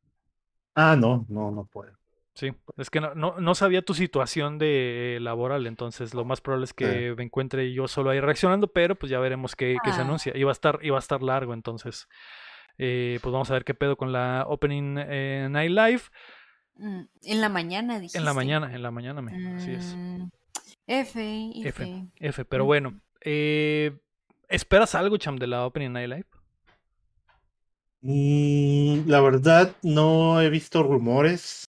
[0.75, 1.97] Ah, no, no, no puedo.
[2.33, 6.63] Sí, es que no, no, no sabía tu situación de laboral, entonces lo más probable
[6.63, 9.99] es que me encuentre yo solo ahí reaccionando, pero pues ya veremos qué, qué se
[9.99, 10.03] Ah.
[10.05, 10.31] anuncia.
[10.37, 12.07] Iba a estar, iba a estar largo, entonces
[12.77, 16.01] eh, pues vamos a ver qué pedo con la Opening eh, Night Live.
[17.23, 18.17] En la mañana, dijiste.
[18.17, 19.93] En la mañana, en la mañana, me, así es.
[19.95, 20.29] Mm,
[20.87, 21.83] F, F.
[21.83, 22.99] F, F, pero bueno.
[23.23, 23.91] eh,
[24.47, 26.25] ¿Esperas algo, Cham, de la Opening Night Live?
[28.01, 31.65] Mm, la verdad, no he visto rumores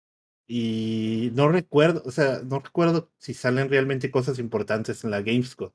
[0.54, 5.72] y no recuerdo, o sea, no recuerdo si salen realmente cosas importantes en la Gamescom.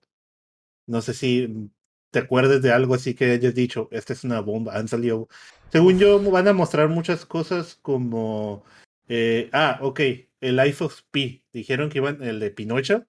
[0.86, 1.70] No sé si mm,
[2.10, 5.28] te acuerdas de algo así que hayas dicho, esta es una bomba, han salido.
[5.72, 8.64] Según yo, van a mostrar muchas cosas como,
[9.08, 10.00] eh, ah, ok,
[10.42, 13.06] el Life of Pi, dijeron que iban, el de Pinocho,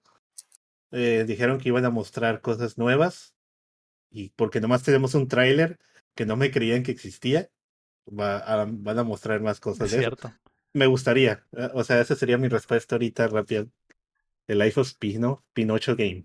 [0.90, 3.34] eh, dijeron que iban a mostrar cosas nuevas
[4.10, 5.78] y porque nomás tenemos un tráiler
[6.14, 7.50] que no me creían que existía,
[8.08, 10.16] va a- van a mostrar más cosas Es de eso.
[10.78, 13.66] Me gustaría, eh, o sea, esa sería mi respuesta ahorita rápida.
[14.46, 15.44] El Life of Pi, ¿no?
[15.52, 16.24] Pinocho Game.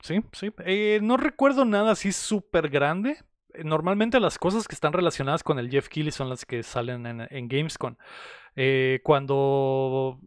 [0.00, 0.52] Sí, sí.
[0.64, 3.18] Eh, no recuerdo nada así súper grande.
[3.52, 7.04] Eh, Normalmente las cosas que están relacionadas con el Jeff Keighley son las que salen
[7.06, 7.96] en, en Gamescom.
[8.60, 10.20] Eh, cuando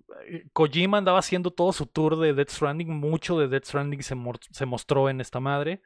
[0.54, 5.10] Kojima andaba haciendo todo su tour de Death Stranding, mucho de Death Stranding se, mostró
[5.10, 5.82] en esta madre.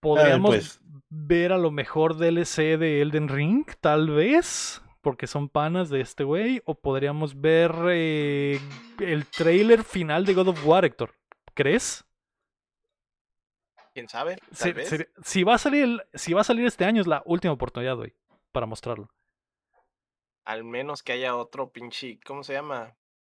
[0.00, 0.80] Podríamos pues.
[1.08, 6.24] ver a lo mejor DLC de Elden Ring, tal vez, porque son panas de este
[6.24, 6.62] güey.
[6.64, 8.60] O podríamos ver eh,
[8.98, 11.14] el trailer final de God of War, Héctor.
[11.54, 12.04] ¿Crees?
[13.92, 14.36] ¿Quién sabe?
[14.58, 15.08] Tal vez.
[15.22, 17.96] si, va a salir, el- si va a salir este año es la última oportunidad,
[17.96, 18.14] güey,
[18.52, 19.10] para mostrarlo.
[20.44, 22.96] Al menos que haya otro pinche, ¿cómo se llama?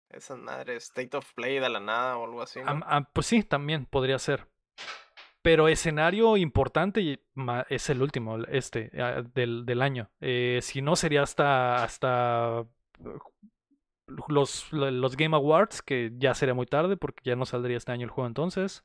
[0.09, 2.59] Esa madre, State of Play de la nada o algo así.
[3.13, 4.47] pues sí, también podría ser.
[5.43, 7.19] Pero escenario importante
[7.69, 10.09] es el último, este, ah, del, del año.
[10.21, 12.65] Eh, si no, sería hasta, hasta
[12.99, 13.19] eh,
[14.29, 18.05] los, los Game Awards, que ya sería muy tarde porque ya no saldría este año
[18.05, 18.83] el juego entonces.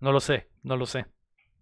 [0.00, 1.06] No lo sé, no lo sé.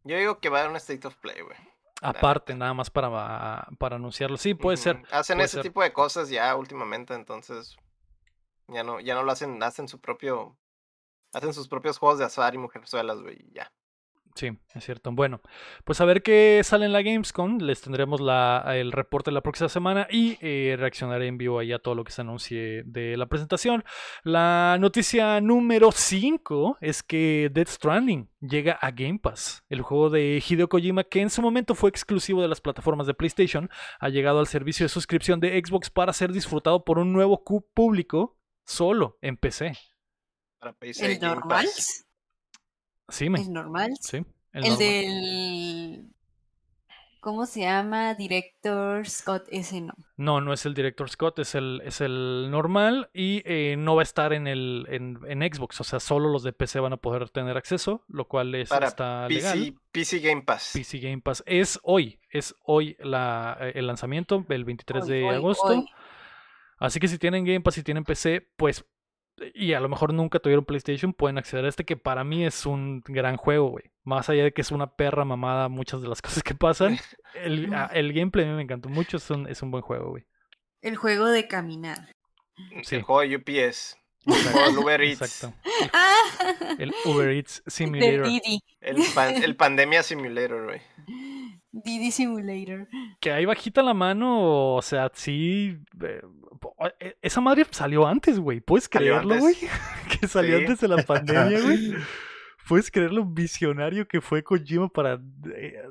[0.04, 1.58] Yo digo que va a haber un State of Play, güey.
[2.00, 4.36] Aparte, nada más para, para anunciarlo.
[4.38, 5.02] Sí, puede ser.
[5.10, 5.62] Hacen puede ese ser.
[5.62, 7.76] tipo de cosas ya últimamente, entonces
[8.68, 10.56] ya no, ya no lo hacen, hacen su propio,
[11.32, 13.72] hacen sus propios juegos de azar y mujerzuelas, güey, y ya.
[14.34, 15.10] Sí, es cierto.
[15.12, 15.40] Bueno,
[15.84, 17.58] pues a ver qué sale en la Gamescom.
[17.58, 21.78] Les tendremos la, el reporte la próxima semana y eh, reaccionaré en vivo ahí a
[21.78, 23.84] todo lo que se anuncie de la presentación.
[24.22, 29.64] La noticia número 5 es que Death Stranding llega a Game Pass.
[29.68, 33.14] El juego de Hideo Kojima, que en su momento fue exclusivo de las plataformas de
[33.14, 33.68] PlayStation,
[33.98, 37.42] ha llegado al servicio de suscripción de Xbox para ser disfrutado por un nuevo
[37.74, 39.72] público solo en PC.
[40.60, 41.66] Para PC ¿El normal?
[43.08, 43.40] Sí, me.
[43.40, 43.90] ¿El normal?
[44.00, 44.78] Sí, el El, normal.
[44.78, 46.10] del...
[47.20, 48.14] ¿Cómo se llama?
[48.14, 49.92] Director Scott, ese no.
[50.16, 54.00] No, no es el Director Scott, es el, es el normal y eh, no va
[54.00, 56.96] a estar en el en, en Xbox, o sea, solo los de PC van a
[56.96, 59.74] poder tener acceso, lo cual es, Para está PC, legal.
[59.92, 60.70] PC Game Pass.
[60.72, 65.24] PC Game Pass es hoy, es hoy la, eh, el lanzamiento, el 23 Hoy, de
[65.24, 65.66] hoy, agosto.
[65.66, 65.86] hoy.
[66.78, 68.86] Así que si tienen Game Pass y tienen PC, pues,
[69.54, 72.66] y a lo mejor nunca tuvieron PlayStation, pueden acceder a este que para mí es
[72.66, 73.84] un gran juego, güey.
[74.04, 76.98] Más allá de que es una perra mamada muchas de las cosas que pasan,
[77.42, 80.10] el, a- el gameplay a mí me encantó mucho, es un, es un buen juego,
[80.10, 80.24] güey.
[80.82, 81.98] El juego de caminar.
[82.82, 82.96] Sí.
[82.96, 83.96] El juego de UPS.
[84.26, 85.22] El juego del Uber Eats.
[85.22, 85.56] Exacto.
[85.94, 86.14] Ah,
[86.78, 88.26] El Uber Eats Simulator.
[88.80, 90.80] El, pan- el Pandemia Simulator, güey.
[91.72, 92.88] Didi Simulator.
[93.20, 95.78] Que ahí bajita la mano, o sea, sí.
[96.02, 96.20] eh,
[97.00, 98.60] eh, esa madre salió antes, güey.
[98.60, 99.54] ¿Puedes creerlo, güey?
[100.20, 100.64] que salió Sí.
[100.64, 101.94] antes de la pandemia, güey.
[102.68, 105.20] ¿Puedes creer lo visionario que fue Kojima para...
[105.54, 105.82] eh,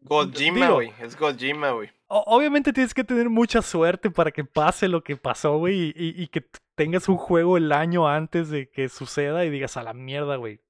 [0.00, 0.92] Gojima, güey.
[1.00, 1.88] Es Gojima, güey.
[2.08, 6.22] obviamente tienes que tener mucha suerte para que pase lo que pasó, güey, y, y-
[6.24, 6.44] y que
[6.74, 10.60] tengas un juego el año antes de que suceda y digas a la mierda, güey.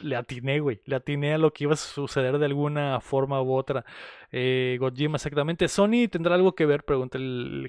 [0.00, 0.80] Le atiné, güey.
[0.84, 3.84] Le atiné a lo que iba a suceder de alguna forma u otra.
[4.32, 5.68] Eh, Gojima, exactamente.
[5.68, 6.84] ¿Sony tendrá algo que ver?
[6.84, 7.68] Pregunta el,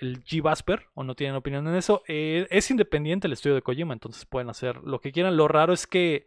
[0.00, 2.02] el G-Vasper, o no tienen opinión en eso.
[2.08, 5.36] Eh, es independiente el estudio de Kojima, entonces pueden hacer lo que quieran.
[5.36, 6.26] Lo raro es que.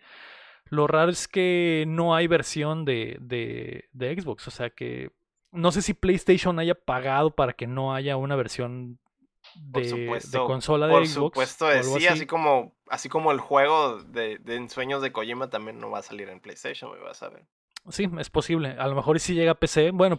[0.69, 4.47] Lo raro es que no hay versión de, de, de Xbox.
[4.47, 5.11] O sea que.
[5.51, 8.99] No sé si PlayStation haya pagado para que no haya una versión
[9.71, 10.45] Por de, de supuesto.
[10.45, 11.39] consola de Por Xbox.
[11.41, 15.79] supuesto algo sí, así como, así como el juego de, de ensueños de Kojima también
[15.79, 17.45] no va a salir en PlayStation, güey, vas a ver.
[17.89, 18.75] Sí, es posible.
[18.77, 20.17] A lo mejor si llega a PC, bueno,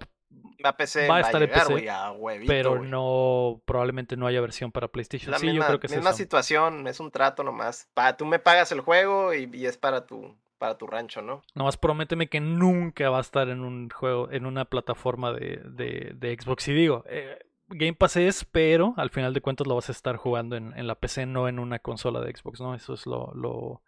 [0.64, 3.60] Va a PC, Va a va a, estar en PC, güey, a huevito, pero no,
[3.64, 5.30] probablemente no haya versión para PlayStation.
[5.30, 6.16] La sí, misma, yo creo que es misma eso.
[6.18, 7.88] situación, es un trato nomás.
[7.94, 11.42] Pa, tú me pagas el juego y, y es para tu, para tu rancho, ¿no?
[11.54, 16.12] Nomás prométeme que nunca va a estar en un juego, en una plataforma de, de,
[16.14, 16.68] de Xbox.
[16.68, 17.38] Y digo, eh,
[17.74, 20.86] Game Pass es, pero al final de cuentas lo vas a estar jugando en, en
[20.86, 22.74] la PC, no en una consola de Xbox, ¿no?
[22.74, 23.82] Eso es lo, lo,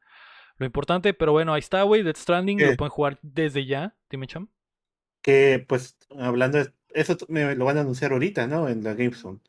[0.56, 1.14] lo importante.
[1.14, 2.02] Pero bueno, ahí está, güey.
[2.02, 2.66] Death Stranding ¿Qué?
[2.66, 3.94] lo pueden jugar desde ya.
[4.10, 4.48] Dime, Cham.
[5.22, 8.68] Que pues hablando de eso me lo van a anunciar ahorita, ¿no?
[8.68, 9.40] En la Gamescom.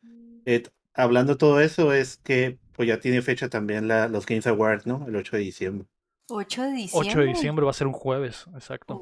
[0.44, 0.62] Eh,
[0.94, 5.06] hablando todo eso es que pues ya tiene fecha también la, los Games Awards, ¿no?
[5.06, 5.88] El 8 de diciembre.
[6.28, 7.10] 8 de diciembre.
[7.10, 9.00] 8 de diciembre va a ser un jueves, exacto.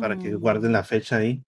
[0.00, 1.42] Para que guarden la fecha ahí.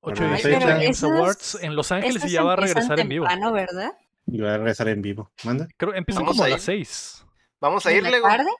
[0.00, 2.56] 8 de Ay, diciembre pero Games esos- Awards en Los Ángeles y ya va a
[2.56, 3.26] regresar en vivo.
[3.26, 3.92] temprano, ¿verdad?
[4.26, 5.30] Y va a regresar en vivo.
[5.44, 5.66] ¿Manda?
[5.76, 6.84] Creo empieza Vamos como a a las ir.
[6.86, 7.24] 6.
[7.60, 8.28] Vamos a ¿En ir, Lego.
[8.28, 8.50] tarde?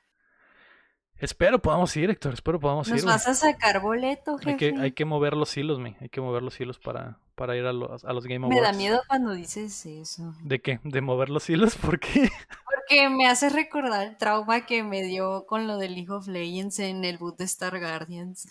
[1.17, 2.33] Espero podamos ir, Héctor.
[2.33, 3.03] Espero podamos ¿Nos ir.
[3.03, 3.13] güey.
[3.13, 4.81] vas a sacar boleto, Hay que, jefe?
[4.81, 5.95] hay que mover los hilos, mi.
[5.99, 8.61] Hay que mover los hilos para, para ir a los, a los Game Me Awards.
[8.71, 10.33] da miedo cuando dices eso.
[10.43, 10.79] ¿De qué?
[10.83, 11.75] ¿De mover los hilos?
[11.93, 12.29] ¿Por qué?
[12.63, 16.79] Porque me hace recordar el trauma que me dio con lo de League of Legends
[16.79, 18.47] en el boot de Star Guardians.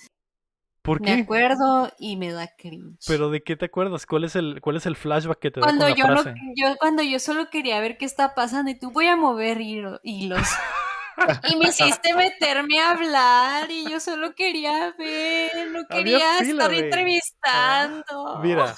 [0.89, 2.99] ¿Por Me acuerdo y me da cringe.
[3.07, 4.07] ¿Pero de qué te acuerdas?
[4.07, 6.22] ¿Cuál es el, cuál es el flashback que te da cuando con la yo no,
[6.22, 6.34] frase?
[6.57, 10.01] yo cuando yo solo quería ver qué está pasando y tú voy a mover hilo-
[10.03, 10.41] hilos.
[11.53, 16.72] Y me hiciste meterme a hablar y yo solo quería ver, no quería fila, estar
[16.72, 18.39] entrevistando.
[18.41, 18.72] Mira.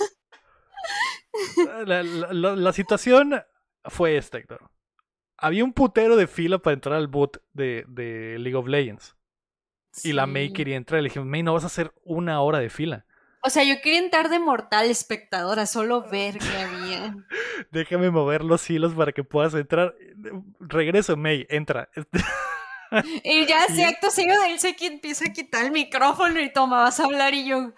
[1.87, 3.43] La, la- la- la situación
[3.85, 4.71] fue esta, Héctor.
[5.37, 9.15] Había un putero de fila para entrar al boot de, de League of Legends.
[10.03, 11.03] Y la May quería entrar.
[11.03, 13.05] Le dije, May, no vas a hacer una hora de fila.
[13.43, 17.17] O sea, yo quería entrar de mortal espectadora, solo ver qué había.
[17.71, 19.95] Déjame mover los hilos para que puedas entrar.
[20.61, 21.89] Regreso, May, entra.
[23.23, 26.83] Y ya se acto seguido él sé que empieza a quitar el micrófono y toma,
[26.83, 27.73] vas a hablar y yo.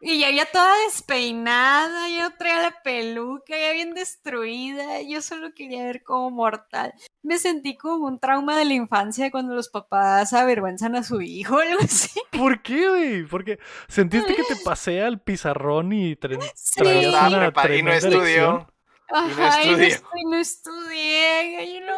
[0.00, 5.02] Y ya había toda despeinada, ya no traía la peluca, ya bien destruida.
[5.02, 6.94] Yo solo quería ver como mortal.
[7.22, 11.56] Me sentí como un trauma de la infancia cuando los papás avergüenzan a su hijo
[11.56, 12.20] o algo así.
[12.30, 13.22] ¿Por qué, güey?
[13.24, 16.80] Porque sentiste que te pasé al pizarrón y tra- Sí.
[16.80, 18.72] traías una y no estudió.
[19.10, 19.88] Ajá, y no, estudió.
[19.88, 21.97] estu- y no estudié, y no,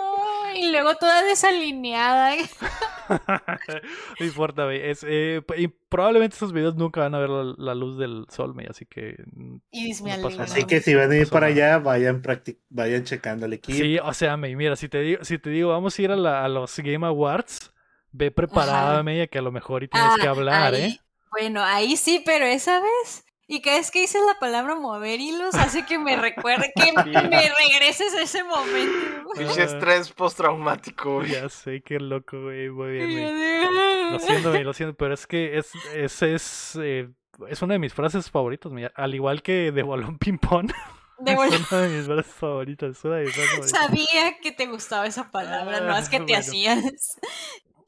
[0.61, 2.35] y luego toda desalineada.
[4.21, 4.81] no importa, güey.
[4.91, 8.53] Es, eh, y probablemente estos videos nunca van a ver la, la luz del sol,
[8.53, 8.67] güey.
[8.69, 9.17] Así que.
[9.71, 10.43] Y me No pasa.
[10.45, 11.75] Así que si van a ir para nada.
[11.75, 13.77] allá, vayan practic vayan checando el equipo.
[13.77, 16.17] Sí, o sea, May, mira, si te digo, si te digo, vamos a ir a,
[16.17, 17.73] la- a los Game Awards,
[18.13, 19.03] ve preparada.
[19.03, 21.01] May, que a lo mejor y tienes que Ah, hablar, ahí- ¿eh?
[21.33, 23.25] Bueno, ahí sí, pero esa vez.
[23.53, 26.93] Y cada vez que dices la palabra mover hilos, hace que me recuerde, que
[27.29, 29.29] me regreses a ese momento.
[29.37, 31.33] Pinche estrés postraumático, güey.
[31.33, 32.71] Ya sé, qué loco, güey.
[32.71, 34.13] Muy bien, güey.
[34.13, 37.09] Lo siento, May, lo siento, pero es que es, ese es, eh,
[37.49, 38.87] es una de mis frases favoritas, May.
[38.95, 40.71] Al igual que de balón ping-pong,
[41.19, 42.97] De es una de mis frases favoritas.
[42.97, 43.81] Es una de mis frases favoritas.
[43.81, 46.39] Sabía que te gustaba esa palabra, no es que te Bueno.
[46.39, 47.19] hacías.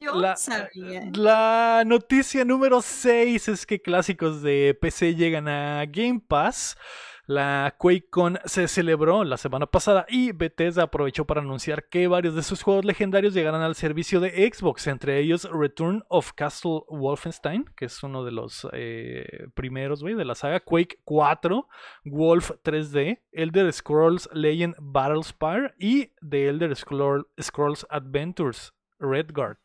[0.03, 1.09] Yo La- sabía.
[1.15, 6.77] La noticia número 6 es que clásicos de PC llegan a Game Pass.
[7.25, 12.43] La QuakeCon se celebró la semana pasada y Bethesda aprovechó para anunciar que varios de
[12.43, 17.85] sus juegos legendarios llegarán al servicio de Xbox, entre ellos Return of Castle Wolfenstein, que
[17.85, 21.65] es uno de los eh, primeros de la saga, Quake 4,
[22.03, 29.59] Wolf 3D, Elder Scrolls Legend Battlespire y The Elder Scroll- Scrolls Adventures Redguard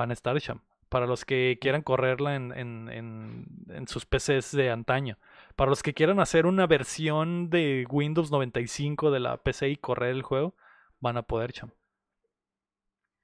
[0.00, 4.52] van a estar Sham, para los que quieran correrla en, en- en- en sus PCs
[4.56, 5.18] de antaño.
[5.56, 10.10] Para los que quieran hacer una versión de Windows 95 de la PC y correr
[10.16, 10.54] el juego,
[11.00, 11.70] van a poder, Cham.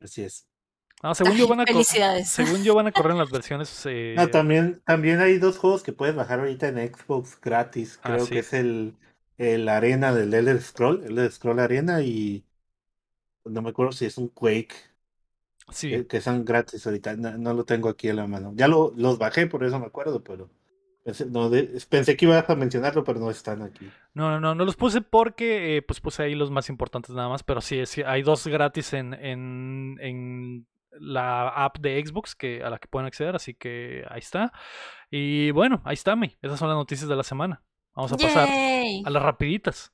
[0.00, 0.46] Así es.
[1.02, 2.28] Ah, según, yo van a Felicidades.
[2.28, 3.82] según yo van a correr en las versiones...
[3.86, 7.98] eh, No, también, también hay dos juegos que puedes bajar ahorita en Xbox gratis.
[8.02, 8.30] Ah, Creo sí.
[8.30, 8.96] que es el,
[9.38, 12.44] el Arena del Elder Scroll, el Elder Scroll Arena y
[13.44, 14.74] no me acuerdo si es un Quake,
[15.70, 17.16] sí, que, que son gratis ahorita.
[17.16, 18.52] No, no lo tengo aquí en la mano.
[18.54, 20.50] Ya lo, los bajé, por eso me acuerdo, pero
[21.02, 23.90] pensé, no, de- pensé que ibas a mencionarlo, pero no están aquí.
[24.14, 27.28] No, no, no, no los puse porque eh, pues puse ahí los más importantes nada
[27.28, 30.66] más, pero sí, sí, hay dos gratis en, en, en
[30.98, 34.52] la app de Xbox que, a la que pueden acceder, así que ahí está.
[35.10, 36.34] Y bueno, ahí está, mi.
[36.42, 37.62] Esas son las noticias de la semana.
[37.94, 39.02] Vamos a pasar Yay.
[39.04, 39.92] a las rapiditas.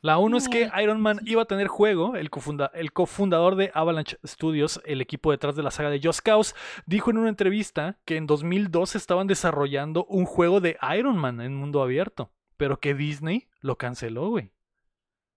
[0.00, 0.70] La uno es que.
[0.82, 2.14] Iron Man iba a tener juego.
[2.16, 6.20] El, cofunda- el cofundador de Avalanche Studios, el equipo detrás de la saga de Just
[6.20, 6.54] Cause,
[6.86, 11.54] dijo en una entrevista que en 2002 estaban desarrollando un juego de Iron Man en
[11.56, 14.52] mundo abierto, pero que Disney lo canceló, güey.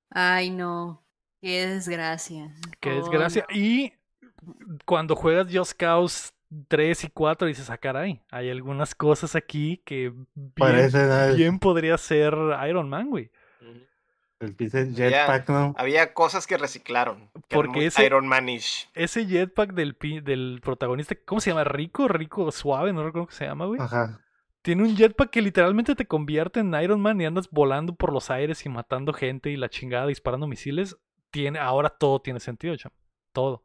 [0.09, 1.03] Ay, no.
[1.41, 2.53] Qué desgracia.
[2.79, 3.45] Qué Oh, desgracia.
[3.53, 3.93] Y
[4.85, 6.31] cuando juegas Just Cause
[6.67, 11.97] 3 y 4 dices, ah, caray, hay algunas cosas aquí que bien, Parece bien podría
[11.97, 12.35] ser
[12.67, 13.31] Iron Man, güey.
[14.41, 15.75] El pinche Jetpack, ¿no?
[15.77, 17.29] Había cosas que reciclaron.
[17.47, 18.89] Que Porque ese- Iron Manish.
[18.93, 21.63] Ese jetpack del, pi- del protagonista, ¿cómo se llama?
[21.63, 23.79] Rico, rico, suave, no recuerdo cómo se llama, güey.
[23.81, 24.19] Ajá.
[24.63, 28.29] Tiene un jetpack que literalmente te convierte en Iron Man y andas volando por los
[28.29, 30.97] aires y matando gente y la chingada disparando misiles.
[31.31, 32.91] Tiene, ahora todo tiene sentido, cham.
[33.31, 33.63] Todo.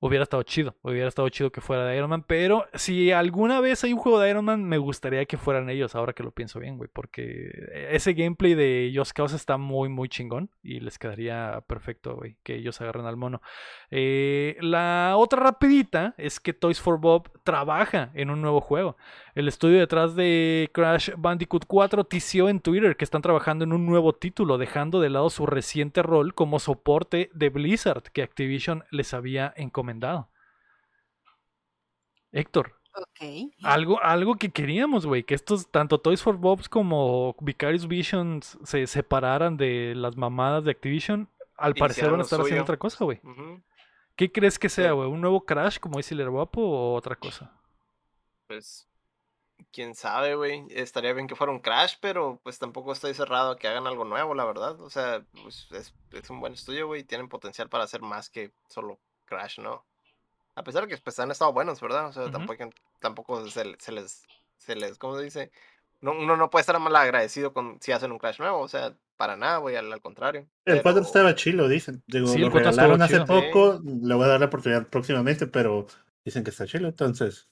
[0.00, 3.82] Hubiera estado chido, hubiera estado chido que fuera de Iron Man, pero si alguna vez
[3.82, 6.60] hay un juego de Iron Man, me gustaría que fueran ellos, ahora que lo pienso
[6.60, 7.50] bien, güey, porque
[7.90, 12.54] ese gameplay de Just Cause está muy, muy chingón y les quedaría perfecto, güey, que
[12.54, 13.42] ellos agarren al mono.
[13.90, 18.96] Eh, la otra rapidita es que Toys for Bob trabaja en un nuevo juego.
[19.38, 23.86] El estudio detrás de Crash Bandicoot 4 tició en Twitter que están trabajando en un
[23.86, 29.14] nuevo título, dejando de lado su reciente rol como soporte de Blizzard que Activision les
[29.14, 30.28] había encomendado.
[32.32, 33.52] Héctor, Ok.
[33.62, 38.88] algo, algo que queríamos, güey, que estos, tanto Toys for Bobs como Vicarious Visions se
[38.88, 41.28] separaran de las mamadas de Activision.
[41.56, 43.20] Al parecer van a estar haciendo otra cosa, güey.
[44.16, 45.08] ¿Qué crees que sea, güey?
[45.08, 47.52] ¿Un nuevo Crash, como dice el Guapo, o otra cosa?
[48.48, 48.87] Pues,
[49.72, 50.64] quién sabe, güey.
[50.70, 54.04] Estaría bien que fuera un Crash, pero pues tampoco estoy cerrado a que hagan algo
[54.04, 54.80] nuevo, la verdad.
[54.80, 57.04] O sea, pues es, es un buen estudio, güey.
[57.04, 59.84] Tienen potencial para hacer más que solo Crash, ¿no?
[60.54, 62.06] A pesar de que pues, han estado buenos, ¿verdad?
[62.08, 62.32] O sea, Ujú.
[62.32, 64.24] tampoco, tampoco se, se les,
[64.56, 65.50] se les, ¿cómo se dice?
[66.00, 68.94] No, uno no puede estar mal agradecido con si hacen un Crash nuevo, o sea,
[69.16, 70.46] para nada, güey, al, al contrario.
[70.64, 72.02] El 4 Pero- estaba chilo, dicen.
[72.06, 73.26] Digo, Sí, el lo 4 estuvo regalaron hace chido.
[73.26, 75.86] poco, le voy a dar la oportunidad próximamente, pero
[76.24, 77.48] dicen que está chilo, entonces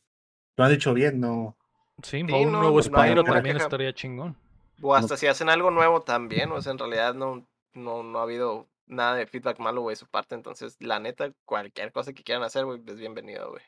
[0.56, 1.56] lo han hecho bien, no.
[2.02, 3.64] Sí, Sí, o un no, nuevo no hay Spyro también queja.
[3.66, 4.36] estaría chingón.
[4.82, 8.22] O hasta si hacen algo nuevo también, o sea, en realidad no, no, no ha
[8.22, 10.34] habido nada de feedback malo, güey, de su parte.
[10.34, 13.62] Entonces, la neta, cualquier cosa que quieran hacer, güey, es bienvenido, güey.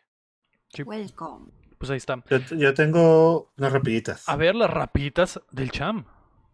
[0.69, 1.47] Sí, Welcome.
[1.79, 2.23] pues ahí está.
[2.29, 4.29] Yo, yo tengo unas rapiditas.
[4.29, 6.05] A ver las rapiditas del Cham.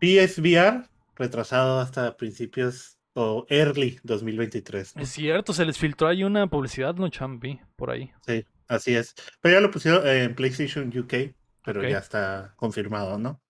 [0.00, 4.96] PSVR, retrasado hasta principios o early 2023.
[4.96, 5.02] ¿no?
[5.02, 8.12] Es cierto, se les filtró ahí una publicidad, no Cham, vi por ahí.
[8.26, 9.14] Sí, así es.
[9.40, 11.34] Pero ya lo pusieron en PlayStation UK,
[11.64, 13.40] pero ya está confirmado, ¿no?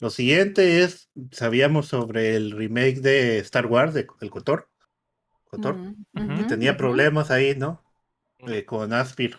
[0.00, 4.68] Lo siguiente es, sabíamos sobre el remake de Star Wars, de El Cotor,
[5.44, 5.76] Cotor,
[6.12, 7.82] Mm, que tenía problemas ahí, ¿no?
[8.46, 9.36] Eh, con Aspir.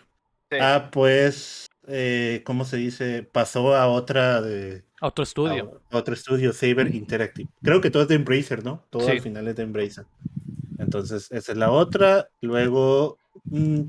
[0.50, 0.58] Sí.
[0.60, 3.22] Ah, pues, eh, ¿cómo se dice?
[3.22, 5.82] Pasó a otra de A otro estudio.
[5.90, 7.48] a otro estudio, Saber Interactive.
[7.62, 8.84] Creo que todo es de Embracer, ¿no?
[8.90, 9.12] Todo Sí.
[9.12, 10.06] al final es de Embracer.
[10.78, 12.28] Entonces, esa es la otra.
[12.40, 13.82] Luego, mm,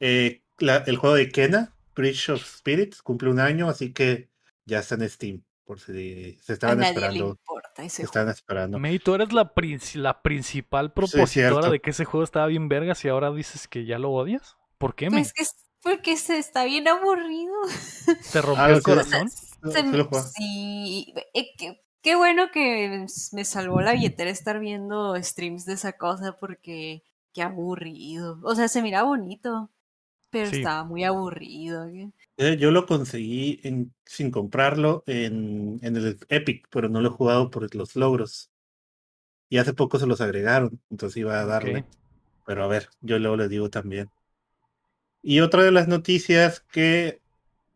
[0.00, 4.30] eh, la- el juego de Kena, Bridge of Spirits, cumple un año, así que
[4.64, 7.28] ya está en Steam, por si se A estaban nadie le esperando.
[7.30, 8.06] importa Se ese juego.
[8.06, 8.78] estaban esperando.
[8.78, 13.04] May, tú eres la, princi- la principal propositora de que ese juego estaba bien vergas
[13.04, 14.56] y ahora dices que ya lo odias.
[14.78, 15.20] ¿Por qué, May?
[15.22, 17.54] Pues que es porque se está bien aburrido.
[18.32, 19.28] ¿Te rompió Ah, el corazón?
[19.30, 19.82] Se
[20.36, 25.92] sí eh, qué, qué bueno que me salvó la billetera estar viendo streams de esa
[25.92, 28.38] cosa porque qué aburrido.
[28.44, 29.70] O sea, se mira bonito,
[30.34, 30.56] pero Sí.
[30.58, 31.86] estaba muy aburrido.
[31.90, 32.10] ¿qué?
[32.36, 37.12] Eh, Yo lo conseguí en- sin comprarlo en, en el Epic, pero no lo he
[37.12, 38.50] jugado por los logros.
[39.48, 41.80] Y hace poco se los agregaron, entonces iba a darle.
[41.80, 41.86] Ok.
[42.46, 44.10] Pero a ver, yo luego le digo también.
[45.22, 47.20] Y otra de las noticias que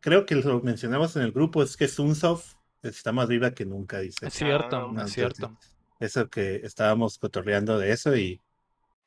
[0.00, 4.00] creo que lo mencionamos en el grupo es que Sunsoft está más viva que nunca,
[4.00, 4.26] dice.
[4.26, 5.56] Es cierto, Ah, es cierto.
[6.00, 8.40] Eso que estábamos cotorreando de eso y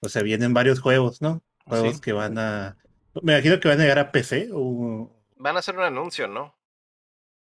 [0.01, 1.43] o sea, vienen varios juegos, ¿no?
[1.65, 2.01] Juegos Sí.
[2.01, 2.75] que van a...
[3.21, 5.09] Me imagino que van a llegar a PC o...
[5.37, 6.55] Van a hacer un anuncio, ¿no?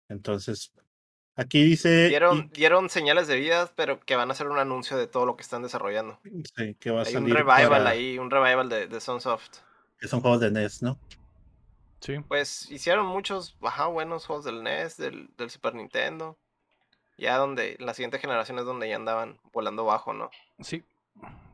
[0.08, 0.72] Entonces,
[1.36, 5.06] aquí dice Dieron, dieron señales de vida, pero que van a hacer un anuncio de
[5.06, 6.18] todo lo que están desarrollando.
[6.56, 9.58] sí, que va a Hay un revival para- ahí, un revival de, de Sunsoft.
[10.00, 10.98] que son juegos de NES, ¿no?
[12.00, 12.16] Sí.
[12.26, 16.36] Pues hicieron muchos, ajá, buenos juegos del NES, del, del Super Nintendo.
[17.18, 20.30] Ya donde, la siguiente generación es donde ya andaban volando bajo, ¿no?
[20.60, 20.82] Sí.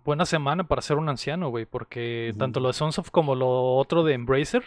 [0.07, 4.03] Buena semana para ser un anciano, güey, porque tanto lo de Sunsoft como lo otro
[4.05, 4.63] de Embracer,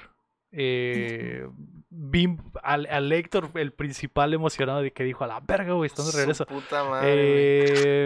[0.51, 1.47] eh,
[1.89, 6.05] vi al, al Héctor, el principal emocionado de que dijo, a la verga, güey, están
[6.07, 6.45] de regreso.
[6.45, 7.25] puta madre, güey.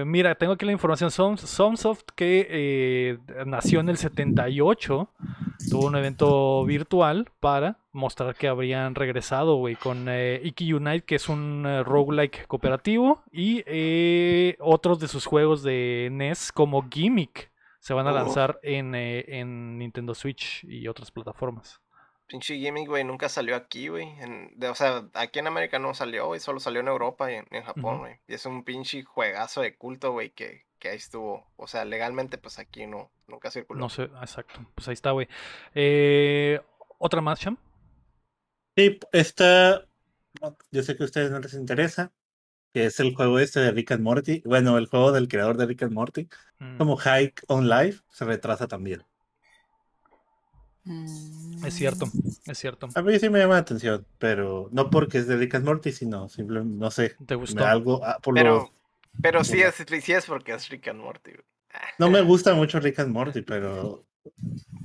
[0.02, 1.10] Eh, mira, tengo aquí la información.
[1.10, 5.10] Som- Somsoft, que eh, nació en el 78,
[5.70, 11.16] tuvo un evento virtual para mostrar que habrían regresado, güey, con eh, Iki Unite, que
[11.16, 17.52] es un eh, roguelike cooperativo, y eh, otros de sus juegos de NES como Gimmick
[17.84, 21.82] se van a lanzar en, eh, en Nintendo Switch y otras plataformas.
[22.28, 24.08] Pinche Gimmick, güey, nunca salió aquí, güey.
[24.70, 26.40] O sea, aquí en América no salió, güey.
[26.40, 28.20] Solo salió en Europa y en, en Japón, güey.
[28.26, 31.48] Y es un pinche juegazo de culto, güey, que, que ahí estuvo.
[31.56, 33.80] O sea, legalmente, pues aquí no, nunca circuló.
[33.80, 34.60] No sé, exacto.
[34.76, 35.30] Pues ahí está, güey.
[35.74, 36.60] Eh,
[36.98, 37.58] ¿Otra más, Cham?
[38.76, 39.86] Sí, esta,
[40.72, 42.12] yo sé que a ustedes no les interesa,
[42.74, 44.42] que es el juego este de Rick and Morty.
[44.46, 46.28] Bueno, el juego del creador de Rick and Morty,
[46.60, 46.78] Mm.
[46.78, 49.06] como Hike on Life, se retrasa también.
[50.84, 51.66] Mm.
[51.66, 52.08] Es cierto,
[52.46, 52.90] es cierto.
[52.94, 55.94] A mí sí me llama la atención, pero no porque es de Rick and Morty,
[55.94, 57.66] sino simplemente, no sé, ¿Te me- gustó?
[57.66, 58.72] algo ah, por Pero, lo-
[59.22, 61.32] pero sí es, sí es porque es Rick and Morty.
[61.32, 61.44] güey.
[62.00, 64.06] No me gusta mucho Rick and Morty, pero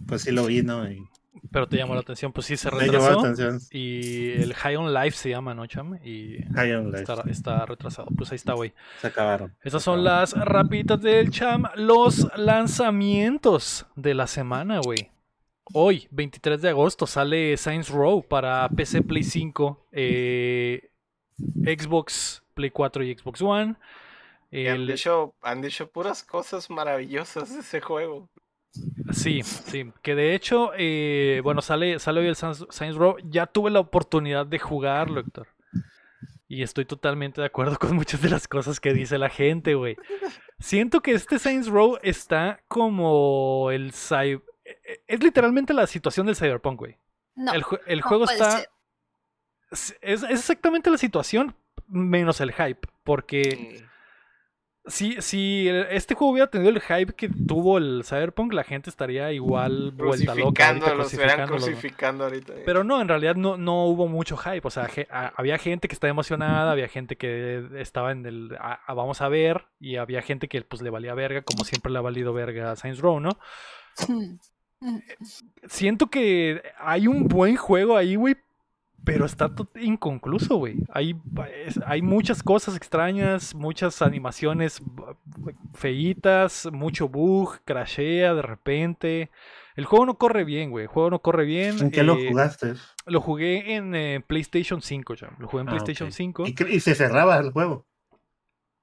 [0.06, 0.90] pues sí lo vi, ¿no?
[0.90, 1.06] Y
[1.52, 3.20] Pero te llamó la atención, pues sí, se me llamó la retrasó.
[3.20, 3.60] atención.
[3.70, 5.98] Y el High on Life se llama, ¿no, Cham?
[6.04, 8.08] Y High on Life, está, está retrasado.
[8.16, 8.72] Pues ahí está, güey.
[9.00, 9.54] se acabaron.
[9.62, 10.20] Esas son acabaron.
[10.20, 11.64] las rapiditas del Cham.
[11.76, 15.10] Los lanzamientos de la semana, güey.
[15.74, 20.90] Hoy, 23 de agosto, sale Saints Row para PC, Play 5, eh,
[21.64, 23.76] Xbox, Play 4 y Xbox One.
[24.52, 28.28] Han, dicho, han dicho puras cosas maravillosas de ese juego.
[29.12, 33.16] Sí, sí, que de hecho, eh, bueno, sale, sale hoy el Saints, Row.
[33.24, 35.48] Ya tuve la oportunidad de jugarlo, Héctor.
[36.46, 39.96] Y estoy totalmente de acuerdo con muchas de las cosas que dice la gente, güey.
[40.58, 43.92] Siento que este Saints Row está como el...
[43.92, 46.96] cy- eh, Es literalmente la situación del Cyberpunk, güey.
[47.34, 48.50] No, el, el no juego puede está...
[48.58, 48.68] ser.
[49.70, 51.54] Es, es exactamente la situación,
[51.86, 52.88] menos el hype.
[53.04, 53.88] Porque Mm.
[54.88, 59.32] Si, si este juego hubiera tenido el hype que tuvo el Cyberpunk, la gente estaría
[59.32, 60.68] igual vuelta loca.
[60.68, 60.86] ahorita
[61.46, 62.52] crucificando ahorita.
[62.64, 64.66] Pero no, en realidad no, no hubo mucho hype.
[64.66, 64.88] O sea,
[65.36, 69.28] había gente que estaba emocionada, había gente que estaba en el a- a vamos a
[69.28, 72.72] ver, y había gente que pues le valía verga, como siempre le ha valido verga
[72.72, 73.38] a Saints Row, ¿no?
[74.08, 74.98] Mm.
[75.66, 78.36] Siento que hay un buen juego ahí, güey,
[79.12, 79.50] pero está
[79.80, 80.76] inconcluso, güey.
[80.92, 81.16] Hay,
[81.86, 89.30] hay muchas cosas extrañas, muchas animaciones b- feitas, mucho bug, crashea de repente.
[89.76, 90.82] El juego no corre bien, güey.
[90.84, 91.78] El juego no corre bien.
[91.80, 92.74] ¿En qué lo eh, jugaste?
[93.06, 95.30] Lo jugué en eh, PlayStation 5, ya.
[95.38, 96.14] Lo jugué en Ah, PlayStation ok.
[96.14, 96.44] 5.
[96.46, 97.86] Y, y se cerraba el juego.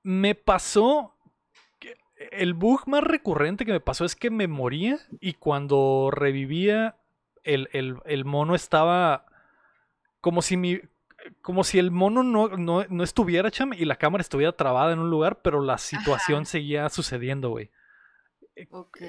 [0.03, 1.15] Me pasó.
[1.79, 1.97] que-
[2.31, 6.95] El bug más recurrente que me pasó es que me moría y cuando revivía,
[7.43, 9.25] el, el- el mono estaba
[10.25, 10.81] como si mi.
[11.43, 14.97] Como si el mono no, no, no estuviera, cham, y la cámara estuviera trabada en
[14.97, 17.69] un lugar, pero la situación seguía sucediendo, güey.
[18.71, 19.01] Ok.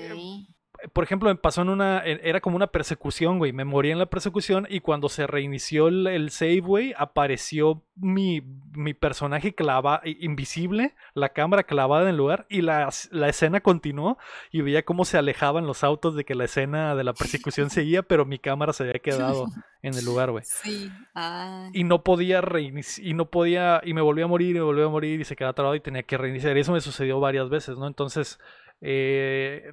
[0.93, 2.01] Por ejemplo, me pasó en una.
[2.05, 3.53] Era como una persecución, güey.
[3.53, 8.43] Me morí en la persecución y cuando se reinició el, el save, güey, apareció mi,
[8.73, 14.19] mi personaje clava, invisible, la cámara clavada en el lugar y la, la escena continuó
[14.53, 18.03] y veía cómo se alejaban los autos de que la escena de la persecución seguía,
[18.03, 19.47] pero mi cámara se había quedado
[19.83, 20.45] en el lugar, güey.
[20.45, 20.91] Sí.
[21.15, 21.71] Ah.
[21.73, 24.83] Y no podía reiniciar, y no podía, y me volví a morir, y me volví
[24.83, 26.57] a morir, y se quedaba trabado y tenía que reiniciar.
[26.57, 27.87] Y eso me sucedió varias veces, ¿no?
[27.87, 28.39] Entonces,
[28.81, 29.73] eh,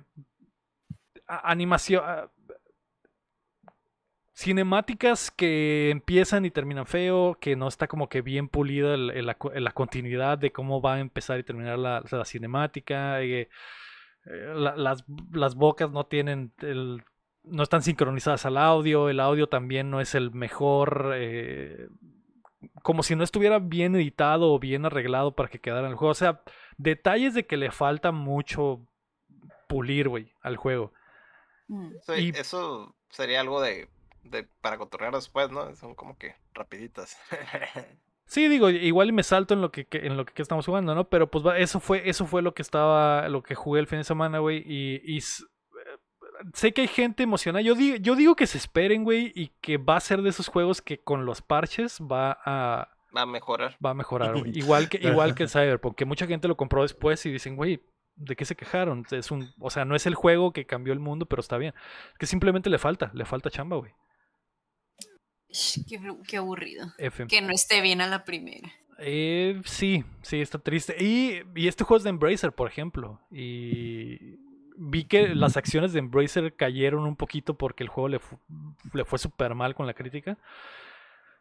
[1.27, 2.03] animación,
[4.35, 9.51] cinemáticas que empiezan y terminan feo, que no está como que bien pulida la, co-
[9.53, 13.21] la continuidad de cómo va a empezar y terminar la, cinemática.
[13.21, 13.41] eh,
[14.25, 17.03] eh, la- las, las bocas no tienen el,
[17.43, 21.87] no están sincronizadas al audio, el audio también no es el mejor, eh,
[22.81, 26.11] como si no estuviera bien editado o bien arreglado para que quedara en el juego.
[26.11, 26.41] O sea,
[26.77, 28.87] detalles de que le falta mucho
[29.67, 30.93] pulir, güey, al juego.
[31.67, 31.91] Mm.
[31.95, 33.89] Eso, Y- eso sería algo de,
[34.23, 35.75] de para cotorrear después, ¿no?
[35.75, 37.17] Son como que rapiditas.
[38.25, 40.65] Sí, digo, igual y me salto en lo que, que- en lo que, que estamos
[40.65, 41.09] jugando, ¿no?
[41.09, 43.99] Pero pues va- eso fue, eso fue lo que estaba, lo que jugué el fin
[43.99, 44.63] de semana, güey.
[44.65, 45.21] Y, eh,
[46.53, 47.61] sé que hay gente emocionada.
[47.61, 50.47] Yo digo, yo digo que se esperen, güey, y que va a ser de esos
[50.47, 53.77] juegos que con los parches va a, Va a mejorar.
[53.85, 54.51] va a mejorar, güey.
[54.57, 57.83] Igual que, igual que el Cyberpunk, que mucha gente lo compró después y dicen, güey,
[58.15, 59.05] ¿de qué se quejaron?
[59.11, 61.73] Es un, o sea, no es el juego que cambió el mundo, pero está bien.
[62.17, 63.91] Que simplemente le falta, le falta chamba, güey.
[65.87, 66.87] Qué, qué aburrido.
[66.97, 67.27] F.
[67.27, 68.71] Que no esté bien a la primera.
[68.99, 70.95] Eh, sí, sí, está triste.
[70.99, 73.19] Y, y este juego es de Embracer, por ejemplo.
[73.31, 74.37] Y
[74.77, 78.39] vi que las acciones de Embracer cayeron un poquito porque el juego le, fu-
[78.93, 80.37] le fue súper mal con la crítica.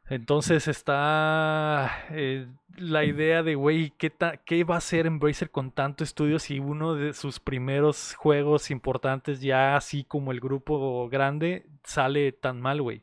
[0.09, 2.46] Entonces está eh,
[2.76, 6.59] la idea de, güey, ¿qué, ta- ¿qué va a hacer Embracer con tanto estudio si
[6.59, 12.82] uno de sus primeros juegos importantes, ya así como el grupo grande, sale tan mal,
[12.82, 13.03] güey?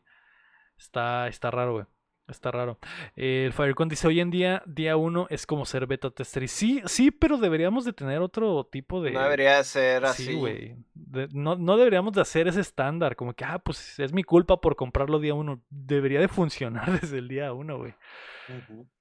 [0.78, 1.86] Está, está raro, güey.
[2.30, 2.78] Está raro.
[3.16, 6.44] Eh, el Firecon dice, hoy en día, día uno es como ser beta tester.
[6.44, 9.12] Y sí, sí, pero deberíamos de tener otro tipo de...
[9.12, 10.34] No debería ser Sí, así.
[10.36, 10.76] güey.
[10.94, 14.62] De- no, no deberíamos de hacer ese estándar, como que, ah, pues es mi culpa
[14.62, 15.62] por comprarlo día uno.
[15.70, 17.94] Debería de funcionar desde el día uno, güey.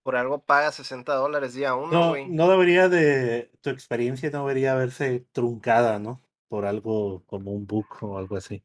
[0.03, 2.29] Por algo paga 60 dólares día uno, No, güey.
[2.29, 6.21] no debería de, tu experiencia no debería verse truncada, ¿no?
[6.49, 8.63] Por algo como un bug o algo así.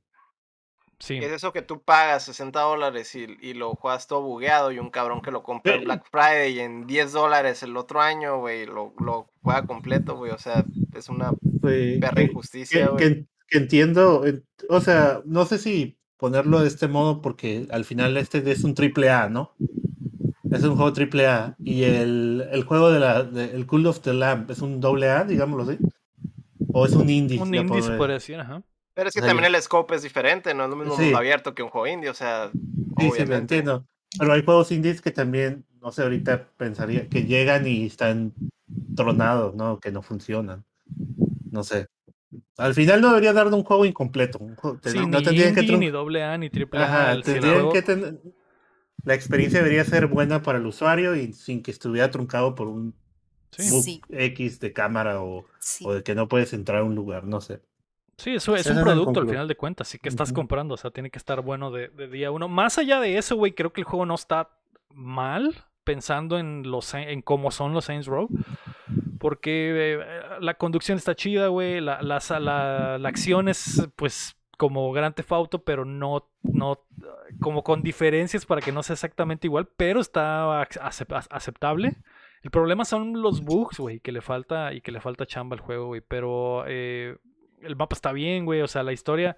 [1.03, 1.19] Sí.
[1.19, 4.79] ¿Qué es eso que tú pagas 60 dólares y, y lo juegas todo bugueado y
[4.79, 5.83] un cabrón que lo compra en.
[5.83, 10.31] Black Friday y en 10 dólares el otro año, güey, lo, lo juega completo, güey?
[10.31, 10.63] O sea,
[10.95, 11.31] es una
[11.61, 12.97] perra que- injusticia, güey.
[13.03, 17.83] que- que entiendo, en- o sea, no sé si ponerlo de este modo porque al
[17.83, 19.51] final este es un triple A, ¿no?
[20.51, 21.55] Es un juego triple A.
[21.59, 25.09] Y el, el juego de la de, el Cool of the Lamp es un doble
[25.09, 25.77] A, digámoslo así.
[26.71, 27.41] O es un indie.
[27.41, 28.63] Un indie se por- podría decir, ajá.
[28.93, 29.27] Pero es que Sí.
[29.27, 31.03] también el scope es diferente, no es lo mismo un Sí.
[31.05, 32.59] mundo abierto que un juego indie, o sea, Sí,
[32.99, 33.35] sí, obviamente.
[33.57, 33.85] entiendo.
[34.19, 38.33] Pero hay juegos indies que también, no sé, ahorita pensaría que llegan y están
[38.95, 39.79] tronados, ¿no?
[39.79, 40.63] Que no funcionan.
[41.49, 41.87] No sé.
[42.57, 44.37] Al final no debería dar de un juego incompleto.
[44.39, 46.83] un juego- Sí, no ni tendrían que indie, trun- ni doble A, ni triple A.
[47.13, 48.19] Ajá, tendrían que tener.
[49.03, 52.93] La experiencia debería ser buena para el usuario y sin que estuviera truncado por un
[53.51, 54.01] Sí.
[54.09, 55.83] X de cámara o, Sí.
[55.85, 57.59] o de que no puedes entrar a un lugar, no sé.
[58.23, 60.35] Sí, eso es un producto al final de cuentas, sí que estás Ujú.
[60.35, 62.47] comprando, o sea, tiene que estar bueno de, de día uno.
[62.47, 64.49] Más allá de eso, güey, creo que el juego no está
[64.93, 65.53] mal
[65.83, 68.29] pensando en los en cómo son los Saints Row.
[69.19, 69.99] Porque eh,
[70.41, 71.79] la conducción está chida, güey.
[71.81, 76.79] La, la, la- la acción es, pues, como Grand Theft Auto, pero no, no,
[77.39, 81.95] como con diferencias para que no sea exactamente igual, pero está ac- acep- aceptable.
[82.41, 85.61] El problema son los bugs, güey, que le falta y que le falta chamba al
[85.61, 86.01] juego, güey.
[86.05, 87.17] Pero eh,
[87.63, 88.61] el mapa está bien, güey.
[88.61, 89.35] O sea, la historia,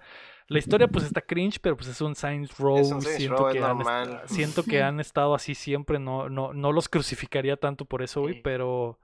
[0.48, 2.78] la historia pues está cringe, pero pues es un Saints Row.
[2.78, 5.98] Es un Saints siento Row, que han siento que han estado así siempre.
[5.98, 8.34] No, no, no los crucificaría tanto por eso, güey.
[8.34, 8.40] Sí.
[8.42, 8.98] Pero,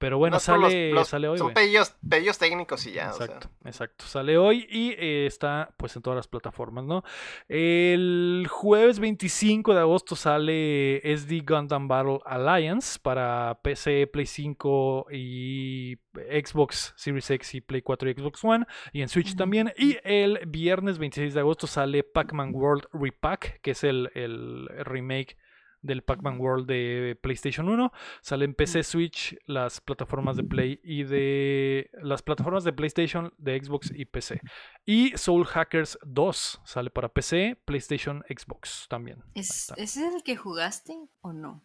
[0.00, 3.26] pero bueno, No, los- sale, los- sale hoy, Son pedillos técnicos y ya, o sea.
[3.26, 4.04] Exacto, exacto.
[4.06, 7.04] Sale hoy y eh, está pues en todas las plataformas, ¿no?
[7.48, 15.98] El jueves 25 de agosto sale SD Gundam Battle Alliance para PC, Play 5 y
[16.14, 19.72] Xbox Series X y Play 4 y Xbox One y en Switch también.
[19.76, 25.36] Y el viernes 26 de agosto sale Pac-Man World Repack, que es el, el remake
[25.82, 27.92] del Pac-Man World de PlayStation 1.
[28.22, 33.58] Sale en PC, Switch, las plataformas de Play y de las plataformas de PlayStation, de
[33.62, 34.40] Xbox y PC.
[34.84, 39.22] Y Soul Hackers 2 sale para PC, PlayStation, Xbox también.
[39.34, 39.72] ¿Es.
[39.76, 41.62] ¿Ese es el que jugaste o no?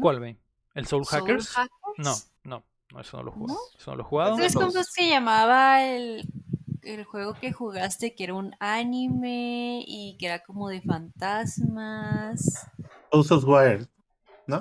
[0.00, 0.38] ¿Cuál, ve?
[0.74, 1.48] ¿El Soul ¿Soul Hackers?
[1.50, 1.70] Hackers?
[1.98, 3.54] No, no, no, eso no lo jugado.
[3.54, 3.78] ¿No?
[3.78, 4.30] Eso no lo he jugado.
[4.34, 6.28] Ese ¿Sabes los- cómo se llamaba el,
[6.82, 8.14] el juego que jugaste?
[8.14, 12.68] Que era un anime y que era como de fantasmas.
[13.14, 13.86] Of Wire.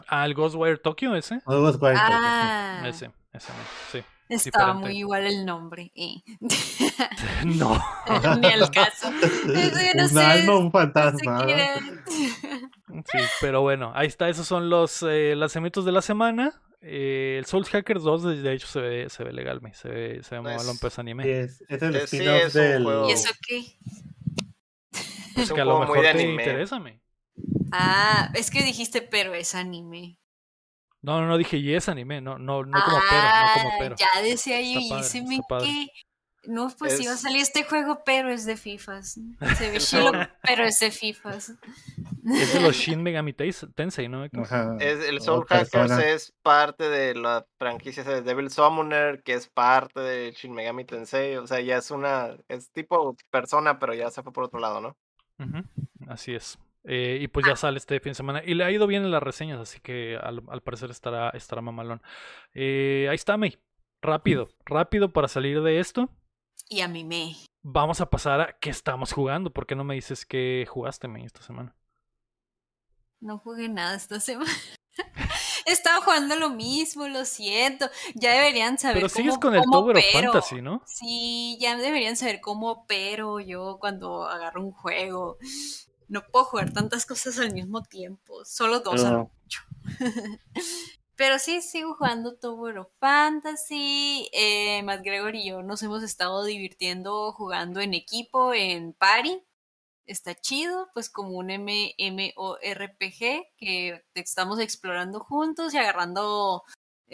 [0.07, 1.41] Ah, el Ghostwire Tokyo, ese.
[1.45, 1.95] House of Wire.
[1.99, 3.59] Ah, Ese, ese, no,
[3.91, 4.03] sí.
[4.29, 4.87] estaba diferente.
[4.87, 5.91] muy igual el nombre.
[5.95, 6.21] eh.
[7.45, 7.83] No.
[8.39, 9.11] Ni el caso.
[9.11, 11.45] No un alma, un no fantasma.
[11.45, 11.47] ¿no?
[13.11, 14.29] Sí, pero bueno, ahí está.
[14.29, 16.61] Esos son los eh, lanzamientos de la semana.
[16.79, 19.73] Eh, el Soul Hackers 2, de- hecho, se ve, se ve legal, me.
[19.73, 20.53] Se ve, se ve Nice.
[20.53, 21.41] mamalón, pues Sí, anime.
[21.41, 22.83] es, es el Eh, sí, es del.
[22.83, 23.63] juego- ¿Y eso qué?
[25.33, 26.43] Pues Es que a lo mejor te anime.
[26.43, 27.01] interesa, me.
[27.71, 30.19] Ah, es que dijiste, pero es anime.
[31.01, 33.75] No, no, no dije y es anime, no, no, no como pero, no como Ah,
[33.77, 33.95] pero.
[33.97, 35.67] Ya decía yo, y padre, me padre.
[35.67, 35.88] que.
[36.45, 39.17] No, pues iba a salir este juego, pero es de FIFAs.
[39.57, 40.11] Se ve chilo,
[40.41, 41.53] pero es de FIFAs.
[42.25, 44.25] Es de los Shin Megami Tensei, ¿no?
[44.41, 46.05] Ajá, Es, el Soul Hackers persona.
[46.05, 51.38] es parte de la franquicia de Devil Summoner, que es parte de Shin Megami Tensei.
[51.38, 52.36] O sea, ya es una.
[52.49, 54.97] Es tipo persona, pero ya se fue por otro lado, ¿no?
[55.39, 55.63] Ujú,
[56.07, 56.59] Así es.
[56.86, 58.41] Eh, y pues ya sale este fin de semana.
[58.45, 61.61] Y le ha ido bien en las reseñas, así que al, al parecer estará, estará
[61.61, 62.01] mamalón.
[62.53, 63.57] Eh, ahí está, May.
[64.01, 66.09] Rápido, rápido para salir de esto.
[66.67, 67.36] Y a mí me.
[67.61, 69.51] Vamos a pasar a qué estamos jugando.
[69.51, 71.75] ¿Por qué no me dices que jugaste, May, esta semana?
[73.21, 74.51] No jugué nada esta semana.
[75.65, 77.89] Estaba jugando lo mismo, lo siento.
[78.15, 80.03] Ya deberían saber Pero cómo, sigues con el Tower of.
[80.11, 80.84] Fantasy, ¿no?
[80.86, 85.38] Sí, ya deberían saber cómo opero yo cuando agarro un juego.
[86.14, 88.45] No puedo jugar tantas cosas al mismo tiempo.
[88.45, 89.61] Solo dos a lo mucho.
[91.16, 94.30] Pero sí, sigo jugando Tower of Fantasy.
[94.32, 99.41] Eh, Matt Gregor y yo nos hemos estado divirtiendo jugando en equipo, en party.
[100.05, 101.97] Está chido, pues como un MMORPG
[103.57, 106.64] que estamos explorando juntos y agarrando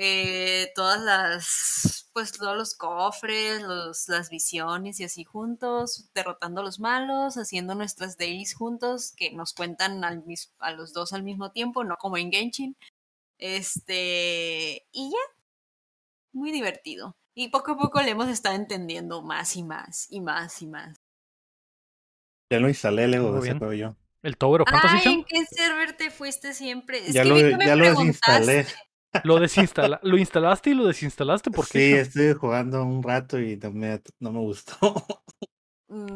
[0.02, 6.64] eh, todas las, pues todos los cofres, los, las visiones y así juntos, derrotando a
[6.64, 11.24] los malos, haciendo nuestras dailies juntos que nos cuentan al mis- a los dos al
[11.24, 12.78] mismo tiempo, no como en Genshin.
[13.39, 15.36] Este, y ya,
[16.32, 17.18] muy divertido.
[17.36, 20.97] Y poco a poco le hemos estado entendiendo más y más y más y más.
[22.50, 23.95] Ya lo instalé, Lego, de ese yo.
[24.22, 25.14] El Tower of Fantasy, Ay?
[25.14, 27.00] ¿en qué server te fuiste siempre?
[27.06, 27.89] Es Ya que lo, ya lo preguntaste.
[27.89, 28.88] desinstalé.
[29.24, 33.72] Lo desinstala lo instalaste y lo desinstalaste ¿por Sí, estuve jugando un rato y no
[33.72, 34.78] me, no me gustó.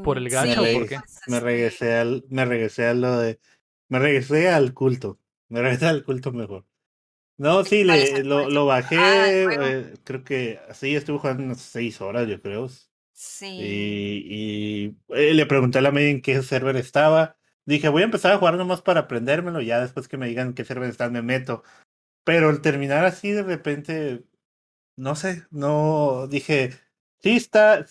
[0.04, 0.96] ¿Por el Mm, gacha o por qué?
[0.96, 3.40] pues, me este, regresé al, me regresé a lo de,
[3.90, 5.20] me regresé al culto.
[5.50, 6.66] Me regresé al culto mejor.
[7.38, 9.64] No, sí, ¿Cuál es le, lo, lo bajé, Ah, juego.
[9.66, 12.70] eh, creo que sí, estuve jugando unas seis horas, yo creo.
[13.14, 13.48] Sí.
[13.58, 17.38] Y, y, eh, le pregunté a la media en qué server estaba.
[17.66, 19.62] Dije, voy a empezar a jugar nomás para aprendérmelo.
[19.62, 21.64] Ya después que me digan qué server está, me meto.
[22.24, 24.24] Pero al terminar así, de repente,
[24.98, 26.72] no sé, no dije,
[27.22, 27.86] sí está,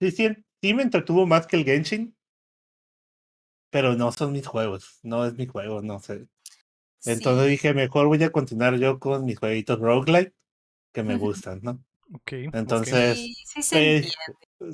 [0.00, 0.28] sí, sí,
[0.62, 2.16] sí me entretuvo más que el Genshin.
[3.70, 6.28] Pero no son mis juegos, no es mi juego, no sé.
[7.04, 7.50] Entonces sí.
[7.50, 10.34] dije, mejor voy a continuar yo con mis jueguitos roguelike
[10.92, 11.84] que me gustan, ¿no?
[12.14, 12.32] Ok.
[12.52, 14.04] Entonces, Sí, sí se eh,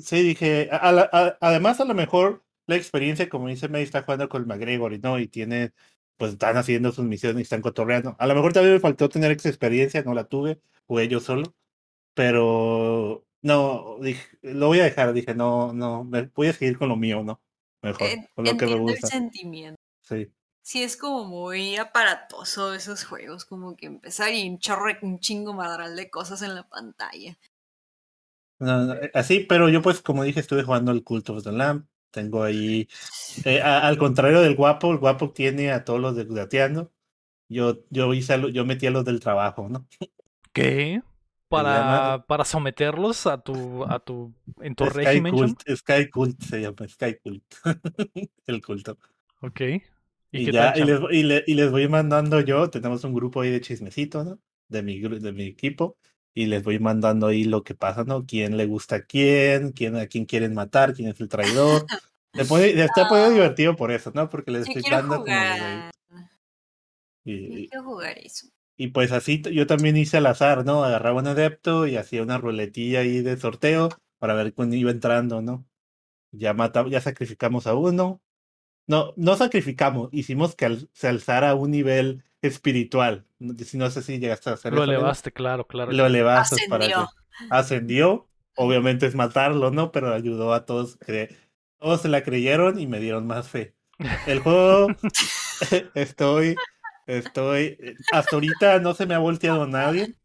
[0.01, 3.83] sí, dije, a- a la- a- además a lo mejor la experiencia, como dice May,
[3.83, 5.73] está jugando con el McGregor y no, y tiene,
[6.21, 8.15] pues están haciendo sus misiones y están cotorreando.
[8.19, 11.55] A lo mejor también me faltó tener esa experiencia, no la tuve, jugué yo solo,
[12.13, 16.89] pero no, dije, lo voy a dejar, dije, no, no, me- voy a seguir con
[16.89, 17.41] lo mío, ¿no?
[17.81, 19.07] Mejor, con lo que me entiendo el gusta.
[19.07, 19.81] sentimiento.
[20.03, 20.31] Sí.
[20.61, 25.53] Sí, es como muy aparatoso esos juegos, como que empezar y un chorro, un chingo
[25.53, 27.35] madral de cosas en la pantalla.
[28.59, 31.51] No, no, eh, así, pero yo pues como dije, estuve jugando el Cult of the
[31.51, 31.87] Lamb.
[32.11, 32.87] Tengo ahí,
[33.45, 36.91] eh, a- al contrario del guapo, el guapo tiene a todos los de Gateando.
[37.49, 39.87] Yo, yo hice, yo metí a los del trabajo, ¿no?
[40.53, 41.01] ¿Qué?
[41.49, 45.35] Para, para someterlos a tu, a tu, en tu Sky régimen.
[45.35, 47.43] Cult, Sky Cult se llama, Sky Cult.
[48.47, 48.97] el culto.
[49.41, 49.61] Ok.
[50.33, 53.49] Y, ya, y les, y, le- y les voy mandando yo, tenemos un grupo ahí
[53.51, 54.39] de chismecito, ¿no?
[54.69, 55.97] De mi, de mi equipo.
[56.33, 58.25] Y les voy mandando ahí lo que pasa, ¿no?
[58.25, 61.85] Quién le gusta a quién, quién a quién quieren matar, quién es el traidor.
[62.33, 64.29] Se pone, se está poniendo divertido por eso, ¿no?
[64.29, 65.91] Porque les Yo estoy dando como jugar.
[67.25, 68.47] y, Yo y- quiero jugar eso.
[68.77, 70.85] y pues así yo también hice al azar, ¿no?
[70.85, 75.41] Agarraba un adepto y hacía una ruletilla ahí de sorteo para ver cuándo iba entrando,
[75.41, 75.65] ¿no?
[76.31, 78.21] Ya matamos, ya sacrificamos a uno.
[78.87, 83.25] No, no sacrificamos, hicimos que al- se alzara a un nivel espiritual.
[83.39, 85.91] No, si no sé si llegaste a hacer Lo eso, elevaste, claro, claro.
[85.91, 87.09] Lo elevaste para que Ascendió.
[87.49, 88.27] ascendió.
[88.55, 89.91] Obviamente es matarlo, ¿no?
[89.91, 90.99] Pero ayudó a todos.
[90.99, 91.35] cre-
[91.79, 93.75] Todos se la creyeron y me dieron más fe.
[94.27, 94.87] El juego,
[95.95, 96.55] estoy,
[97.07, 97.77] estoy,
[98.11, 100.15] hasta ahorita no se me ha volteado nadie.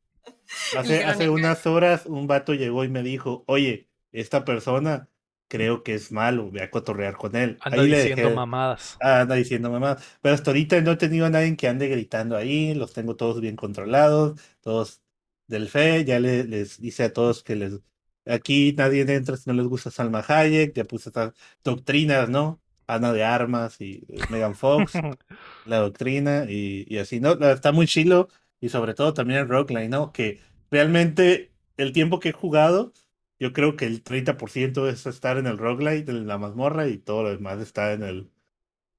[0.76, 5.08] Hace, hace unas horas un vato llegó y me dijo, oye, esta persona
[5.48, 7.58] creo que es malo, voy a cotorrear con él.
[7.58, 8.98] Anda Ahí le diciendo dejé, mamadas.
[9.00, 12.36] ah, anda diciendo mamá, pero hasta ahorita no he tenido a nadie que ande gritando
[12.36, 15.02] ahí, los tengo todos bien controlados, todos
[15.46, 17.80] del fe, ya le- les dice a todos que les,
[18.26, 21.32] aquí nadie entra si no les gusta Salma Hayek, ya puse estas
[21.64, 22.60] doctrinas, ¿no?
[22.86, 25.04] Ana de Armas y eh, Megan Fox,
[25.64, 27.32] la doctrina y, y así, ¿no?
[27.34, 28.28] Está muy chilo
[28.60, 30.12] y sobre todo también el roguelike, ¿no?
[30.12, 30.40] Que
[30.70, 32.92] realmente el tiempo que he jugado,
[33.38, 37.24] yo creo que el 30% es estar en el roguelike, en la mazmorra y todo
[37.24, 38.30] lo demás está en el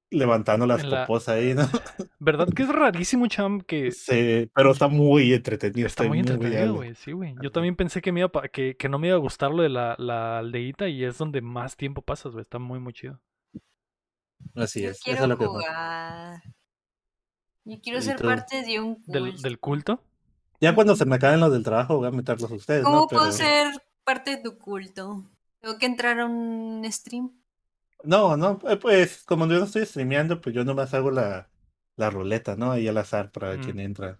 [0.09, 1.63] levantando las la- popos ahí, ¿no?
[2.19, 3.59] ¿Verdad que es rarísimo, Cham?
[3.61, 5.85] Que Sí, pero está muy entretenido.
[5.87, 6.95] está muy entretenido, güey.
[6.95, 7.35] Sí, güey.
[7.41, 9.51] Yo también pensé que, me iba a pa- que, que no me iba a gustar
[9.51, 12.41] lo de la, la aldeíta y es donde más tiempo pasas, güey.
[12.43, 13.19] Está muy, muy chido.
[14.55, 15.57] Así Yo es, eso quiero es lo que pasa.
[15.57, 16.41] jugar.
[17.65, 18.27] Yo quiero ¿Y ser tú?
[18.27, 19.11] parte de un culto.
[19.11, 20.03] Del, del culto.
[20.61, 23.07] Ya cuando se me acaben los del trabajo voy a meterlos a ustedes, ¿Cómo ¿no?
[23.07, 23.33] puedo Pero...
[23.33, 23.67] ser
[24.07, 25.03] parte de tu culto?
[25.61, 27.25] ¿Tengo que entrar a un stream?
[28.03, 31.49] No, no, eh, pues como yo no estoy streameando, pues yo nomás hago la,
[31.95, 32.71] la ruleta, ¿no?
[32.71, 33.59] Ahí al azar para Mm.
[33.59, 34.19] quien entra.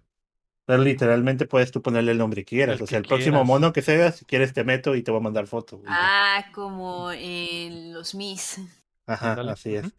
[0.66, 2.80] Pero literalmente puedes tú ponerle el nombre que quieras.
[2.80, 5.20] El o sea, el próximo mono que sea, si quieres te meto y te voy
[5.20, 5.82] a mandar foto.
[5.86, 6.12] ya.
[6.14, 8.58] Ah, como en los Mis.
[9.06, 9.96] Ajá, así es.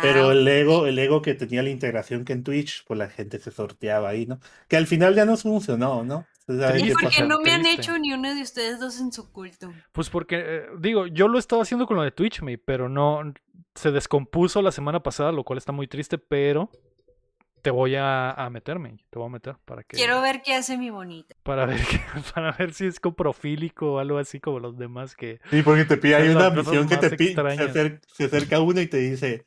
[0.00, 3.10] Pero Ah, el Lego, el Lego que tenía la integración que en Twitch, pues la
[3.10, 4.40] gente se sorteaba ahí, ¿no?
[4.68, 6.29] Que al final ya no funcionó, ¿no?
[6.48, 7.82] ¿Y por qué no me han Triste.
[7.82, 9.72] hecho ni uno de ustedes dos en su culto?
[9.92, 13.32] Pues porque, eh, digo, yo lo estaba haciendo con lo de Twitch, me, pero no.
[13.74, 16.70] Se descompuso la semana pasada, lo cual está muy triste, pero
[17.62, 18.96] te voy a, a meterme.
[19.10, 19.96] Te voy a meter para que.
[19.96, 21.36] Quiero ver qué hace mi bonita.
[21.44, 22.00] Para ver, que-
[22.34, 25.40] para ver si es coprofílico o algo así como los demás que.
[25.50, 27.70] Sí, porque te pide, hay una misión que te pide, se, extrañas.
[27.76, 29.44] acer- se acerca uno y te dice,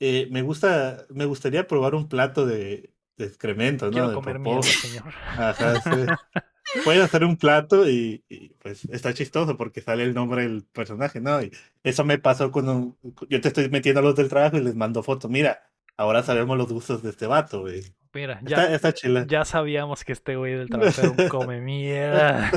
[0.00, 3.90] eh, me gusta, me gustaría probar un plato de, de excremento, ¿no?
[3.92, 4.60] Quiero De comer popó".
[4.60, 5.14] mierda, señor.
[5.38, 5.90] Ajá, sí.
[6.84, 11.20] Puedes hacer un plato y, y, pues está chistoso porque sale el nombre del personaje,
[11.20, 11.40] ¿no?
[11.42, 11.52] Y
[11.84, 12.96] eso me pasó un...
[13.28, 15.30] Yo te estoy metiendo a los del trabajo y les mando fotos.
[15.30, 15.62] Mira,
[15.96, 17.82] ahora sabemos los gustos de este vato, güey.
[18.14, 19.26] Mira, Está, ya, está chila.
[19.28, 22.50] ya sabíamos que este güey del trabajo era un come mierda.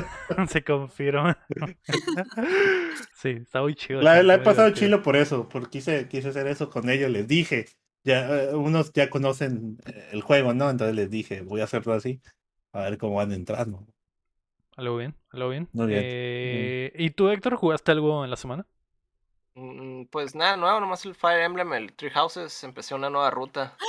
[0.48, 1.38] Se confirma.
[3.16, 4.02] sí, está muy chido.
[4.02, 4.86] La, está la he pasado divertido.
[4.88, 7.10] chilo por eso, porque quise, quise hacer eso con ellos.
[7.12, 7.66] Les dije,
[8.08, 10.70] ya eh, unos ya conocen eh, el juego, ¿no?
[10.70, 12.22] Entonces les dije, voy a hacerlo así,
[12.74, 13.86] a ver cómo van entrando.
[14.76, 15.70] Algo bien, algo bien.
[15.74, 16.02] Muy bien.
[16.04, 18.66] Eh, ¿Y tú, Héctor, jugaste algo en la semana?
[19.56, 23.76] Mm, Pues nada nuevo, nomás el Fire Emblem, el Tree Houses, empecé una nueva ruta.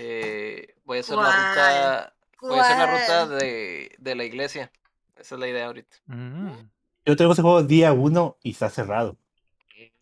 [0.00, 4.70] Eh, voy a hacer la ruta, voy a hacer la ruta de, de la iglesia.
[5.16, 5.96] Esa es la idea ahorita.
[6.06, 6.50] Mm.
[7.04, 9.16] Yo tengo ese juego día uno y está cerrado.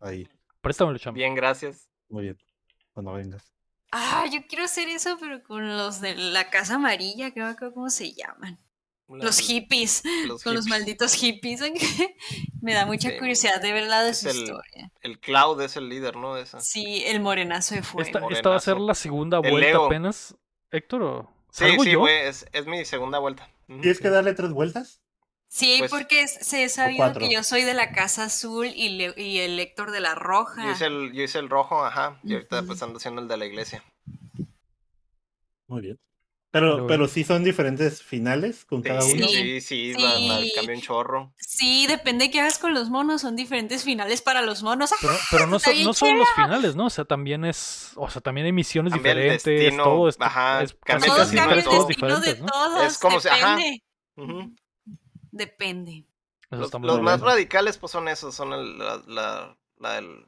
[0.00, 0.28] Ahí,
[0.60, 1.14] Préstamelo, cham.
[1.14, 1.88] Bien, gracias.
[2.10, 2.38] muy bien.
[2.96, 3.52] Cuando vengas.
[3.92, 7.52] Ah, yo quiero hacer eso, pero con los de la casa amarilla, que no me
[7.52, 8.58] acuerdo cómo se llaman.
[9.08, 11.60] Los hippies, los con los malditos hippies.
[12.62, 14.90] me da mucha Sí, curiosidad de verdad de es su el- historia.
[15.02, 16.34] El Cloud es el líder, ¿no?
[16.36, 16.58] De esa.
[16.60, 18.06] Sí, el morenazo de fuego.
[18.08, 20.34] Esta, esta va a ser la segunda El vuelta apenas,
[20.70, 21.02] Héctor.
[21.02, 21.98] ¿o Sí, salgo sí, yo?
[22.00, 23.48] güey, es, es mi segunda vuelta.
[23.66, 25.02] ¿Tienes que darle tres vueltas?
[25.56, 29.14] Sí, Pues- porque se ha sabido que yo soy de la casa azul y, le-
[29.16, 30.62] y el Héctor de la roja.
[30.62, 32.20] Yo hice, el, yo hice el rojo, ajá.
[32.24, 32.66] Y ahorita Ujú.
[32.66, 33.82] pues ando haciendo el de la iglesia.
[35.68, 35.98] Muy bien.
[36.52, 39.28] Pero, Pero pero sí son diferentes finales con cada Sí, uno.
[39.28, 40.52] sí, sí, va- va- Sí.
[40.54, 41.34] cambia un chorro.
[41.38, 43.22] Sí, depende de qué hagas con los monos.
[43.22, 44.90] Son diferentes finales para los monos.
[45.00, 46.86] Pero, pero no, bien no son los finales, ¿no?
[46.86, 47.92] O sea, también es.
[47.96, 49.44] O sea, también hay misiones Cambia el diferentes.
[49.44, 50.22] destino, todo esto.
[50.24, 51.86] ajá, es cambia casi, el Todos destino de el todos todo.
[51.88, 52.52] destino de diferentes, ¿no?
[52.52, 52.86] todos.
[52.92, 53.56] Es como si- ajá.
[53.56, 53.82] depende.
[54.16, 54.54] Ujú.
[55.36, 56.04] Depende.
[56.50, 56.72] Los,
[57.02, 60.26] más radicales pues son esos, son el- la, la, la, del-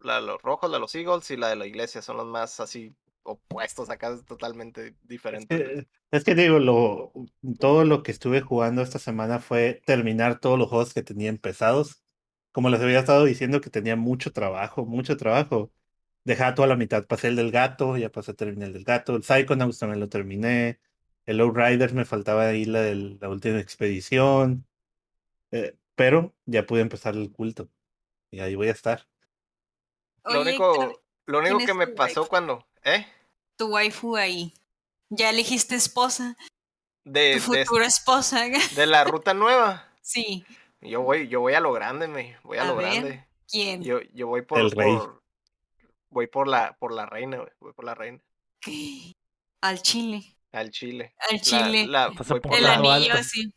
[0.00, 2.26] la de los rojos, la de los Eagles y la de la iglesia, son los
[2.26, 5.86] más así opuestos acá, es totalmente diferentes.
[6.10, 7.12] Es que digo, lo,
[7.60, 12.02] todo lo que estuve jugando esta semana fue terminar todos los juegos que tenía empezados.
[12.52, 15.70] Como les había estado diciendo que tenía mucho trabajo, mucho trabajo.
[16.24, 17.06] Dejaba toda la mitad.
[17.06, 19.14] Pasé el del gato, ya pasé, terminé el del gato.
[19.16, 20.80] El Psychonauts también lo terminé.
[21.30, 24.66] El Riders me faltaba ahí la de la última expedición.
[25.52, 27.68] Eh, pero ya pude empezar el culto.
[28.32, 29.06] Y ahí voy a estar.
[30.24, 32.30] lo único, lo único ¿quién que me pasó waifu?
[32.30, 33.06] cuando, ¿eh?
[33.56, 34.52] tu waifu ahí.
[35.08, 36.36] Ya elegiste esposa.
[37.04, 38.46] De, Tu de, futura esposa.
[38.74, 39.88] de la ruta nueva.
[40.02, 40.44] Sí.
[40.80, 42.90] Yo voy, yo voy a lo grande, me, voy a, A lo ver.
[42.90, 43.24] grande.
[43.48, 43.84] ¿Quién?
[43.84, 44.96] Yo, yo voy por, El rey.
[44.96, 45.22] por-
[46.08, 48.20] voy por la, por la reina, voy por la reina,
[49.60, 50.39] Al chile.
[50.52, 51.14] Al Chile.
[51.30, 51.86] Al chile.
[51.86, 53.14] la- voy, por el anillo alto.
[53.14, 53.54] así.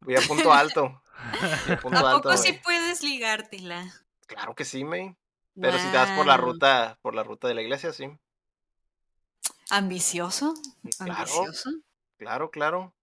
[0.00, 1.02] voy a punto alto.
[1.66, 3.84] voy a punto ¿A alto, poco sí puedes ligártela?
[4.26, 5.16] Claro que sí, me.
[5.60, 8.06] Pero si te vas por la ruta, por la ruta de la iglesia, sí.
[9.70, 10.54] Ambicioso.
[10.98, 11.70] Claro, Ambicioso.
[12.18, 12.94] claro, claro.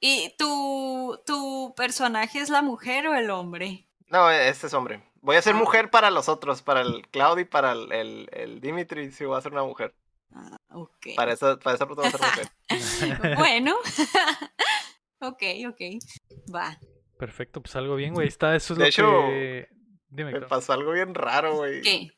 [0.00, 3.86] ¿Y tu, tu personaje es la mujer o el hombre?
[4.06, 5.02] No, este es hombre.
[5.20, 5.58] Voy a ser Ah.
[5.58, 9.36] mujer para los otros, para el Claudio y para el, el, el Dimitri, sí voy
[9.36, 9.94] a ser una mujer.
[10.32, 11.08] Ah, ok.
[11.16, 13.36] Para esa, para esa ruta voy a ser mujer.
[13.38, 13.76] bueno.
[15.20, 15.80] ok, ok.
[16.54, 16.78] Va.
[17.18, 18.28] Perfecto, pues algo bien, güey.
[18.28, 19.68] Está, eso es De lo hecho, que.
[20.08, 21.82] Dime, Me pasó algo bien raro, güey.
[21.82, 22.10] ¿Qué?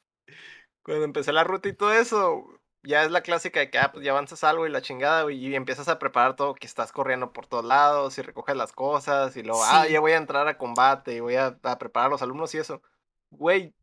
[0.83, 2.45] Cuando empecé la ruta y todo eso,
[2.83, 5.39] ya es la clásica de que ah, pues ya avanzas algo y la chingada, güey,
[5.39, 9.37] y empiezas a preparar todo, que estás corriendo por todos lados y recoges las cosas
[9.37, 12.11] y luego, ah, ya voy a entrar a combate y voy a, a preparar a
[12.11, 12.83] los alumnos y eso.
[13.31, 13.75] Güey,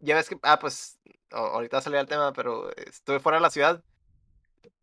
[0.00, 0.98] ya ves que, ah, pues,
[1.30, 3.82] ahorita salía el tema, pero estuve fuera de la ciudad.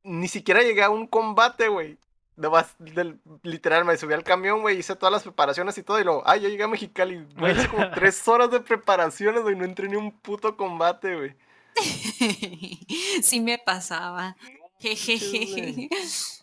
[0.03, 1.98] Ni siquiera llegué a un combate, güey.
[2.35, 6.03] Nomás, del- literal, me subí al camión, güey, hice todas las preparaciones y todo, y
[6.03, 7.26] luego, ah, ya llegué a Mexicali.
[7.38, 11.35] Güey, hice como tres horas de preparaciones, güey, no entré ni un puto combate, güey.
[13.22, 14.35] sí me pasaba.
[14.80, 15.90] Jejeje.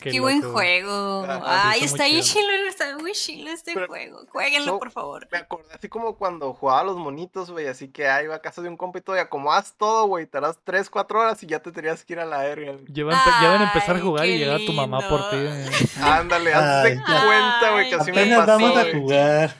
[0.00, 1.24] Qué, buen juego.
[1.24, 2.40] Ajá, Ay, está bien chido.
[2.42, 4.20] chilo, está muy chilo este Pero- juego.
[4.30, 5.28] Jueguenlo, por favor.
[5.30, 8.40] Me acordé así como cuando jugaba a los monitos, güey, así que ahí iba a
[8.40, 11.46] casa de un compa y todo, y acomodas todo, güey, tardas 3, 4 horas y
[11.46, 12.78] ya te tenías que ir a la güey.
[12.88, 15.30] Ya van, a empe- ya van a empezar a jugar y llega tu mamá por
[15.30, 15.36] ti.
[15.38, 15.66] eh.
[16.02, 19.54] Ándale, hazte cuenta, güey, que así me pasó, vamos a jugar.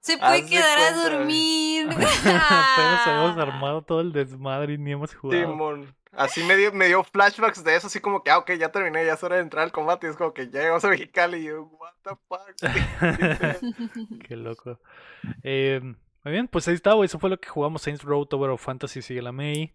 [0.00, 1.88] Se puede quedar a cuenta, dormir.
[1.90, 5.42] Apenas habíamos armado todo el desmadre y ni hemos jugado.
[5.50, 5.94] Simón.
[6.16, 9.04] Así me dio, me dio flashbacks de eso, así como que, ah, ok, ya terminé,
[9.04, 11.38] ya es hora de entrar al combate, y es como que ya llegamos a Mexicali,
[11.38, 12.44] y yo, what the fuck.
[14.28, 14.78] Qué loco.
[15.42, 15.80] Eh,
[16.24, 17.06] muy bien, pues ahí está, güey.
[17.06, 17.82] Eso fue lo que jugamos.
[17.82, 19.74] Saints Row, Tower of Fantasy, sigue la May.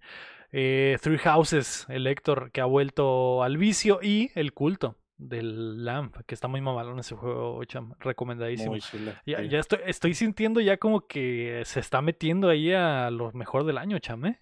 [0.51, 3.99] Eh, Three Houses, el Héctor que ha vuelto al vicio.
[4.01, 7.93] Y el culto del Lamp, que está muy mamalón ese juego, cham.
[7.99, 8.71] Recomendadísimo.
[8.71, 8.81] Muy
[9.27, 9.49] Ya, sí.
[9.49, 13.77] ya estoy, estoy sintiendo ya como que se está metiendo ahí a lo mejor del
[13.77, 14.39] año, cham, ¿eh?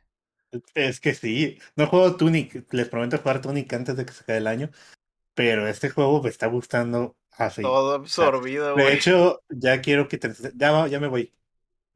[0.74, 1.60] Es que sí.
[1.76, 2.66] No juego Tunic.
[2.74, 4.70] Les prometo jugar Tunic antes de que se acabe el año.
[5.34, 7.62] Pero este juego me está gustando así.
[7.62, 8.96] Todo absorbido, De güey.
[8.96, 10.32] hecho, ya quiero que te...
[10.56, 11.34] ya, ya me voy.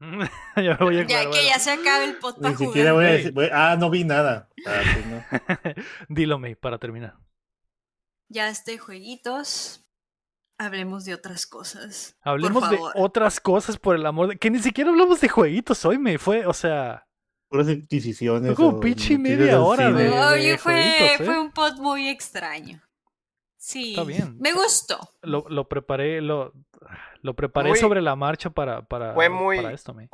[0.00, 1.48] ya me voy a ya jugar, que bueno.
[1.48, 2.94] ya se acabe el pot para Ni siquiera jugar.
[2.94, 3.32] voy a decir.
[3.32, 4.48] voy- Ah, no vi nada.
[4.66, 5.24] Ah, pues no.
[6.08, 7.16] Dilo, May, para terminar.
[8.28, 9.78] Ya este jueguitos.
[10.58, 12.16] Hablemos de otras cosas.
[12.22, 14.38] Hablemos por de otras cosas por el amor de...
[14.38, 17.08] Que ni siquiera hablamos de jueguitos hoy, me fue, o sea...
[17.52, 18.46] Puras adquisiciones.
[18.46, 21.24] Fue como o pinche media hora de- Oye, fue, jueguitos, ¿eh?
[21.26, 22.80] fue un pot muy extraño.
[23.58, 23.90] Sí.
[23.90, 24.36] Está bien.
[24.40, 24.98] Me gustó.
[25.20, 26.52] Lo, lo preparé, lo,
[27.20, 30.08] lo preparé Muy- sobre la marcha para, para, Fue muy- para esto, me.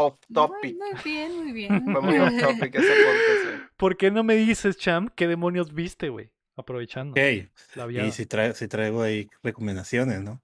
[0.00, 0.76] Off topic.
[0.76, 1.84] muy bien, muy bien.
[1.92, 3.72] Fue muy off topic ese podcast.
[3.76, 6.30] ¿Por qué no me dices, Cham, qué demonios viste, güey?
[6.56, 7.48] Aprovechando Ok.
[7.76, 8.10] la Y viada.
[8.12, 10.40] si, tra- si traigo ahí recomendaciones, ¿no?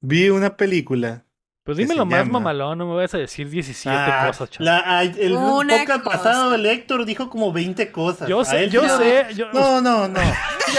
[0.00, 1.24] vi una película.
[1.64, 4.64] Pues dime lo más llama- mamalón, no me vas a decir 17 Ah, cosas, chaval.
[4.64, 6.16] la- ay, el Una podcast cosa.
[6.18, 8.28] pasado, el Héctor dijo como 20 cosas.
[8.28, 8.98] Yo sé, yo no.
[8.98, 9.26] sé.
[9.36, 10.20] Yo, No, no, no.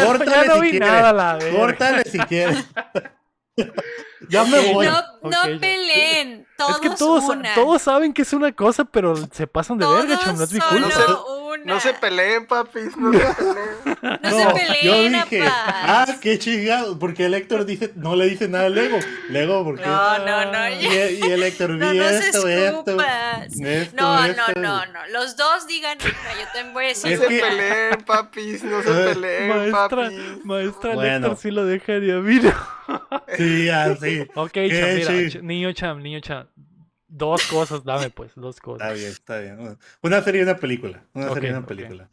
[0.05, 0.89] Córtale ya no si vi quieres.
[0.89, 1.39] nada, la.
[1.55, 2.65] Córtale si quieres.
[4.29, 4.87] ya me voy.
[4.87, 6.45] No, no peleen.
[6.57, 7.55] Todos Es que todos, una.
[7.55, 10.59] todos saben que es una cosa, pero se pasan de verga, chum, no es mi
[10.59, 10.91] culpa.
[10.91, 11.73] solo No una.
[11.73, 14.19] No se peleen, papis, no se peleen.
[14.21, 18.47] No se peleen, yo dije, ah, qué chingado, porque el Héctor dice, no le dice
[18.47, 18.97] nada al Lego.
[19.29, 19.85] Lego, porque.
[19.85, 20.69] No, no, no.
[20.69, 22.91] Y, y el Héctor, vi No, no se esto, esto.
[22.91, 23.47] escupas.
[23.59, 24.41] esto, No, esto.
[24.55, 25.07] no, no, no.
[25.11, 25.97] Los dos digan.
[25.99, 26.09] Yo
[26.53, 29.89] también voy a decir No Es se que- peleen, papis, no se Eh, peleen, Maestra,
[29.89, 30.45] papis.
[30.45, 31.19] maestra Bueno.
[31.27, 32.67] Lector sí lo dejaría, mira.
[33.37, 34.27] Sí, así.
[34.35, 34.51] Ok.
[34.53, 36.47] Cham, mira, ch- niño Cham, niño Cham.
[37.15, 38.81] Dos cosas, dame pues, dos cosas.
[38.87, 39.77] Está bien, está bien.
[40.01, 41.03] Una serie y una película.
[41.13, 42.09] Una serie y una película.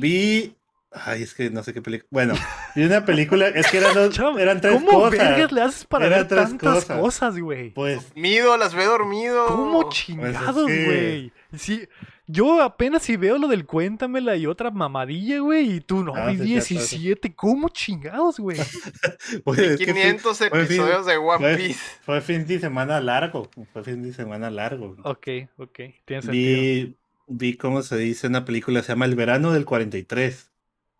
[0.00, 0.54] Vi.
[0.90, 2.08] Ay, es que no sé qué película.
[2.10, 2.34] Bueno,
[2.74, 3.48] vi una película.
[3.48, 5.18] Es que eran, dos- eran tres ¿Cómo cosas.
[5.18, 7.38] vergas le haces para Eran ver tres tantas cosas.
[7.38, 7.70] güey?
[7.74, 9.46] Pues Dormido, las ve dormido.
[9.46, 11.32] ¿Cómo chingados, que- güey?
[11.58, 11.86] Sí,
[12.28, 16.26] yo apenas si veo lo del cuéntamela y otra mamadilla, güey, y tú no, Ah,
[16.26, 17.34] vi sí, cierto, 17.
[17.34, 18.58] ¿Cómo chingados, güey?
[19.44, 21.80] pues, es que sí, 500 fue fin- episodios de One fue- Piece.
[22.02, 23.50] Fue fin de semana largo.
[23.72, 24.94] Fue fin de semana largo.
[25.02, 25.26] Ok,
[25.56, 26.30] ok, tiene sentido.
[26.30, 26.96] Vi,
[27.26, 30.50] vi cómo se dice una película, se llama El verano del 43.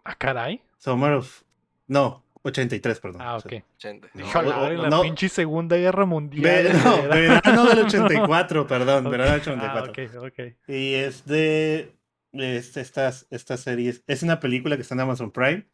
[0.04, 0.62] Ah, caray.
[0.78, 1.42] Summer of.
[1.86, 3.22] No, 83, perdón.
[3.22, 3.52] Ah, ok.
[3.78, 4.08] Gente.
[4.14, 5.02] No, Híjole, o- en o- la no.
[5.02, 6.42] pinche Segunda Guerra Mundial.
[6.42, 9.10] Ve- no, era- verano del 84, perdón, Ok.
[9.12, 9.92] verano del Ah, 84.
[9.92, 10.54] ok, ok.
[10.68, 11.92] Y es de
[12.32, 14.02] es- estas, estas series.
[14.06, 15.66] Es una película que está en Amazon Prime.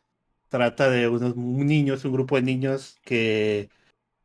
[0.49, 3.71] Trata de unos niños, un grupo de niños que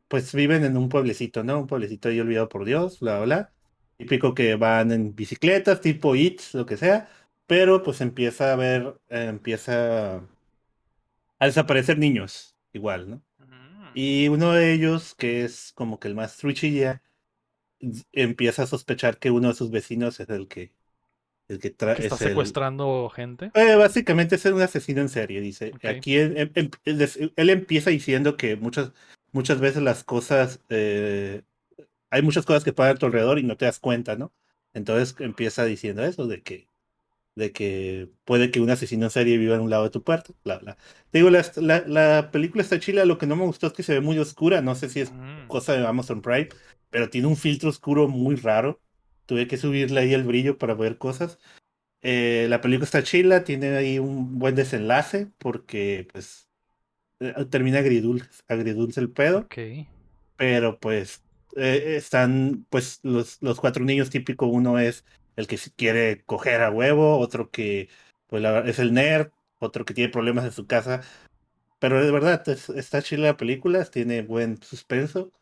[0.08, 1.58] pues viven en un pueblecito, ¿no?
[1.60, 3.52] Un pueblecito ahí olvidado por Dios, bla, bla, bla.
[3.96, 7.08] Típico que van en bicicletas, tipo ITS, lo que sea.
[7.46, 10.20] Pero pues empieza a ver, eh, empieza
[11.40, 13.22] a desaparecer niños, igual, ¿no?
[13.94, 17.02] Y uno de ellos, que es como que el más truchilla,
[18.12, 20.72] empieza a sospechar que uno de sus vecinos es el que
[21.48, 23.50] el que está es el- secuestrando gente.
[23.54, 25.72] Eh, básicamente es un asesino en serie, dice.
[25.82, 26.52] Aquí él,
[26.84, 28.92] él des- él empieza diciendo que muchas,
[29.32, 31.42] muchas veces las cosas, eh,
[32.10, 34.32] hay muchas cosas que pasan a tu alrededor y no te das cuenta, ¿no?
[34.74, 36.68] Entonces empieza diciendo eso, de que,
[37.34, 40.32] de que puede que un asesino en serie viva en un lado de tu puerta,
[40.44, 40.76] bla, bla.
[41.10, 43.82] Te digo, la, la, la película está chila, lo que no me gustó es que
[43.82, 45.46] se ve muy oscura, no sé si es Mm.
[45.48, 46.48] cosa de Amazon Prime,
[46.90, 48.80] pero tiene un filtro oscuro muy raro.
[49.26, 51.38] Tuve que subirle ahí el brillo para ver cosas.
[52.02, 56.48] Eh, la película está chila, tiene ahí un buen desenlace porque pues
[57.20, 59.46] eh, termina agridulce, agridulce el pedo,
[60.36, 61.22] pero pues
[61.56, 65.04] eh, están pues los, los cuatro niños típico, uno es
[65.40, 67.88] el que quiere coger a huevo, otro que
[68.28, 71.02] pues la- es el nerd, otro que tiene problemas en su casa,
[71.78, 75.32] pero de verdad es- está chila la película, tiene buen suspenso.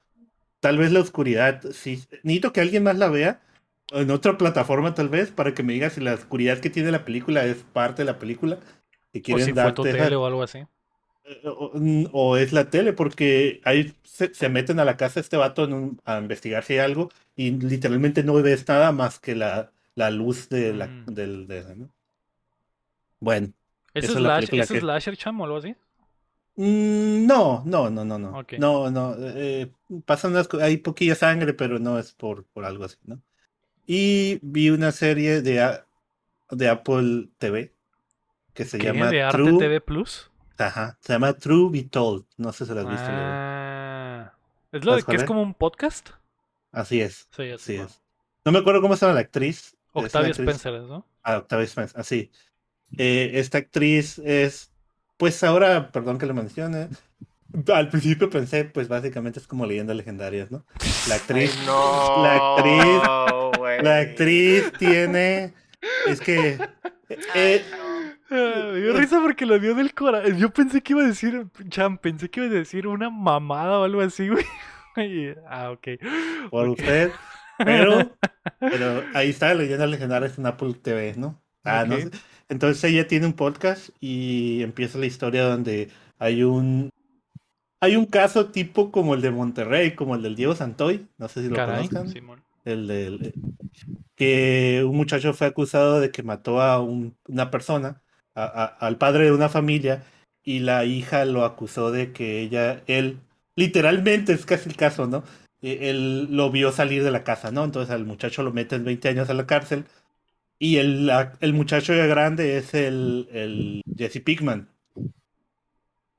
[0.60, 3.40] Tal vez la oscuridad, sí, necesito que alguien más la vea
[3.92, 7.04] en otra plataforma tal vez para que me diga si la oscuridad que tiene la
[7.04, 8.58] película es parte de la película.
[9.12, 10.64] Si O quieren si fue tu tele o algo así.
[11.24, 15.20] eh, o, mm, o es la tele, porque ahí se, se meten a la casa
[15.20, 19.18] este vato en un- a investigar si hay algo y literalmente no ves nada más
[19.18, 21.04] que la, la luz de la, Mm.
[21.06, 21.88] del, de- ¿no?
[23.20, 23.48] Bueno,
[23.94, 25.74] ¿Es, es la slash, película ¿es que- slasher cham o algo así?
[26.56, 29.70] mm, no, no, no, no, no, no, no, eh,
[30.04, 33.20] pasan unas, hay poquilla sangre, pero no es por, por algo así, ¿no?
[33.86, 35.78] Y vi una serie de,
[36.50, 37.72] de Apple TV
[38.54, 38.86] que se ¿Qué?
[38.88, 40.30] llama ¿De Arte True, TV Plus?
[40.58, 43.06] ajá, se llama True Be Told, no sé si lo has visto.
[43.08, 44.32] Ah.
[44.72, 45.26] ¿Es lo de ¿Sabes que es es?
[45.28, 46.10] como un podcast?
[46.70, 47.28] Así es.
[47.34, 47.80] Sí, Así sí.
[47.80, 48.02] es.
[48.44, 49.74] No me acuerdo cómo se llama la actriz.
[49.92, 51.06] Octavia actriz- Spencer, ¿no?
[51.22, 52.30] Ah, Octavia Spencer, así.
[52.96, 54.72] Eh, esta actriz es,
[55.16, 56.88] pues ahora, perdón que lo mencione,
[57.72, 60.64] al principio pensé, pues básicamente es como leyendas legendarias, ¿no?
[61.08, 63.82] La Ay, actriz, no, la actriz- güey.
[63.82, 65.54] la actriz tiene,
[66.06, 66.58] es que,
[67.34, 67.64] eh,
[68.30, 70.36] Ah, me dio risa porque lo dio del corazón.
[70.36, 73.84] Yo pensé que iba a decir, Cham, pensé que iba a decir una mamada o
[73.84, 74.44] algo así, güey.
[75.48, 75.88] Ah, ok.
[76.50, 76.78] por Ok.
[76.78, 77.12] usted,
[77.64, 78.12] pero,
[78.60, 81.40] pero ahí está, leyendas legendarias en Apple TV, ¿no?
[81.64, 82.10] Ah, no sé.
[82.48, 86.90] Entonces ella tiene un podcast y empieza la historia donde hay un
[87.80, 91.42] hay un caso tipo como el de Monterrey, como el del Diego Santoy, no sé
[91.42, 92.42] si lo Caray, conozcan, Simón.
[92.64, 93.34] el del
[94.16, 98.02] que un muchacho fue acusado de que mató a un- una persona,
[98.34, 100.02] a- a- al padre de una familia
[100.42, 103.18] y la hija lo acusó de que ella él
[103.54, 105.22] literalmente es casi el caso, ¿no?
[105.62, 107.64] Eh, Él lo vio salir de la casa, ¿no?
[107.64, 109.84] Entonces al muchacho lo meten 20 años a la cárcel
[110.58, 111.10] y el,
[111.40, 114.70] el muchacho ya grande es el, el Jesse Pickman.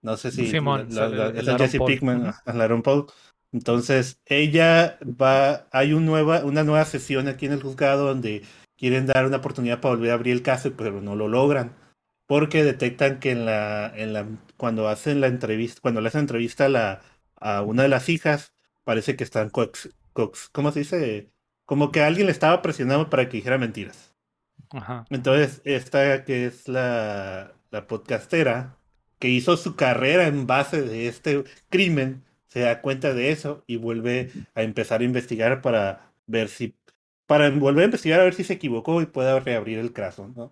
[0.01, 0.45] No sé si.
[0.47, 1.87] Simón, la- el- la- el es el Jesse Paul.
[1.87, 3.05] Pickman, el Aaron Paul.
[3.51, 8.43] Entonces, ella va, hay un nueva, una nueva sesión aquí en el juzgado donde
[8.77, 11.75] quieren dar una oportunidad para volver a abrir el caso, pero no lo logran.
[12.27, 16.65] Porque detectan que en la, en la, cuando hacen la entrevista, cuando le hacen entrevista
[16.65, 17.01] a, la,
[17.37, 18.53] a una de las hijas,
[18.89, 21.29] parece que están cox, cox, ¿cómo se dice?
[21.65, 24.15] Como que alguien le estaba presionando para que dijera mentiras.
[24.71, 25.05] Ajá.
[25.11, 28.79] Entonces, esta que es la, la podcastera,
[29.19, 33.75] que hizo su carrera en base de este crimen, se da cuenta de eso y
[33.75, 36.75] vuelve a empezar a investigar para ver si,
[37.27, 40.49] para volver a investigar a ver si se equivocó y pueda reabrir el caso, ¿no?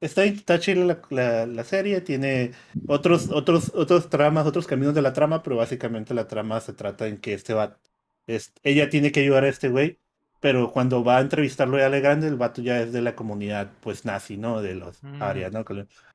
[0.00, 2.52] Está, está chila la, la, la, serie, tiene
[2.86, 7.06] otros, otros, otros tramas, otros caminos de la trama, pero básicamente la trama se trata
[7.06, 7.78] en que este va,
[8.26, 9.98] es, ella tiene que ayudar a este güey,
[10.40, 13.70] pero cuando va a entrevistarlo ya de grande, el vato ya es de la comunidad,
[13.82, 14.62] pues nazi, ¿no?
[14.62, 15.22] De los Mm.
[15.22, 15.64] áreas, ¿no?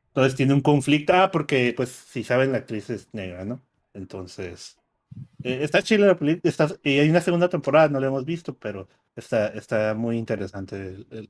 [0.08, 3.62] Entonces tiene un conflicto, ah, porque, pues, si saben, la actriz es negra, ¿no?
[3.94, 4.78] Entonces,
[5.44, 8.56] eh, está chila la película, está, y hay una segunda temporada, no la hemos visto,
[8.58, 10.76] pero está, está muy interesante.
[10.78, 11.30] el- el-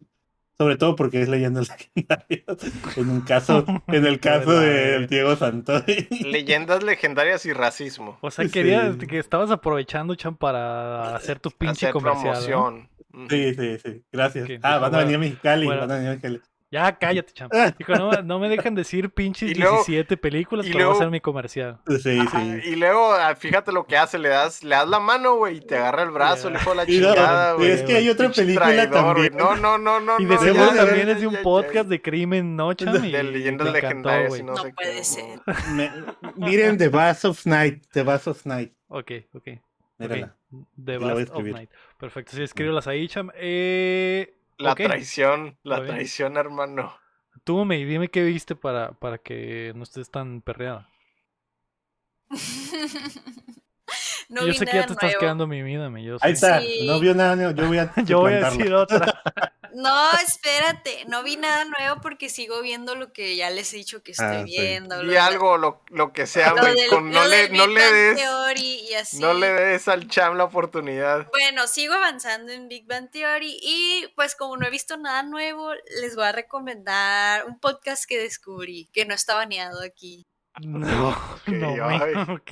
[0.58, 2.74] sobre todo porque es leyendas legendarias.
[2.98, 6.08] En un caso, en el caso del Diego Santoy.
[6.24, 8.18] Leyendas legendarias y racismo.
[8.22, 9.08] O sea, querías Sí.
[9.08, 12.34] que estabas aprovechando, Chan, para hacer tu pinche Hacer comercial.
[12.34, 12.40] ¿no?
[12.40, 12.90] promoción.
[13.30, 14.04] Sí, sí, sí.
[14.12, 14.50] Gracias.
[14.62, 15.66] Ah, van a venir a Mexicali.
[15.66, 15.82] bueno.
[15.82, 16.42] Van a venir a Mexicali.
[16.76, 17.50] Ya, cállate, Chan.
[17.80, 20.86] Dijo, no, no me dejan decir pinches Y luego- 17 películas, y pero voy a
[20.88, 21.80] luego- hacer mi comercial.
[22.04, 22.60] Sí, Ajá, sí.
[22.72, 25.62] y luego, ah, fíjate lo que hace, le das, le das la mano, güey, y
[25.62, 27.72] te agarra el brazo, el hijo de la Y no, chingada, güey.
[27.72, 29.38] es que hay otra película traidor, también.
[29.38, 30.30] No, no, no, no, Y no.
[30.32, 31.44] de seguro también ya, es de un ya, ya.
[31.44, 33.06] podcast de crimen, ¿no, Chan?
[33.06, 35.04] Y De leyendas legendarias no, No sé puede qué.
[35.04, 35.40] ser.
[35.74, 35.92] Me-
[36.36, 37.84] miren The Bass of Night.
[37.94, 38.74] The Bass of Night.
[38.88, 39.48] Ok, ok.
[39.98, 40.36] Mírala.
[40.52, 40.66] ok.
[40.86, 41.44] The Bast of.
[41.46, 41.70] Night.
[41.98, 43.30] Perfecto, sí, escríbelas ahí, Cham.
[43.36, 45.96] Eh, La traición, la Muy bien.
[45.96, 46.94] traición, hermano.
[47.46, 50.90] Tú, me dime qué viste para, para que no estés tan perreada.
[54.30, 55.20] no yo vi sé que ya nada te estás nuevo.
[55.20, 56.04] quedando mimídame.
[56.04, 56.48] Yo Ahí sé.
[56.48, 56.62] está.
[56.62, 56.86] Sí.
[56.88, 57.36] No vio nada.
[57.36, 58.58] no, Yo voy a, Yo voy a suplantarla.
[58.58, 59.22] decir otra.
[59.78, 64.02] No, espérate, no vi nada nuevo porque sigo viendo lo que ya les he dicho
[64.04, 64.52] que estoy Ah, sí.
[64.58, 65.04] viendo.
[65.04, 66.76] Y algo, lo, lo que sea, lo güey.
[66.76, 69.20] del- con- No le, no des, Theory y así.
[69.20, 71.28] no le des al cham la oportunidad.
[71.30, 75.74] Bueno, sigo avanzando en Big Bang Theory y pues como no he visto nada nuevo,
[76.02, 80.26] les voy a recomendar un podcast que descubrí, que no está baneado aquí.
[80.62, 81.10] No,
[81.48, 82.16] Ok, no, ay.
[82.16, 82.52] me- ok.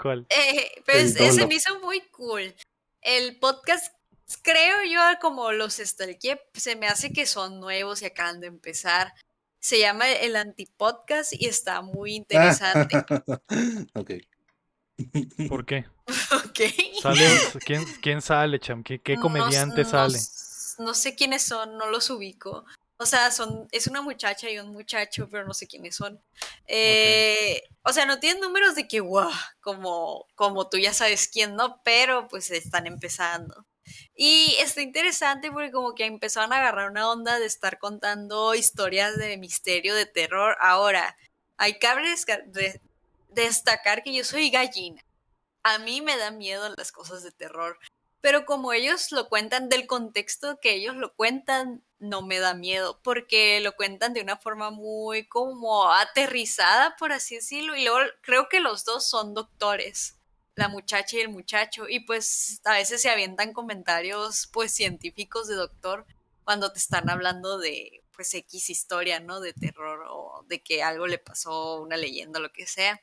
[0.00, 0.26] ¿Cuál?
[0.30, 1.48] Eh, pues ese dolo.
[1.48, 2.54] me hizo muy cool.
[3.02, 3.94] El podcast,
[4.42, 9.12] creo yo, como los stalkeé, se me hace que son nuevos y acaban de empezar.
[9.60, 12.98] Se llama El Antipodcast y está muy interesante.
[13.94, 14.10] ok.
[15.48, 15.86] ¿Por qué?
[16.32, 16.60] ok.
[17.02, 17.26] ¿Sale,
[17.64, 18.82] ¿quién, ¿Quién sale, Cham?
[18.82, 20.18] ¿Qué, qué comediante no sale?
[20.78, 22.64] No, sé quiénes son, no los ubico.
[22.96, 26.22] O sea, son, es una muchacha y un muchacho, pero no sé quiénes son.
[26.66, 29.30] Eh, O sea, no tienen números de que, wow,
[29.60, 31.80] como, como tú ya sabes quién, ¿no?
[31.84, 33.66] Pero pues están empezando.
[34.14, 39.16] Y está interesante porque como que empezaron a agarrar una onda de estar contando historias
[39.18, 40.56] de misterio, de terror.
[40.60, 41.16] Ahora,
[41.56, 41.88] hay que
[42.46, 42.80] de-
[43.30, 45.02] destacar que yo soy gallina.
[45.62, 47.78] A mí me dan miedo las cosas de terror.
[48.20, 53.00] Pero como ellos lo cuentan del contexto que ellos lo cuentan, no me da miedo,
[53.02, 57.76] porque lo cuentan de una forma muy como aterrizada, por así decirlo.
[57.76, 60.16] Y luego creo que los dos son doctores,
[60.54, 61.88] la muchacha y el muchacho.
[61.88, 66.06] Y pues a veces se avientan comentarios pues científicos de doctor
[66.44, 69.40] cuando te están hablando de pues X historia, ¿no?
[69.40, 73.00] De terror o de que algo le pasó, una leyenda, lo que sea.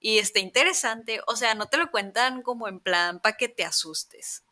[0.00, 3.64] Y está interesante, o sea, no te lo cuentan como en plan para que te
[3.64, 4.44] asustes.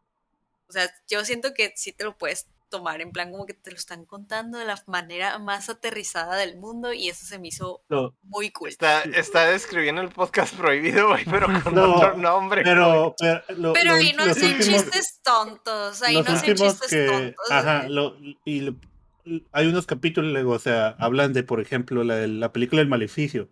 [0.69, 2.47] O sea, yo siento que sí te lo puedes
[2.77, 6.57] tomar en plan como que te lo están contando de la manera más aterrizada del
[6.59, 8.69] mundo y eso se me hizo No, muy cool.
[8.69, 12.63] Está, está describiendo el podcast prohibido, güey, pero con No, otro nombre.
[12.65, 16.91] pero, pero, lo- Pero lo- ahí no hacen últimos- chistes tontos, ahí no hacen chistes
[16.91, 17.51] que, tontos.
[17.51, 18.77] ajá, lo- y lo-
[19.53, 22.89] hay unos capítulos, luego, o sea, hablan de, por ejemplo, la, de la película El
[22.89, 23.49] Maleficio.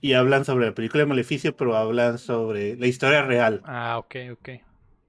[0.00, 3.62] Y hablan sobre la película El Maleficio, pero hablan sobre la historia real.
[3.64, 4.48] Ah, ok, ok.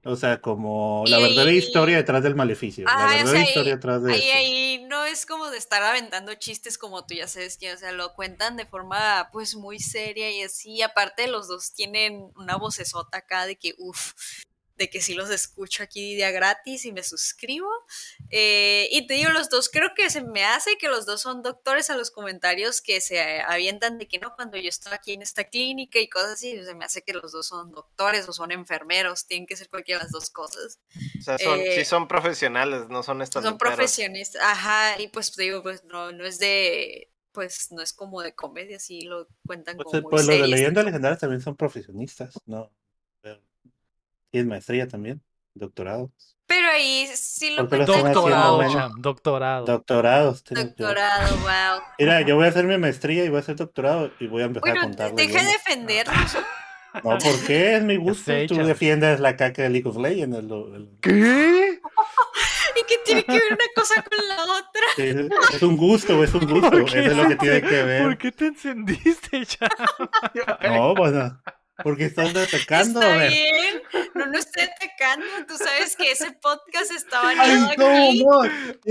[0.05, 2.85] O sea, como la Y- verdadera historia detrás del Maleficio.
[2.87, 4.37] Ah, la o verdadera ahí- historia detrás de Ahí, eso.
[4.37, 7.91] ahí no es como de estar aventando chistes como tú ya sabes que, o sea,
[7.91, 10.81] lo cuentan de forma pues muy seria y así.
[10.81, 14.13] Aparte los dos tienen una vocesota acá de que, uff,
[14.79, 17.69] de que sí los escucho aquí día gratis y me suscribo.
[18.31, 21.43] Eh, y te digo, los dos, creo que se me hace que los dos son
[21.43, 25.21] doctores a los comentarios que se avientan de que no, cuando yo estaba aquí en
[25.21, 28.51] esta clínica y cosas así, se me hace que los dos son doctores o son
[28.51, 30.79] enfermeros, tienen que ser cualquiera de las dos cosas.
[31.19, 35.33] O sea, son, eh, sí son profesionales, no son estas Son profesionistas, ajá, y pues
[35.33, 39.27] te digo, pues no, no es de, pues no es como de comedia, sí lo
[39.45, 42.71] cuentan Pues, como pues los de leyendas legendarias también son profesionistas, ¿no?
[44.31, 45.21] Tienes maestría también,
[45.53, 46.11] doctorado.
[46.45, 48.89] Pero ahí sí lo ¿Por qué lo cuentan están haciendo, Doctorado, bueno?
[48.99, 49.65] doctorado.
[49.65, 50.43] Doctorados.
[50.49, 51.81] Doctorado, wow.
[51.99, 54.45] Mira, yo voy a hacer mi maestría y voy a hacer doctorado y voy a
[54.45, 55.13] empezar a contar.
[55.13, 56.03] deja de.
[57.03, 57.75] No, ¿por qué?
[57.75, 58.31] Es mi gusto.
[58.47, 58.65] Tú cham.
[58.65, 60.35] defiendes la caca de League of Legends.
[60.39, 61.79] el- ¿Qué?
[62.79, 64.81] ¿Y qué tiene que ver una cosa con la otra?
[64.97, 66.71] Es, es un gusto, es un gusto.
[66.71, 68.03] ¿Por Eso es lo que tiene que ver.
[68.03, 69.69] ¿Por qué te encendiste, cham?
[70.63, 71.39] No, bueno.
[71.83, 73.31] Porque estás atacando, a Está ver.
[73.31, 73.81] bien.
[74.15, 75.25] No, no estoy atacando.
[75.47, 78.23] Tú sabes que ese podcast está no, aquí.
[78.23, 78.43] no.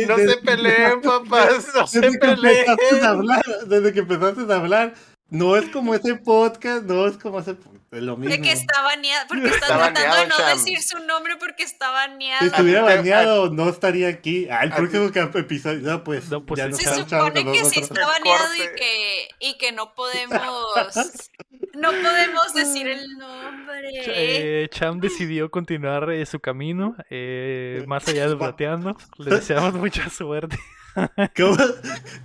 [0.06, 3.05] No se peleen, papás, no se Desde que empezaste a peleen.
[3.05, 4.94] hablar, desde que empezaste a hablar,
[5.31, 7.51] no es como ese podcast, no es como ese,
[7.90, 8.35] es lo mismo.
[8.35, 9.27] De que está baneado.
[9.28, 10.56] Porque está, Está tratando de no Cham.
[10.56, 12.40] decir su nombre porque está baneado.
[12.40, 14.48] Si estuviera baneado, no estaría aquí.
[14.51, 17.81] Ah, el a próximo episodio, no, pues, No, pues, ya no Se supone que sí
[17.81, 20.40] está baneado y que, y que no podemos
[21.81, 23.91] no podemos decir el nombre.
[23.93, 28.97] Eh, Cham decidió continuar eh, su camino eh, más allá de plateando.
[29.19, 30.59] Le deseamos mucha suerte.
[31.37, 31.57] ¿Cómo?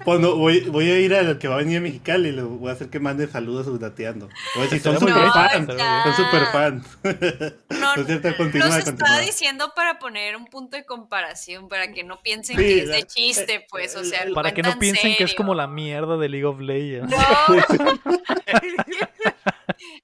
[0.04, 2.74] Cuando voy, voy a ir al que va a venir a Mexicali, le voy a
[2.74, 4.30] hacer que mande saludos a sus dateando.
[4.56, 5.68] Voy a decir, son muy bien, fans.
[6.04, 6.86] Son super fans.
[7.70, 12.04] No, No cierto, continúa, los estaba diciendo para poner un punto de comparación, para que
[12.04, 15.16] no piensen Sí, que es de chiste, pues, o sea, lo Para que no piensen
[15.16, 15.36] que es serio.
[15.36, 17.12] como la mierda de League of Legends.
[17.12, 17.18] No.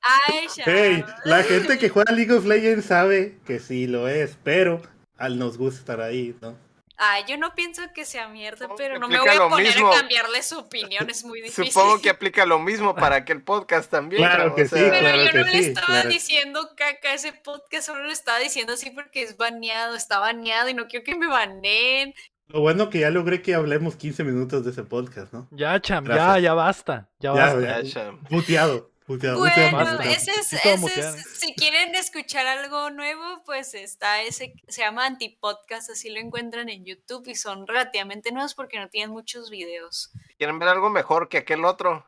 [0.01, 0.63] Ay, ya.
[0.67, 4.81] Hey, la gente que juega League of Legends sabe que sí lo es, pero
[5.17, 6.55] al nos gusta estar ahí, ¿no?
[7.01, 9.89] Ay, yo no pienso que sea mierda, Supongo pero no me voy a poner mismo.
[9.91, 11.71] a cambiarle su opinión, es muy difícil.
[11.71, 14.21] Supongo que aplica lo mismo para aquel podcast también.
[14.23, 16.09] Claro que o sea, sí, Pero claro yo que no le sí, estaba claro.
[16.09, 20.67] diciendo caca a ese podcast, solo le estaba diciendo así porque es baneado, está baneado
[20.69, 22.13] y no quiero que me baneen.
[22.47, 25.47] Lo bueno que ya logré que hablemos 15 minutos de ese podcast, ¿no?
[25.51, 26.43] Ya, Cham, ya, Gracias.
[26.43, 27.09] ya basta.
[27.19, 27.81] Ya, Ya, basta.
[27.83, 28.23] ya, cham.
[28.23, 30.01] Puteado, Bueno, muteado.
[30.01, 31.23] ese es, ese es- ¿eh?
[31.37, 36.85] si quieren escuchar algo nuevo, pues está ese, se llama Antipodcast, así lo encuentran en
[36.85, 40.11] YouTube y son relativamente nuevos porque no tienen muchos videos.
[40.37, 42.05] ¿Quieren ver algo mejor que aquel otro?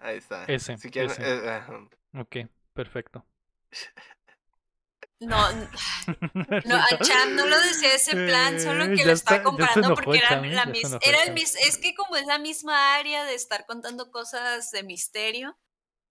[0.00, 0.44] Ahí está.
[0.46, 1.22] Ese, Si quieren, ese.
[1.22, 1.78] eh, ajá.
[2.18, 2.36] Ok,
[2.72, 3.24] perfecto.
[5.20, 5.36] No,
[6.64, 9.44] no, a Cham no lo decía ese plan, solo Eh, que ya lo está- está
[9.44, 10.50] comparando enojó porque era Cham, ¿eh?
[10.50, 13.24] la Ya se mis- enojó era el mis- es que como es la misma área
[13.24, 15.56] de estar contando cosas de misterio,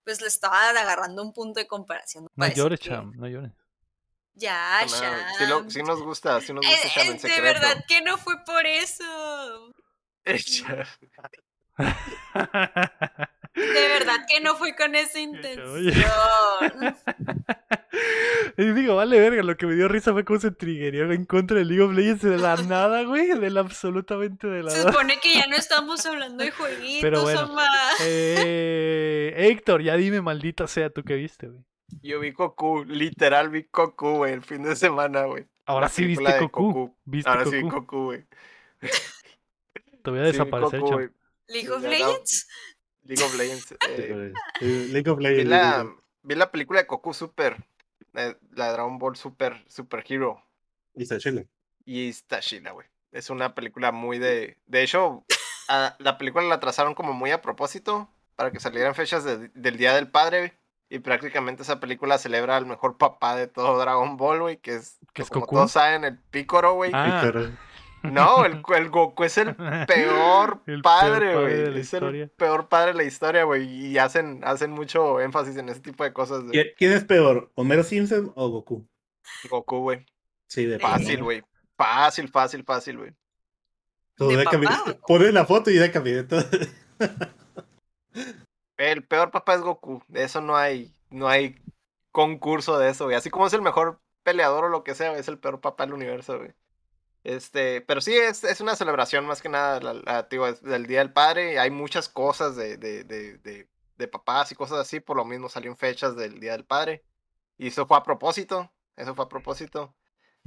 [0.04, 2.28] pues le estaba agarrando un punto de comparación.
[2.36, 3.52] No llores, que- Cham, no llores.
[4.34, 5.14] Ya, No, Cham.
[5.38, 7.42] sí, lo- sí nos gusta, sí nos gusta Eh, Cham eh, en de secreto.
[7.44, 9.74] verdad que no fue por eso.
[10.26, 10.86] Eh, Cham.
[13.54, 15.24] De verdad que no fue con esa Oye.
[15.24, 16.96] intención.
[18.58, 21.58] Y digo, vale verga, lo que me dio risa fue cómo se triggerió en contra
[21.58, 24.92] de League of Legends de la nada, güey, de la absolutamente de la Se nada.
[24.92, 27.56] supone que ya no estamos hablando de jueguitos, Pero bueno.
[28.02, 31.62] Eh, Héctor, ya dime, maldita sea, tú que viste, güey.
[32.02, 35.46] Yo vi Goku, literal vi Goku, güey, el fin de semana, güey.
[35.66, 36.96] Ahora La sí viste Goku.
[37.06, 38.06] ¿Viste Ahora sí vi Goku?
[38.06, 38.26] Güey.
[40.04, 41.10] Te voy a Sí vi desaparecer, Goku.
[41.48, 41.84] League of.
[41.84, 42.48] Legends.
[43.04, 43.72] League of Legends.
[43.90, 45.50] eh, Eh, League of vi, Legends.
[45.50, 45.86] la,
[46.24, 47.64] vi la película de Goku Super, eh,
[48.14, 48.24] la
[48.68, 50.44] de Dragon Ball Super, Super Hero.
[50.96, 51.48] Y está chile.
[51.86, 52.88] Y está chila, güey.
[53.12, 54.58] Es una película muy de...
[54.68, 55.26] De hecho,
[55.68, 59.78] a- la película la trazaron como muy a propósito para que salieran fechas de- del
[59.78, 60.52] Día del Padre, güey.
[60.90, 64.98] Y prácticamente esa película celebra al mejor papá de todo Dragon Ball, güey, que es,
[65.14, 65.56] ¿Que es como Goku?
[65.56, 66.92] todos saben, el Pícoro, güey.
[66.94, 67.22] Ah.
[68.04, 69.56] No, el, el Goku es el
[69.88, 71.78] peor El padre, güey.
[71.80, 72.24] Es historia.
[72.24, 73.64] el peor padre de la historia, güey.
[73.68, 77.52] Y hacen, hacen mucho énfasis en ese tipo de cosas de ¿Quién- ¿Quién es peor,
[77.56, 78.88] Homero Simpson o Goku?
[79.50, 80.06] Goku, güey.
[80.48, 81.44] Sí, de Fácil, güey.
[81.78, 83.12] Fácil, fácil, fácil, güey.
[84.16, 85.02] Todo ¿De de papá cami- o cómo?
[85.20, 86.46] Pone la foto y da camioneta.
[88.78, 90.04] El peor papá es Goku.
[90.08, 91.56] De eso no hay, no hay
[92.12, 93.16] concurso de eso, güey.
[93.16, 95.94] Así como es el mejor peleador o lo que sea, es el peor papá del
[95.94, 96.52] universo, güey.
[97.24, 101.60] Este, pero sí, es, es una celebración más que nada la, del Día del Padre.
[101.60, 103.68] Hay muchas cosas de, de, de,
[103.98, 105.00] de, papás y cosas así.
[105.00, 107.04] Por lo mismo salieron fechas del Día del Padre.
[107.58, 108.72] Y eso fue a propósito.
[108.96, 109.96] Eso fue a propósito.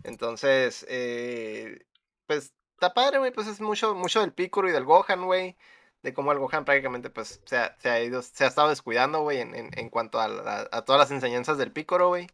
[0.02, 1.86] Entonces, eh,
[2.26, 3.32] pues, está padre, güey.
[3.32, 5.56] Pues es mucho, mucho del Piccolo y del Gohan, güey
[6.04, 9.22] de cómo el Gohan prácticamente pues se ha, se ha ido, se ha estado descuidando,
[9.22, 10.28] güey, en, en, en cuanto a,
[10.84, 12.28] todas las enseñanzas del Pícoro, güey.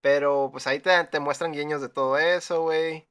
[0.00, 3.08] Pero pues ahí te, te muestran guiños de todo eso, güey.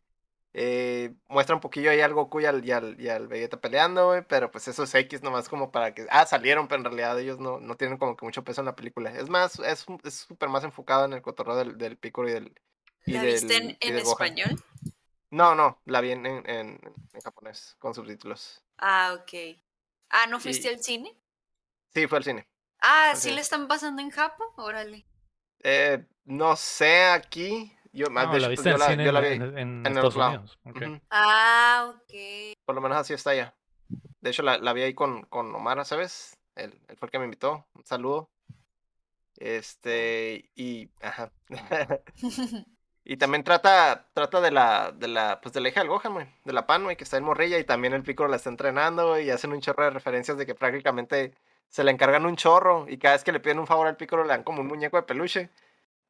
[0.53, 4.07] Eh, muestra un poquillo ahí al Goku y al, y al, y al Vegeta peleando,
[4.07, 4.23] güey.
[4.27, 6.07] Pero pues eso es X nomás como para que...
[6.09, 8.75] Ah, salieron, pero en realidad ellos no, no tienen como que mucho peso en la
[8.75, 9.11] película.
[9.11, 12.53] Es más, es un- es súper más enfocado en el cotorreo del, del y del...
[13.05, 14.27] y ¿La del- viste en, y en del Gohan.
[14.27, 14.63] español?
[15.31, 16.79] No, no, la vi en, en, en-
[17.13, 18.61] en japonés, con subtítulos.
[18.77, 19.57] Ah, ok.
[20.09, 21.15] Ah, ¿no fuiste al cine?
[21.93, 22.47] Sí, fue al cine.
[22.81, 24.47] Ah, ¿sí le están pasando en Japón?
[24.57, 25.05] Órale.
[25.63, 27.75] Eh, no sé aquí.
[27.93, 29.25] Yo, ah, No, de la hecho, viste pues, en yo la- cine yo la en,
[29.25, 29.35] vi.
[29.35, 30.31] en- en en el Estados lado.
[30.31, 30.59] Unidos.
[30.65, 30.81] Ok.
[30.81, 31.01] Ujú.
[31.09, 32.13] Ah, ok.
[32.65, 33.53] Por lo menos así está ya.
[34.21, 36.37] De hecho, la, la vi ahí con, con Omar, ¿sabes?
[36.55, 37.65] Él, él fue el que me invitó.
[37.73, 38.29] Un saludo.
[39.37, 41.31] Este, y, ajá.
[43.03, 46.27] y también trata, trata de la, de la, pues de la hija del Gohan, güey.
[46.45, 49.19] De la Pan, güey, que está en Morrilla y también el Piccolo la está entrenando.
[49.19, 51.33] Y hacen un chorro de referencias de que prácticamente
[51.69, 54.23] se le encargan un chorro y cada vez que le piden un favor al Piccolo
[54.23, 55.49] le dan como un muñeco de peluche.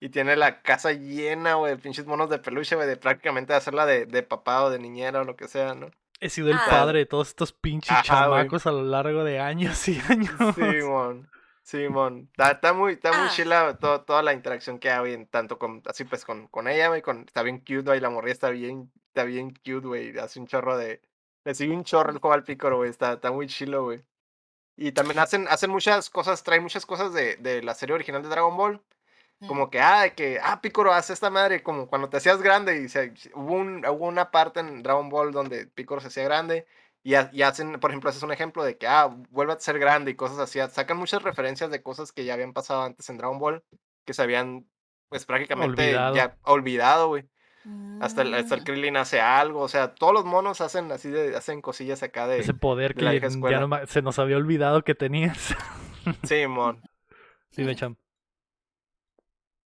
[0.04, 3.86] Y tiene la casa llena, güey, de pinches monos de peluche, güey, de prácticamente hacerla
[3.86, 5.92] de, de papá o de niñera o lo que sea, ¿no?
[6.20, 6.66] He sido el Ah.
[6.70, 10.32] padre de todos estos pinches Ajá, chamacos a lo largo de años y años.
[10.56, 11.30] Simón,
[11.64, 12.30] Simón.
[12.32, 13.32] Está, está muy, está muy Ah.
[13.32, 16.88] chila todo- toda la interacción que hay, en- tanto con, así pues con, con ella,
[16.90, 20.40] güey, con, está bien cute, güey, la morrilla está bien, está bien cute, güey, hace
[20.40, 21.02] un chorro de,
[21.46, 24.02] le sigue un chorro el juego al pícoro, güey, está, está muy chilo, güey.
[24.78, 28.30] Y también hacen, hacen muchas cosas, traen muchas cosas de, de la serie original de
[28.30, 28.82] Dragon Ball,
[29.48, 32.90] como que, ah, que, ah, Picoro hace esta madre, como cuando te hacías grande, y
[32.90, 36.66] se, hubo, un- hubo una parte en Dragon Ball donde Picoro se hacía grande,
[37.04, 39.60] y, ha- y hacen, por ejemplo, ese es un ejemplo de que, ah, vuelve a
[39.60, 43.10] ser grande y cosas así, sacan muchas referencias de cosas que ya habían pasado antes
[43.10, 43.64] en Dragon Ball,
[44.06, 44.66] que se habían,
[45.10, 46.16] pues prácticamente Olvidado.
[46.16, 47.26] ya olvidado, güey.
[48.02, 48.64] Hasta el, hasta el Mm.
[48.64, 52.40] Krillin hace algo, o sea, todos los monos hacen así de, hacen cosillas acá de,
[52.40, 55.56] Ese poder de que la ya vieja no se nos había olvidado que tenías.
[56.24, 56.82] Simón.
[57.52, 57.76] sí, me.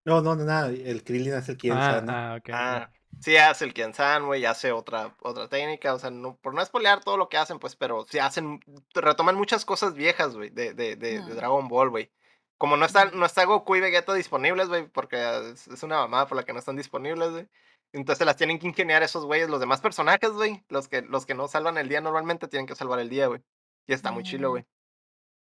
[0.06, 0.70] No, no, no, nada.
[0.70, 2.34] El Krillin hace el quien Ah, sana.
[2.34, 2.50] ah, ok.
[2.54, 6.64] Ah, sí hace el Kiansan, güey, hace otra, otra técnica, o sea, no, por no
[6.64, 8.60] spoilear todo lo que hacen, pues, pero sí hacen,
[8.94, 11.36] retoman muchas cosas viejas, güey, de, de, de, de Mm.
[11.36, 12.12] Dragon Ball, güey.
[12.58, 15.18] Como no está, no está Goku y Vegeta disponibles, güey, porque
[15.52, 17.50] es, es una mamada por la que no están disponibles, güey.
[17.92, 21.34] Entonces las tienen que ingeniar esos güeyes, los demás personajes, güey, los que, los que
[21.34, 23.42] no salvan el día normalmente tienen que salvar el día, güey.
[23.88, 24.52] Y está muy chilo, Mm.
[24.52, 24.66] güey.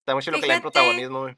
[0.01, 0.72] Está muy chilo que le den Fíjate.
[0.72, 1.36] protagonismo, güey.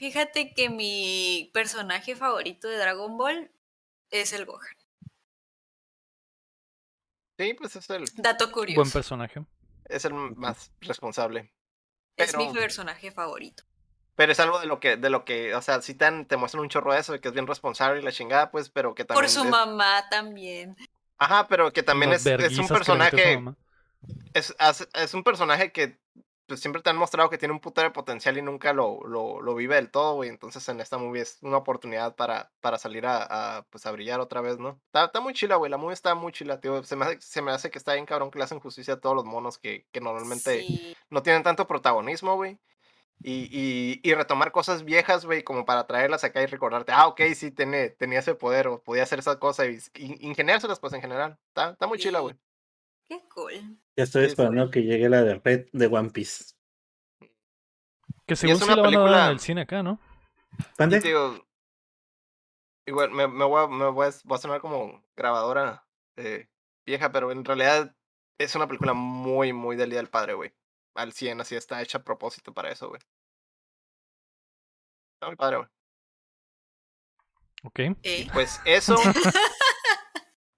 [0.00, 3.50] Fíjate que mi personaje favorito de Dragon Ball
[4.08, 4.74] es el Gohan.
[7.38, 8.80] Sí, pues es el, Dato curioso.
[8.80, 9.44] Buen personaje.
[9.84, 11.52] es el más responsable.
[12.16, 13.64] es mi personaje favorito.
[14.14, 16.62] Pero es algo de lo que, de lo que, o sea, si te, te muestran
[16.62, 19.04] un chorro de eso, de que es bien responsable y la chingada, pues, pero que
[19.04, 19.22] también.
[19.22, 20.76] Por su es- mamá también.
[21.18, 23.36] Ajá, pero que también es, es un personaje.
[23.36, 23.54] mamá.
[24.32, 26.00] Es, es, es un personaje que
[26.50, 29.40] pues, siempre te han mostrado que tiene un puto de potencial y nunca lo, lo,
[29.40, 30.28] lo vive del todo, güey.
[30.28, 34.20] Entonces en esta movie es una oportunidad para, para salir a, a, pues, a brillar
[34.20, 34.80] otra vez, ¿no?
[34.86, 35.70] Está, está muy chila, güey.
[35.70, 36.82] La movie está muy chila, tío.
[36.82, 39.00] Se me, hace, se me hace que está bien cabrón que le hacen justicia a
[39.00, 40.96] todos los monos que, que normalmente Sí.
[41.08, 42.58] no tienen tanto protagonismo, güey.
[43.22, 47.20] Y, y, y retomar cosas viejas, güey, como para traerlas acá y recordarte, ah, ok,
[47.34, 51.02] sí, tiene, tenía ese poder o podía hacer esa cosa y, y ingeniárselas, pues, en
[51.02, 51.38] general.
[51.48, 52.34] Está, está muy chila, güey.
[53.10, 53.52] Qué cool.
[53.96, 56.54] Ya estoy esperando que llegue la de Red de One Piece.
[58.24, 59.98] Que según es una la van a dar película- en el cine acá, ¿no?
[60.76, 61.44] Te digo,
[62.86, 66.48] igual, me, me, voy a, me voy, a, voy a sonar como grabadora eh,
[66.86, 67.96] vieja, pero en realidad
[68.38, 70.54] es una película muy, muy del Día del Padre, güey.
[70.94, 73.00] Al 100, así está hecha a propósito para eso, güey.
[75.14, 75.68] Está muy padre, güey.
[77.64, 77.98] Ok.
[78.04, 78.28] ¿Eh?
[78.32, 78.94] Pues eso.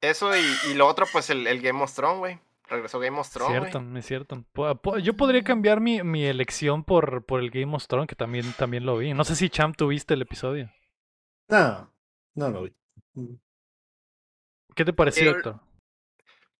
[0.03, 2.39] eso y, y lo otro, pues el, el Game of Thrones, güey.
[2.69, 3.71] Regresó Game of Thrones.
[3.71, 4.45] Cierto, es cierto.
[5.03, 8.87] Yo podría cambiar mi, mi elección por, por el Game of Thrones, que también, también
[8.87, 9.15] lo vi.
[9.15, 10.71] No sé si Champ tuviste el episodio.
[11.49, 11.93] No,
[12.35, 12.75] no lo vi.
[14.75, 15.61] ¿Qué te pareció, Héctor?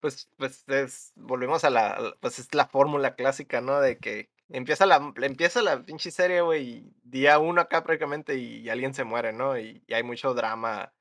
[0.01, 3.81] Pues, pues es- volvemos a la, pues es la fórmula clásica, ¿no?
[3.81, 8.93] De que empieza la, empieza la pinche serie, güey, día uno acá prácticamente y, alguien
[8.93, 9.59] se muere, ¿no?
[9.59, 10.93] Y, y hay mucho drama,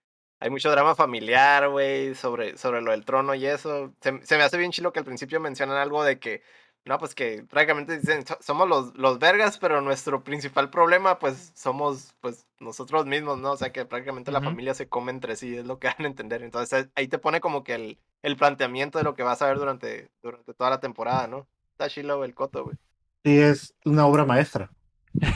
[0.41, 3.93] hay mucho drama familiar, güey, sobre, sobre lo del trono y eso.
[4.01, 6.41] Se, se me hace bien chilo que al principio mencionan algo de que,
[6.83, 11.51] no, pues que prácticamente dicen, "So- somos los, los vergas, pero nuestro principal problema, pues,
[11.55, 13.51] somos, pues, nosotros mismos, ¿no?
[13.51, 16.07] O sea, que prácticamente la familia se come entre sí, es lo que dan a
[16.07, 16.41] entender.
[16.41, 19.59] Entonces, ahí te pone como que el, el planteamiento de lo que vas a ver
[19.59, 21.47] durante, durante toda la temporada, ¿no?
[21.73, 22.77] Está chilo el coto, güey.
[23.23, 24.71] Sí, es una obra maestra.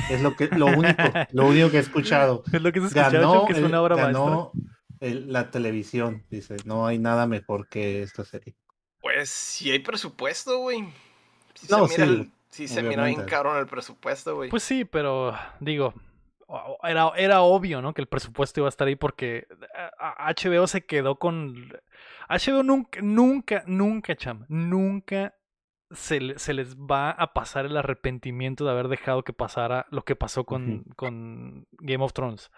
[0.10, 2.44] Es lo que, lo único, lo único que he escuchado.
[2.52, 4.24] Es lo que se escuchaba, Ganó, que es una obra maestra.
[5.00, 6.58] El- la televisión, dice.
[6.66, 8.56] No hay nada mejor que esta serie.
[9.02, 10.84] Pues si hay presupuesto, güey.
[11.54, 14.50] Sí No, se mira, sí, el- sí se mira bien cabrón el presupuesto, güey.
[14.50, 15.94] Pues sí, pero digo,
[16.84, 17.94] era, era obvio, ¿no?
[17.94, 19.48] Que el presupuesto iba a estar ahí porque
[20.20, 21.72] HBO se quedó con...
[22.28, 25.36] HBO nunca, nunca, nunca, cham, nunca
[25.92, 30.04] se, le- se les va a pasar el arrepentimiento de haber dejado que pasara lo
[30.04, 32.52] que pasó con, con Game of Thrones.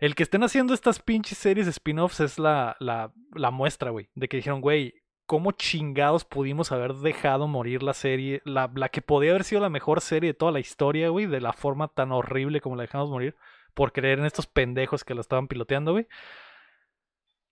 [0.00, 4.28] El que estén haciendo estas pinches series spin-offs es la, la, la muestra, güey, de
[4.28, 4.94] que dijeron, güey,
[5.26, 9.70] ¿cómo chingados pudimos haber dejado morir la serie, la, la que podía haber sido la
[9.70, 13.10] mejor serie de toda la historia, güey, de la forma tan horrible como la dejamos
[13.10, 13.36] morir?
[13.74, 16.06] por creer en estos pendejos que lo estaban piloteando, güey.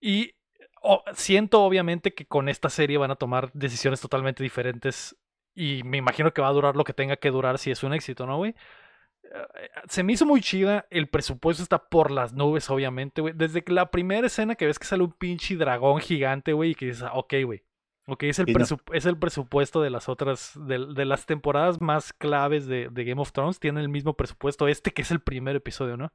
[0.01, 0.35] Y
[0.83, 5.17] o- siento obviamente que con esta serie van a tomar decisiones totalmente diferentes
[5.55, 7.93] y me imagino que va a durar lo que tenga que durar si es un
[7.93, 8.55] éxito, ¿no, güey?
[9.89, 13.35] Se me hizo muy chida, el presupuesto está por las nubes, obviamente, güey.
[13.37, 16.75] Desde que la primera escena que ves que sale un pinche dragón gigante, güey, y
[16.75, 17.63] que dices, ah, ok, güey.
[18.09, 18.59] Ok, es el, Sí, no.
[18.61, 23.05] presu- es el presupuesto de las otras, de, de las temporadas más claves de, de
[23.05, 26.13] Game of Thrones, tiene el mismo presupuesto, este que es el primer episodio, ¿no?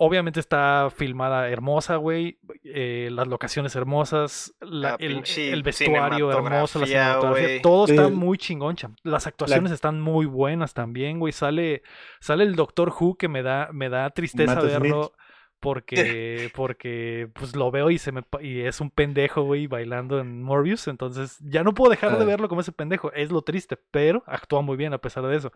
[0.00, 2.38] Obviamente está filmada hermosa, güey.
[2.62, 7.62] eh, las locaciones hermosas, la- La el, vestuario hermoso, la cinematografía.
[7.62, 8.94] Todo está El- muy chingón, cham.
[9.02, 11.32] Las actuaciones están muy buenas también, güey.
[11.32, 11.82] Sale,
[12.20, 14.80] sale el Doctor Who que me da, me da tristeza Matt Smith.
[14.82, 15.12] verlo.
[15.60, 20.20] Porque, porque, pues lo veo y se me pa- y es un pendejo, güey, bailando
[20.20, 20.86] en Morbius.
[20.86, 22.26] Entonces, ya no puedo dejar de Ah.
[22.26, 23.12] verlo como ese pendejo.
[23.12, 25.50] Es lo triste, pero actúa muy bien a pesar de eso.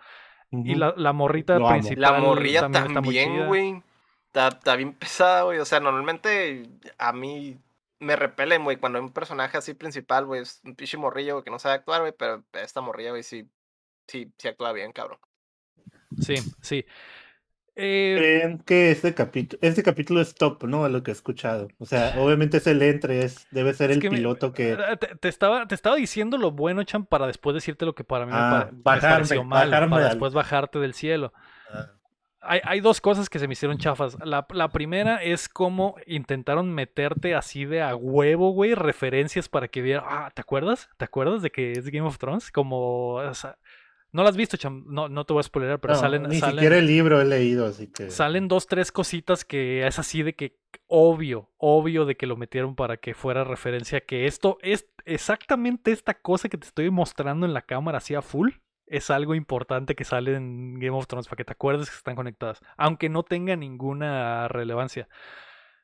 [0.51, 1.77] Y la, la morrita Lo amo.
[1.79, 3.47] principal La morrilla también, está muy chida.
[3.47, 3.83] güey.
[4.33, 5.59] Está, está bien pesada, güey.
[5.59, 6.63] O sea, normalmente
[6.97, 7.59] a mí
[7.99, 11.45] me repelen, güey, cuando hay un personaje así principal, güey, es un pinche morrillo, güey,
[11.45, 13.47] que no sabe actuar, güey, pero esta morrilla, güey, sí,
[14.09, 15.19] sí, sí actúa bien, cabrón.
[16.21, 16.85] Sí, sí.
[17.75, 20.85] Eh, Creen que este capítulo, este capítulo es top, ¿no?
[20.85, 21.69] A lo que he escuchado.
[21.79, 24.73] O sea, obviamente es el entre, es, debe ser Es el que me- piloto que.
[24.73, 28.05] eh, Te, te estaba, te estaba diciendo lo bueno, Cham, para después decirte lo que
[28.05, 30.93] para mí me, Ah, pare- me bajarme, pareció mal, bajarme para al- después bajarte del
[30.95, 31.33] cielo.
[31.71, 31.87] Ah,
[32.45, 34.17] Hay, hay dos cosas que se me hicieron chafas.
[34.25, 39.81] La, la primera es cómo intentaron meterte así de a huevo, güey, referencias para que
[39.83, 40.03] viera.
[40.05, 40.89] Ah, ¿te acuerdas?
[40.97, 42.51] ¿Te acuerdas de que es Game of Thrones?
[42.51, 43.15] Como.
[43.15, 43.59] o sea,
[44.11, 44.85] no lo has visto, Cham.
[44.89, 46.25] No, no te voy a spoiler, pero no, salen.
[46.25, 48.11] ni salen- siquiera el libro he leído, así que.
[48.11, 50.59] Salen dos, tres cositas que es así de que
[50.89, 56.15] obvio, obvio de que lo metieron para que fuera referencia que esto es exactamente esta
[56.15, 58.51] cosa que te estoy mostrando en la cámara así a full.
[58.93, 62.15] Es algo importante que sale en Game of Thrones para que te acuerdes que están
[62.15, 65.09] conectadas, aunque no tenga ninguna relevancia.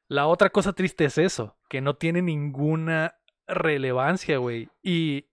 [0.08, 3.16] La otra cosa triste es eso, que no tiene ninguna
[3.46, 4.68] relevancia, güey.
[4.82, 5.30] Y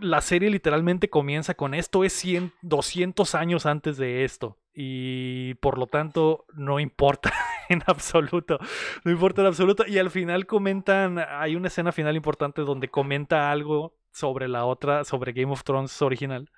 [0.00, 4.58] la serie literalmente comienza con esto es 100, 200 años antes de esto.
[4.74, 7.32] Y por lo tanto no importa
[7.68, 8.58] en absoluto.
[9.04, 9.84] No importa en absoluto.
[9.86, 15.04] Y al final comentan, hay una escena final importante donde comenta algo sobre la otra,
[15.04, 16.50] sobre Game of Thrones original.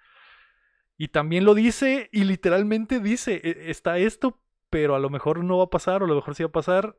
[1.02, 4.38] Y también lo dice y literalmente dice, "E- está esto,
[4.70, 6.52] pero a lo mejor no va a pasar o a lo mejor sí va a
[6.52, 6.96] pasar.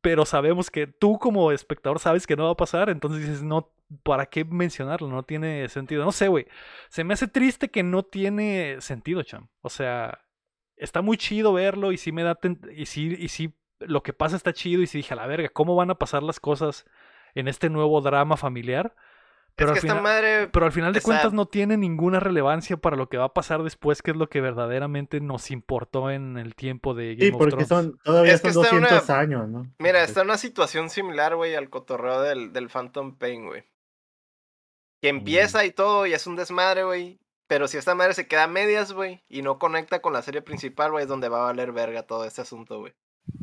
[0.00, 3.70] Pero sabemos que tú como espectador sabes que no va a pasar, entonces dices, no,
[4.02, 5.08] ¿para qué mencionarlo?
[5.08, 6.02] No tiene sentido.
[6.02, 6.46] No sé, güey.
[6.88, 9.48] Se me hace triste que no tiene sentido, cham.
[9.60, 10.24] O sea,
[10.76, 12.38] está muy chido verlo y sí me da
[12.74, 15.50] y sí y sí lo que pasa está chido y sí dije a la verga
[15.50, 16.86] cómo van a pasar las cosas
[17.34, 18.94] en este nuevo drama familiar
[19.56, 22.20] pero es al que esta final madre, pero al final de cuentas no tiene ninguna
[22.20, 26.10] relevancia para lo que va a pasar después que es lo que verdaderamente nos importó
[26.10, 28.80] en el tiempo de Game Sí, of porque Thrones son, todavía Es son está una-
[28.88, 29.66] 200 años, ¿no?
[29.78, 33.64] mira, está en una situación similar, güey, al cotorreo del, del Phantom Pain, güey.
[35.00, 37.20] Que empieza y todo y es un desmadre, güey.
[37.46, 40.40] Pero si esta madre se queda a medias, güey, y no conecta con la serie
[40.40, 42.94] principal, güey, es donde va a valer verga todo este asunto, güey.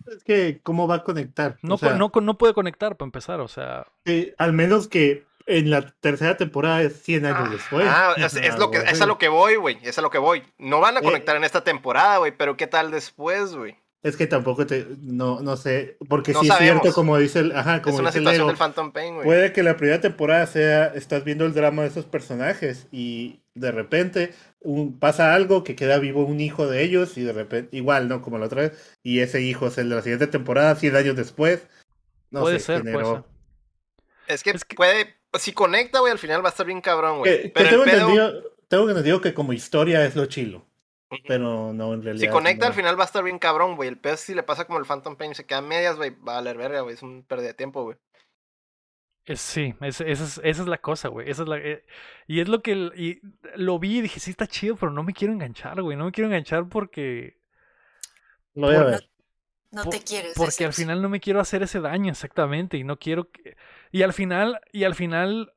[0.07, 1.57] Es que, ¿cómo va a conectar?
[1.61, 4.87] no, O sea, co- no, no puede conectar para empezar o sea que al menos
[4.87, 5.25] que
[5.57, 7.85] en la tercera temporada es 100 años después.
[7.89, 9.77] Ah, es, es lo que, es a lo que voy, güey.
[9.83, 10.43] Es a lo que voy.
[10.57, 11.03] No van a Eh.
[11.03, 13.75] conectar en esta temporada, güey, pero ¿qué tal después, güey?
[14.03, 16.81] Es que tampoco te, no, no sé, porque No sí es sabemos.
[16.81, 19.25] cierto, como dice el, ajá, Es como una dice situación del Phantom Pain, güey.
[19.25, 23.71] puede que la primera temporada sea, estás viendo el drama de esos personajes y de
[23.71, 28.07] repente un- pasa algo que queda vivo un hijo de ellos y de repente, igual,
[28.07, 28.23] ¿no?
[28.23, 31.15] Como la otra vez, y ese hijo es el de la siguiente temporada, 100 años
[31.15, 31.67] después.
[32.31, 33.23] No puede sé, ser puede ser
[34.27, 35.15] Es que, Es que- puede.
[35.33, 37.43] Si conecta, güey, al final va a estar bien cabrón, güey.
[37.43, 40.65] que Pero tengo, pedo, entendido, tengo entendido que como historia es lo chilo,
[41.27, 42.27] pero no en realidad.
[42.27, 42.69] si conecta, no.
[42.69, 43.89] al final va a estar bien cabrón, güey.
[43.89, 46.11] El pedo si le pasa como el Phantom Pain y se queda a medias, güey,
[46.11, 46.95] va a valer verga, güey.
[46.95, 47.97] Es un pérdida de tiempo, güey.
[49.25, 51.29] Es- sí, es- esa, es, esa es la cosa, güey.
[51.29, 51.85] Esa es la, eh,
[52.27, 53.21] y es lo que el- y
[53.55, 55.95] lo vi y dije, sí está chido, pero no me quiero enganchar, güey.
[55.95, 57.37] No me quiero enganchar porque
[58.55, 59.09] Lo voy a ver.
[59.71, 60.33] No te quieres.
[60.35, 63.55] Porque al final no me quiero hacer ese daño exactamente y no quiero que...
[63.91, 65.53] Y al final, y al final,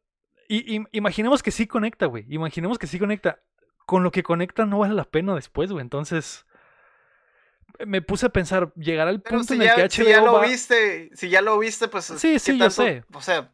[0.49, 2.27] y, y- imaginemos que sí conecta, güey.
[2.29, 3.41] Imaginemos que sí conecta.
[3.87, 5.83] Con lo que conecta no vale la pena después, güey.
[5.83, 6.47] Entonces,
[7.87, 10.11] me puse a pensar, llegará el Pero punto si en el que ya, HBO si
[10.11, 10.41] ya lo va...
[10.41, 12.05] viste, si ya lo viste, pues.
[12.07, 12.83] Sí, ¿qué sí, yo tanto?
[12.83, 13.05] sé.
[13.13, 13.53] O sea,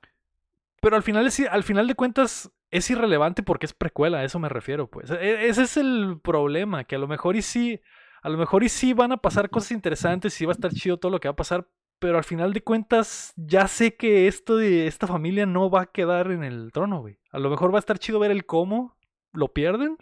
[0.80, 4.38] Pero al final, es, al final de cuentas es irrelevante porque es precuela, a eso
[4.38, 5.10] me refiero, pues.
[5.10, 7.80] E- ese es el problema, que a lo mejor y sí,
[8.22, 10.98] a lo mejor y sí van a pasar cosas interesantes, sí va a estar chido
[10.98, 11.66] todo lo que va a pasar,
[12.00, 15.86] pero al final de cuentas ya sé que esto de esta familia no va a
[15.86, 17.18] quedar en el trono, güey.
[17.30, 18.96] A lo mejor va a estar chido ver el cómo
[19.32, 19.96] lo pierden,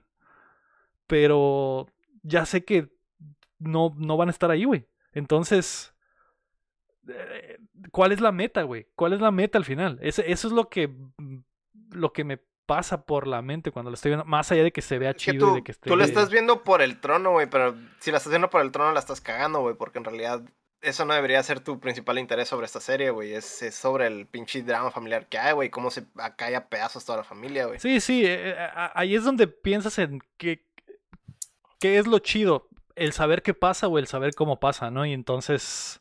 [1.07, 1.87] pero
[2.23, 2.89] ya sé que
[3.59, 4.87] no, no van a estar ahí, güey.
[5.13, 5.95] Entonces,
[7.09, 7.59] eh,
[7.91, 8.87] ¿cuál es la meta, güey?
[8.95, 9.99] ¿Cuál es la meta al final?
[10.03, 11.39] Ese- eso es lo que, mm,
[11.93, 14.83] lo que me pasa por la mente cuando lo estoy viendo, más allá de que
[14.83, 15.89] se vea Es que chido y de que esté...
[15.89, 18.71] tú la estás viendo por el trono, güey, pero si la estás viendo por el
[18.73, 20.43] trono la estás cagando, güey, porque en realidad
[20.81, 23.33] eso no debería ser tu principal interés sobre esta serie, güey.
[23.35, 26.05] Es, es sobre el pinche drama familiar que hay, güey, cómo se
[26.37, 27.79] cae a pedazos toda la familia, güey.
[27.81, 30.65] Sí, sí, eh, eh, a- ahí es donde piensas en qué,
[31.81, 35.05] qué es lo chido, el saber qué pasa o el saber cómo pasa, ¿no?
[35.07, 36.01] Y entonces,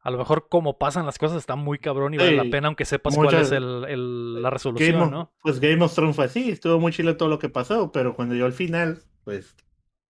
[0.00, 2.84] a lo mejor cómo pasan las cosas está muy cabrón y vale la pena aunque
[2.84, 5.32] sepas cuál es el, el- la Game resolución, of- ¿no?
[5.42, 8.34] Pues Game of Thrones fue así, estuvo muy chido todo lo que pasó, pero cuando
[8.34, 9.54] llegó al final, pues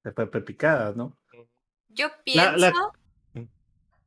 [0.03, 1.17] se fue pepicada, ¿no?
[1.89, 2.57] Yo pienso.
[2.57, 2.73] la-.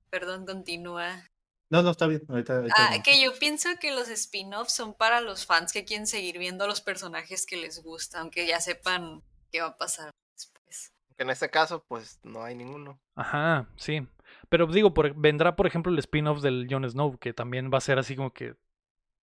[0.09, 1.25] Perdón, continúa.
[1.71, 2.23] No, no, está bien.
[2.27, 3.03] Ahorita, ahorita Ah, no.
[3.03, 6.67] que yo pienso que los spin-offs son para los fans que quieren seguir viendo a
[6.67, 9.21] los personajes que les gusta, aunque ya sepan
[9.51, 10.91] qué va a pasar después.
[11.15, 12.99] Que en este caso, pues no hay ninguno.
[13.15, 14.07] Ajá, sí.
[14.49, 17.81] Pero digo, por- vendrá, por ejemplo, el spin-off del Jon Snow, que también va a
[17.81, 18.55] ser así como que...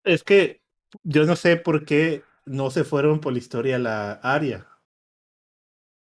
[0.05, 0.61] Es que
[1.02, 4.69] yo no sé por qué no se fueron por la historia a la área.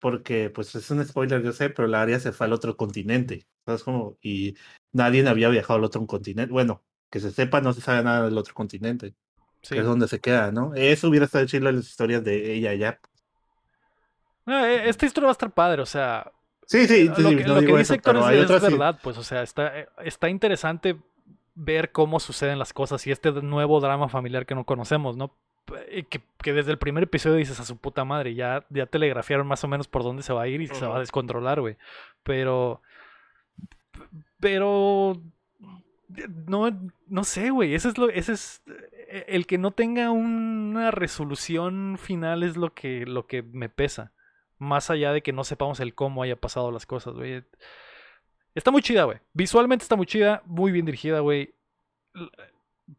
[0.02, 3.46] Porque, pues es un spoiler, yo sé, pero la área se fue al otro continente.
[3.66, 4.18] ¿Sabes cómo?
[4.22, 4.56] Y
[4.92, 6.52] nadie había viajado al otro continente.
[6.52, 9.14] Bueno, que se sepa, no se sabe nada del otro continente.
[9.62, 9.76] Sí.
[9.76, 10.74] Que es donde se queda, ¿no?
[10.76, 13.00] Eso hubiera estado chido en las historias de ella allá.
[14.46, 16.32] Ah, eh, esta historia va a estar padre, o sea,
[16.66, 18.72] Sí, sí, lo sí, que, no lo que dice Héctor es, es sí.
[18.72, 20.98] verdad, pues, o sea, está, eh, está interesante
[21.56, 25.36] ver cómo suceden las cosas y este nuevo drama familiar que no conocemos, ¿no?
[25.66, 29.46] P- Que, que desde el primer episodio dices a su puta madre, ya, ya telegrafiaron
[29.48, 31.78] más o menos por dónde se va a ir y se va a descontrolar, güey.
[32.24, 32.82] Pero,
[34.40, 35.22] pero,
[36.48, 38.62] no, no sé, güey, ese es lo, ese es,
[39.08, 44.12] eh, el que no tenga una resolución final es lo que, lo que me pesa.
[44.60, 47.44] Más allá de que no sepamos el cómo haya pasado las cosas, güey.
[48.56, 49.18] Está muy chida, güey.
[49.34, 51.54] Visualmente está muy chida, muy bien dirigida, güey.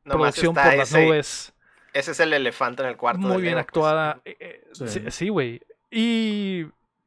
[0.03, 1.55] Producción por las ese- nubes,
[1.93, 3.21] Ese es el elefante en el cuarto.
[3.21, 3.65] muy bien pues.
[3.65, 4.21] actuada.
[4.25, 4.89] Eh, eh, Sí.
[4.89, 5.61] sí- Sí, güey.
[5.91, 6.67] Y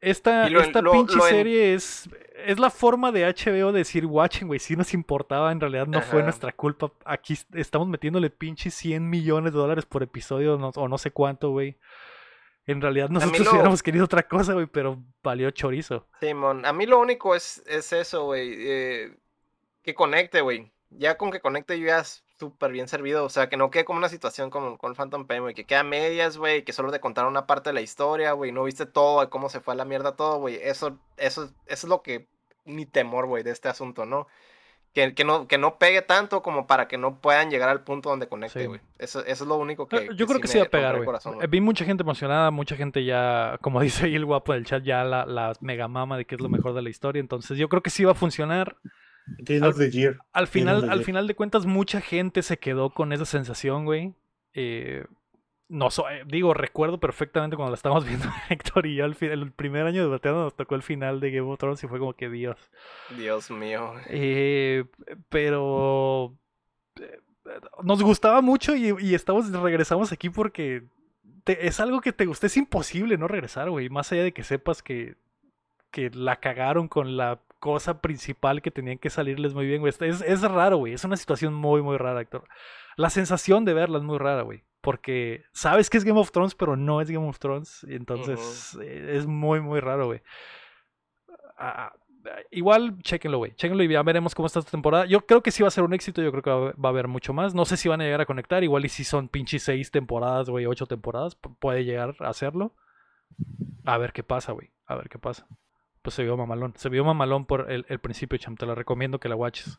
[0.09, 2.09] esta, lo- esta lo- pinche lo serie es,
[2.45, 6.01] es la forma de HBO de decir, watching, güey, si nos importaba, en realidad no
[6.01, 6.91] fue nuestra culpa.
[7.05, 11.11] Aquí est- estamos metiéndole pinches 100 millones de dólares por episodio no- o no sé
[11.11, 11.77] cuánto, güey.
[12.65, 16.05] En realidad nosotros hubiéramos querido otra cosa, güey, pero valió chorizo.
[16.19, 18.53] Simón, a mí lo único es, es eso, güey.
[18.57, 19.15] eh,
[19.83, 20.69] que conecte, güey.
[20.89, 22.03] Ya con que conecte yo ya
[22.39, 23.25] súper bien servido.
[23.25, 25.53] O sea, que no quede como una situación como con Phantom Pain, güey.
[25.55, 26.63] Que queda a medias, güey.
[26.63, 28.51] Que solo te contaron una parte de la historia, güey.
[28.51, 30.55] No viste todo, de cómo se fue a la mierda todo, güey.
[30.61, 32.27] Eso, eso, eso es lo que.
[32.65, 34.27] Mi temor, güey, de este asunto, ¿no?
[34.93, 38.09] Que, que no, que no pegue tanto como para que no puedan llegar al punto
[38.09, 38.65] donde conecte, Sí.
[38.65, 38.81] güey.
[38.97, 40.09] Eso, eso es lo único que.
[40.15, 41.17] Yo creo que sí va a pegar, güey.
[41.41, 44.83] Eh, Vi mucha gente emocionada, mucha gente ya, como dice ahí el guapo del chat,
[44.83, 47.19] ya la, la mega mama de que es lo mejor de la historia.
[47.19, 48.75] Entonces yo creo que sí va a funcionar.
[49.39, 50.17] Game of the Year.
[50.33, 54.13] Al final, al final de cuentas, mucha gente se quedó con esa sensación, güey.
[54.53, 55.05] Eh,
[55.69, 59.31] no so- eh, digo, recuerdo perfectamente cuando la estábamos viendo Héctor y yo al fin-
[59.31, 61.99] el primer año de Bateando nos tocó el final de Game of Thrones y fue
[61.99, 62.57] como que Dios.
[63.17, 63.93] Dios mío.
[64.07, 64.85] Eh,
[65.29, 66.33] pero
[67.01, 67.19] eh,
[67.83, 70.83] nos gustaba mucho y, y estamos, regresamos aquí porque
[71.43, 72.47] te- es algo que te gusta.
[72.47, 73.89] Es imposible no regresar, güey.
[73.89, 75.15] Más allá de que sepas que,
[75.91, 79.93] que la cagaron con la cosa principal que tenían que salirles muy bien, güey.
[79.99, 80.93] Es, es raro, güey.
[80.93, 82.43] Es una situación muy, muy rara, Héctor.
[82.95, 84.63] La sensación de verla es muy rara, güey.
[84.81, 87.85] Porque sabes que es Game of Thrones, pero no es Game of Thrones.
[87.89, 90.21] Y entonces eh, es muy, muy raro, güey.
[91.57, 91.93] Ah,
[92.51, 93.53] igual, chéquenlo, güey.
[93.55, 95.05] Chéquenlo y ya veremos cómo está esta temporada.
[95.05, 96.21] Yo creo que sí va a ser un éxito.
[96.21, 97.53] Yo creo que va, a haber mucho más.
[97.53, 98.63] No sé si van a llegar a conectar.
[98.63, 102.73] Igual y si son pinches seis temporadas, güey, ocho temporadas, pu- puede llegar a hacerlo.
[103.85, 104.71] A ver qué pasa, güey.
[104.85, 105.47] A ver qué pasa.
[106.07, 106.73] Pues se vio mamalón.
[106.77, 108.55] Se vio mamalón por el, el principio, cham.
[108.55, 109.77] Te la recomiendo que la watches.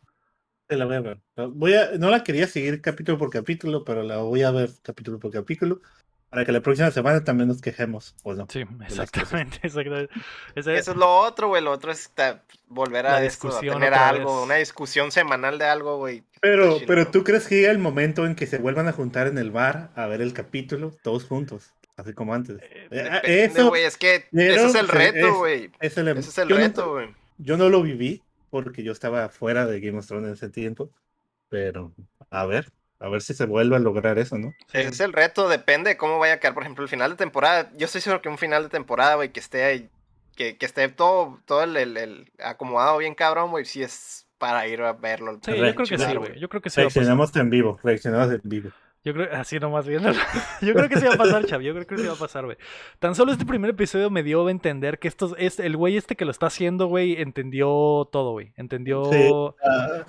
[0.66, 1.20] Te la voy a ver.
[1.54, 5.18] Voy a, no la quería seguir capítulo por capítulo, pero la voy a ver capítulo
[5.18, 5.80] por capítulo.
[6.28, 8.46] Para que la próxima semana también nos quejemos, ¿o no?
[8.50, 9.58] Sí, exactamente.
[9.62, 10.12] exactamente.
[10.54, 11.62] Eso es lo otro, güey.
[11.62, 12.12] Lo otro es
[12.66, 14.44] volver a, esto, a tener algo, vez.
[14.44, 16.24] una discusión semanal de algo, güey.
[16.42, 19.38] Pero, pero tú crees que llega el momento en que se vuelvan a juntar en
[19.38, 22.56] el bar a ver el capítulo todos juntos, así como antes.
[22.62, 23.84] Eh, Eh, Depende, eso güey.
[23.84, 25.70] Es que pero, ese es el reto, es- güey.
[25.80, 27.08] es el, Ese es el yo no- reto, güey.
[27.38, 30.90] yo no lo viví porque yo estaba fuera de Game of Thrones en ese tiempo,
[31.48, 31.92] pero
[32.30, 34.54] a ver, a ver si se vuelve a lograr eso, ¿no?
[34.68, 34.78] sí.
[34.78, 37.16] Ese es el reto, depende de cómo vaya a quedar, por ejemplo, el final de
[37.16, 37.70] temporada.
[37.76, 39.90] Yo estoy seguro que un final de temporada, güey, que esté ahí,
[40.36, 44.66] que, que esté todo, todo el, el- el acomodado bien cabrón, güey, sí es para
[44.68, 45.38] ir a verlo.
[45.44, 46.38] Sí, yo creo que sí, güey.
[46.38, 46.80] Yo creo que sí.
[46.80, 48.70] Reaccionamos en vivo, reaccionamos en vivo.
[49.04, 50.16] Yo creo, así nomás viéndolo.
[50.60, 51.60] Yo creo que sí va a pasar, chav.
[51.60, 52.56] Yo creo que sí va a pasar, güey.
[52.98, 56.16] Tan solo este primer episodio me dio a entender que estos, es, el güey este
[56.16, 58.52] que lo está haciendo, güey, entendió todo, güey.
[58.56, 59.30] Entendió Sí,
[59.64, 60.04] ah,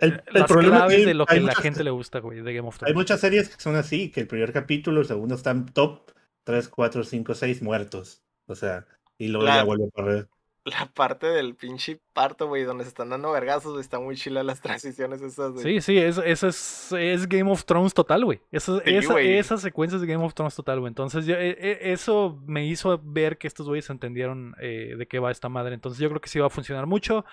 [0.00, 2.20] el, el las problema claves que de lo que hay la muchas- gente le gusta,
[2.20, 5.06] güey, de Game of Hay muchas series que son así, que el primer capítulo, el
[5.06, 6.10] segundo están top
[6.44, 8.22] 3, 4, 5, 6 muertos.
[8.46, 8.86] O sea,
[9.18, 10.28] y luego ya vuelve a correr.
[10.68, 14.42] La parte del pinche parto, güey, donde se están dando vergazos, güey, está muy chila
[14.42, 15.62] las transiciones esas, güey.
[15.62, 18.40] Sí, sí, eso, eso es, es Game of Thrones total, güey.
[18.50, 20.88] Eso, Sí, esa, secuencias de Game of Thrones total, güey.
[20.90, 25.20] Entonces, yo- e- e- eso me hizo ver que estos güeyes entendieron eh, de qué
[25.20, 25.72] va esta madre.
[25.74, 27.24] Entonces, yo creo que sí va a funcionar mucho.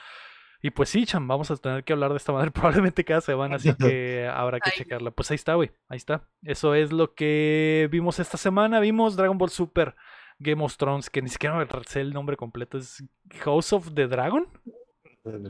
[0.62, 2.52] Y pues sí, Cham, vamos a tener que hablar de esta madre
[2.94, 4.78] probablemente cada semana, así que habrá que Ay.
[4.78, 5.10] checarla.
[5.12, 5.72] Pues ahí está, güey.
[5.90, 6.24] Ahí está.
[6.44, 8.80] Eso es lo que vimos esta semana.
[8.80, 9.96] Vimos Dragon Ball Super
[10.40, 12.78] Game of Thrones, que ni siquiera me sé el nombre completo.
[12.78, 13.04] ¿Es
[13.42, 14.48] House of the Dragon?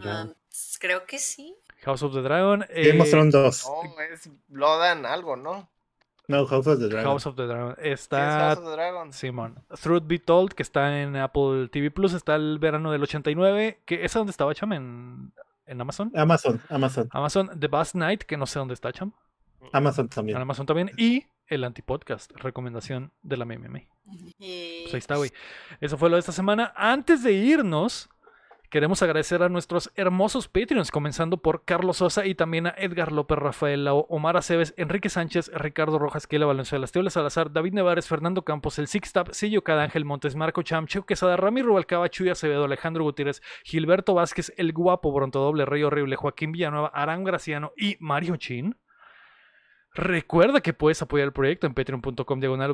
[0.04, 0.30] Ah,
[0.80, 1.56] creo que sí.
[1.84, 2.66] House of the Dragon.
[2.70, 3.66] Game of eh, Thrones 2.
[3.66, 5.70] No, es Blood and algo, ¿no?
[6.28, 7.06] No, House of the Dragon.
[7.12, 7.76] House of the Dragon.
[7.80, 9.12] Está House of the Dragon.
[9.12, 9.64] Simón.
[9.82, 13.82] Truth Be Told, que está en Apple TV Plus, está el verano del 89.
[13.86, 14.74] Que ¿Esa dónde estaba, Cham?
[14.74, 15.34] ¿En,
[15.66, 16.12] en Amazon?
[16.16, 17.10] Amazon, Amazon.
[17.12, 17.60] Amazon.
[17.60, 19.12] The Bast Night, que no sé dónde está, Cham.
[19.74, 20.38] Amazon En también.
[20.38, 20.92] Amazon también.
[20.98, 23.82] Y el Antipodcast, recomendación de la MMA.
[24.38, 25.32] Pues ahí está, güey.
[25.80, 26.74] Eso fue lo de esta semana.
[26.76, 28.10] Antes de irnos,
[28.70, 33.38] queremos agradecer a nuestros hermosos Patreons, comenzando por Carlos Sosa y también a Edgar López,
[33.38, 38.44] Rafael Lao, Omar Aceves, Enrique Sánchez, Ricardo Rojas, Kela Valenzuela, Esteban Salazar, David Nevares, Fernando
[38.44, 43.04] Campos, El Sixtap, Sillo Ángel Montes, Marco Cham, Checo Quesada, Rami Rubalcaba, Chuy Acevedo, Alejandro
[43.04, 48.38] Gutiérrez, Gilberto Vázquez, El Guapo, Bronto Doble, Rey Horrible, Joaquín Villanueva, Arán Graciano y Mario
[48.38, 48.76] Chin.
[49.96, 52.74] Recuerda que puedes apoyar el proyecto en patreon.com diagonal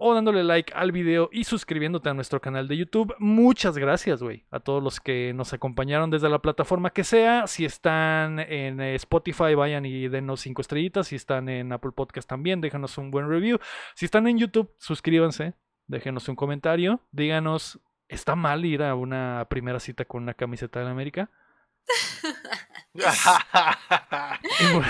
[0.00, 3.14] o dándole like al video y suscribiéndote a nuestro canal de YouTube.
[3.20, 7.46] Muchas gracias, güey, a todos los que nos acompañaron desde la plataforma que sea.
[7.46, 11.06] Si están en eh, Spotify, vayan y denos cinco estrellitas.
[11.06, 13.60] Si están en Apple Podcast también, déjanos un buen review.
[13.94, 15.54] Si están en YouTube, suscríbanse,
[15.86, 17.78] déjenos un comentario, díganos,
[18.08, 21.30] ¿está mal ir a una primera cita con una camiseta de la América?
[24.60, 24.82] Y mu-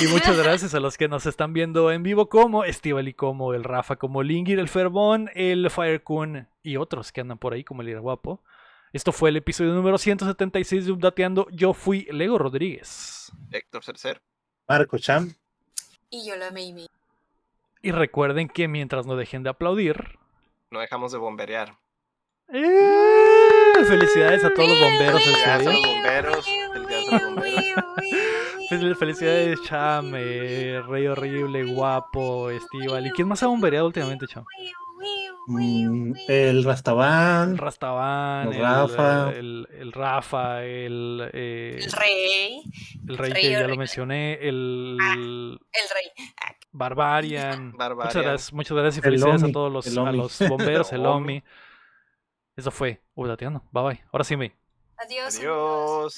[0.00, 3.64] y muchas gracias a los que nos están viendo en vivo, como Estivali, como el
[3.64, 7.88] Rafa, como Lingir, el Ferbón, el Firecun y otros que andan por ahí, como el
[7.90, 8.42] Ira Guapo.
[8.92, 11.46] Esto fue el episodio número 176 de Updateando.
[11.50, 13.30] Yo fui Lego Rodríguez.
[13.50, 14.22] Héctor Cercer.
[14.68, 15.34] Marco Cham.
[16.10, 16.86] Y yo la Mimi.
[17.82, 20.18] Y recuerden que mientras no dejen de aplaudir.
[20.70, 21.76] No dejamos de bomberear.
[22.52, 23.72] ¡eh!
[23.86, 25.86] Felicidades a todos los bomberos del Felicidades a estudio.
[25.86, 26.46] los bomberos.
[28.68, 33.06] Felicidades Felicidades, Cham, eh, Rey Horrible, Guapo, Estival.
[33.06, 34.44] ¿Y quién más ha bombereado últimamente, Cham?
[35.48, 37.58] Mm, el Rastaban.
[37.58, 39.30] Rastaban, El Rafa.
[39.32, 42.62] el, el Rafa, el, eh, El rey.
[43.08, 45.58] el Rey Rey que ya lo mencioné, el El
[45.94, 46.26] rey.
[46.70, 47.66] Barbarian.
[47.72, 48.24] Muchas Barbarian.
[48.24, 51.42] gracias, muchas gracias y El felicidades a todos los, a los bomberos, el Omi.
[52.56, 53.64] Eso fue Updateando.
[53.72, 54.04] Bye bye.
[54.12, 54.54] Ahora sí me.
[55.02, 55.36] Adiós.
[55.36, 56.14] Adiós.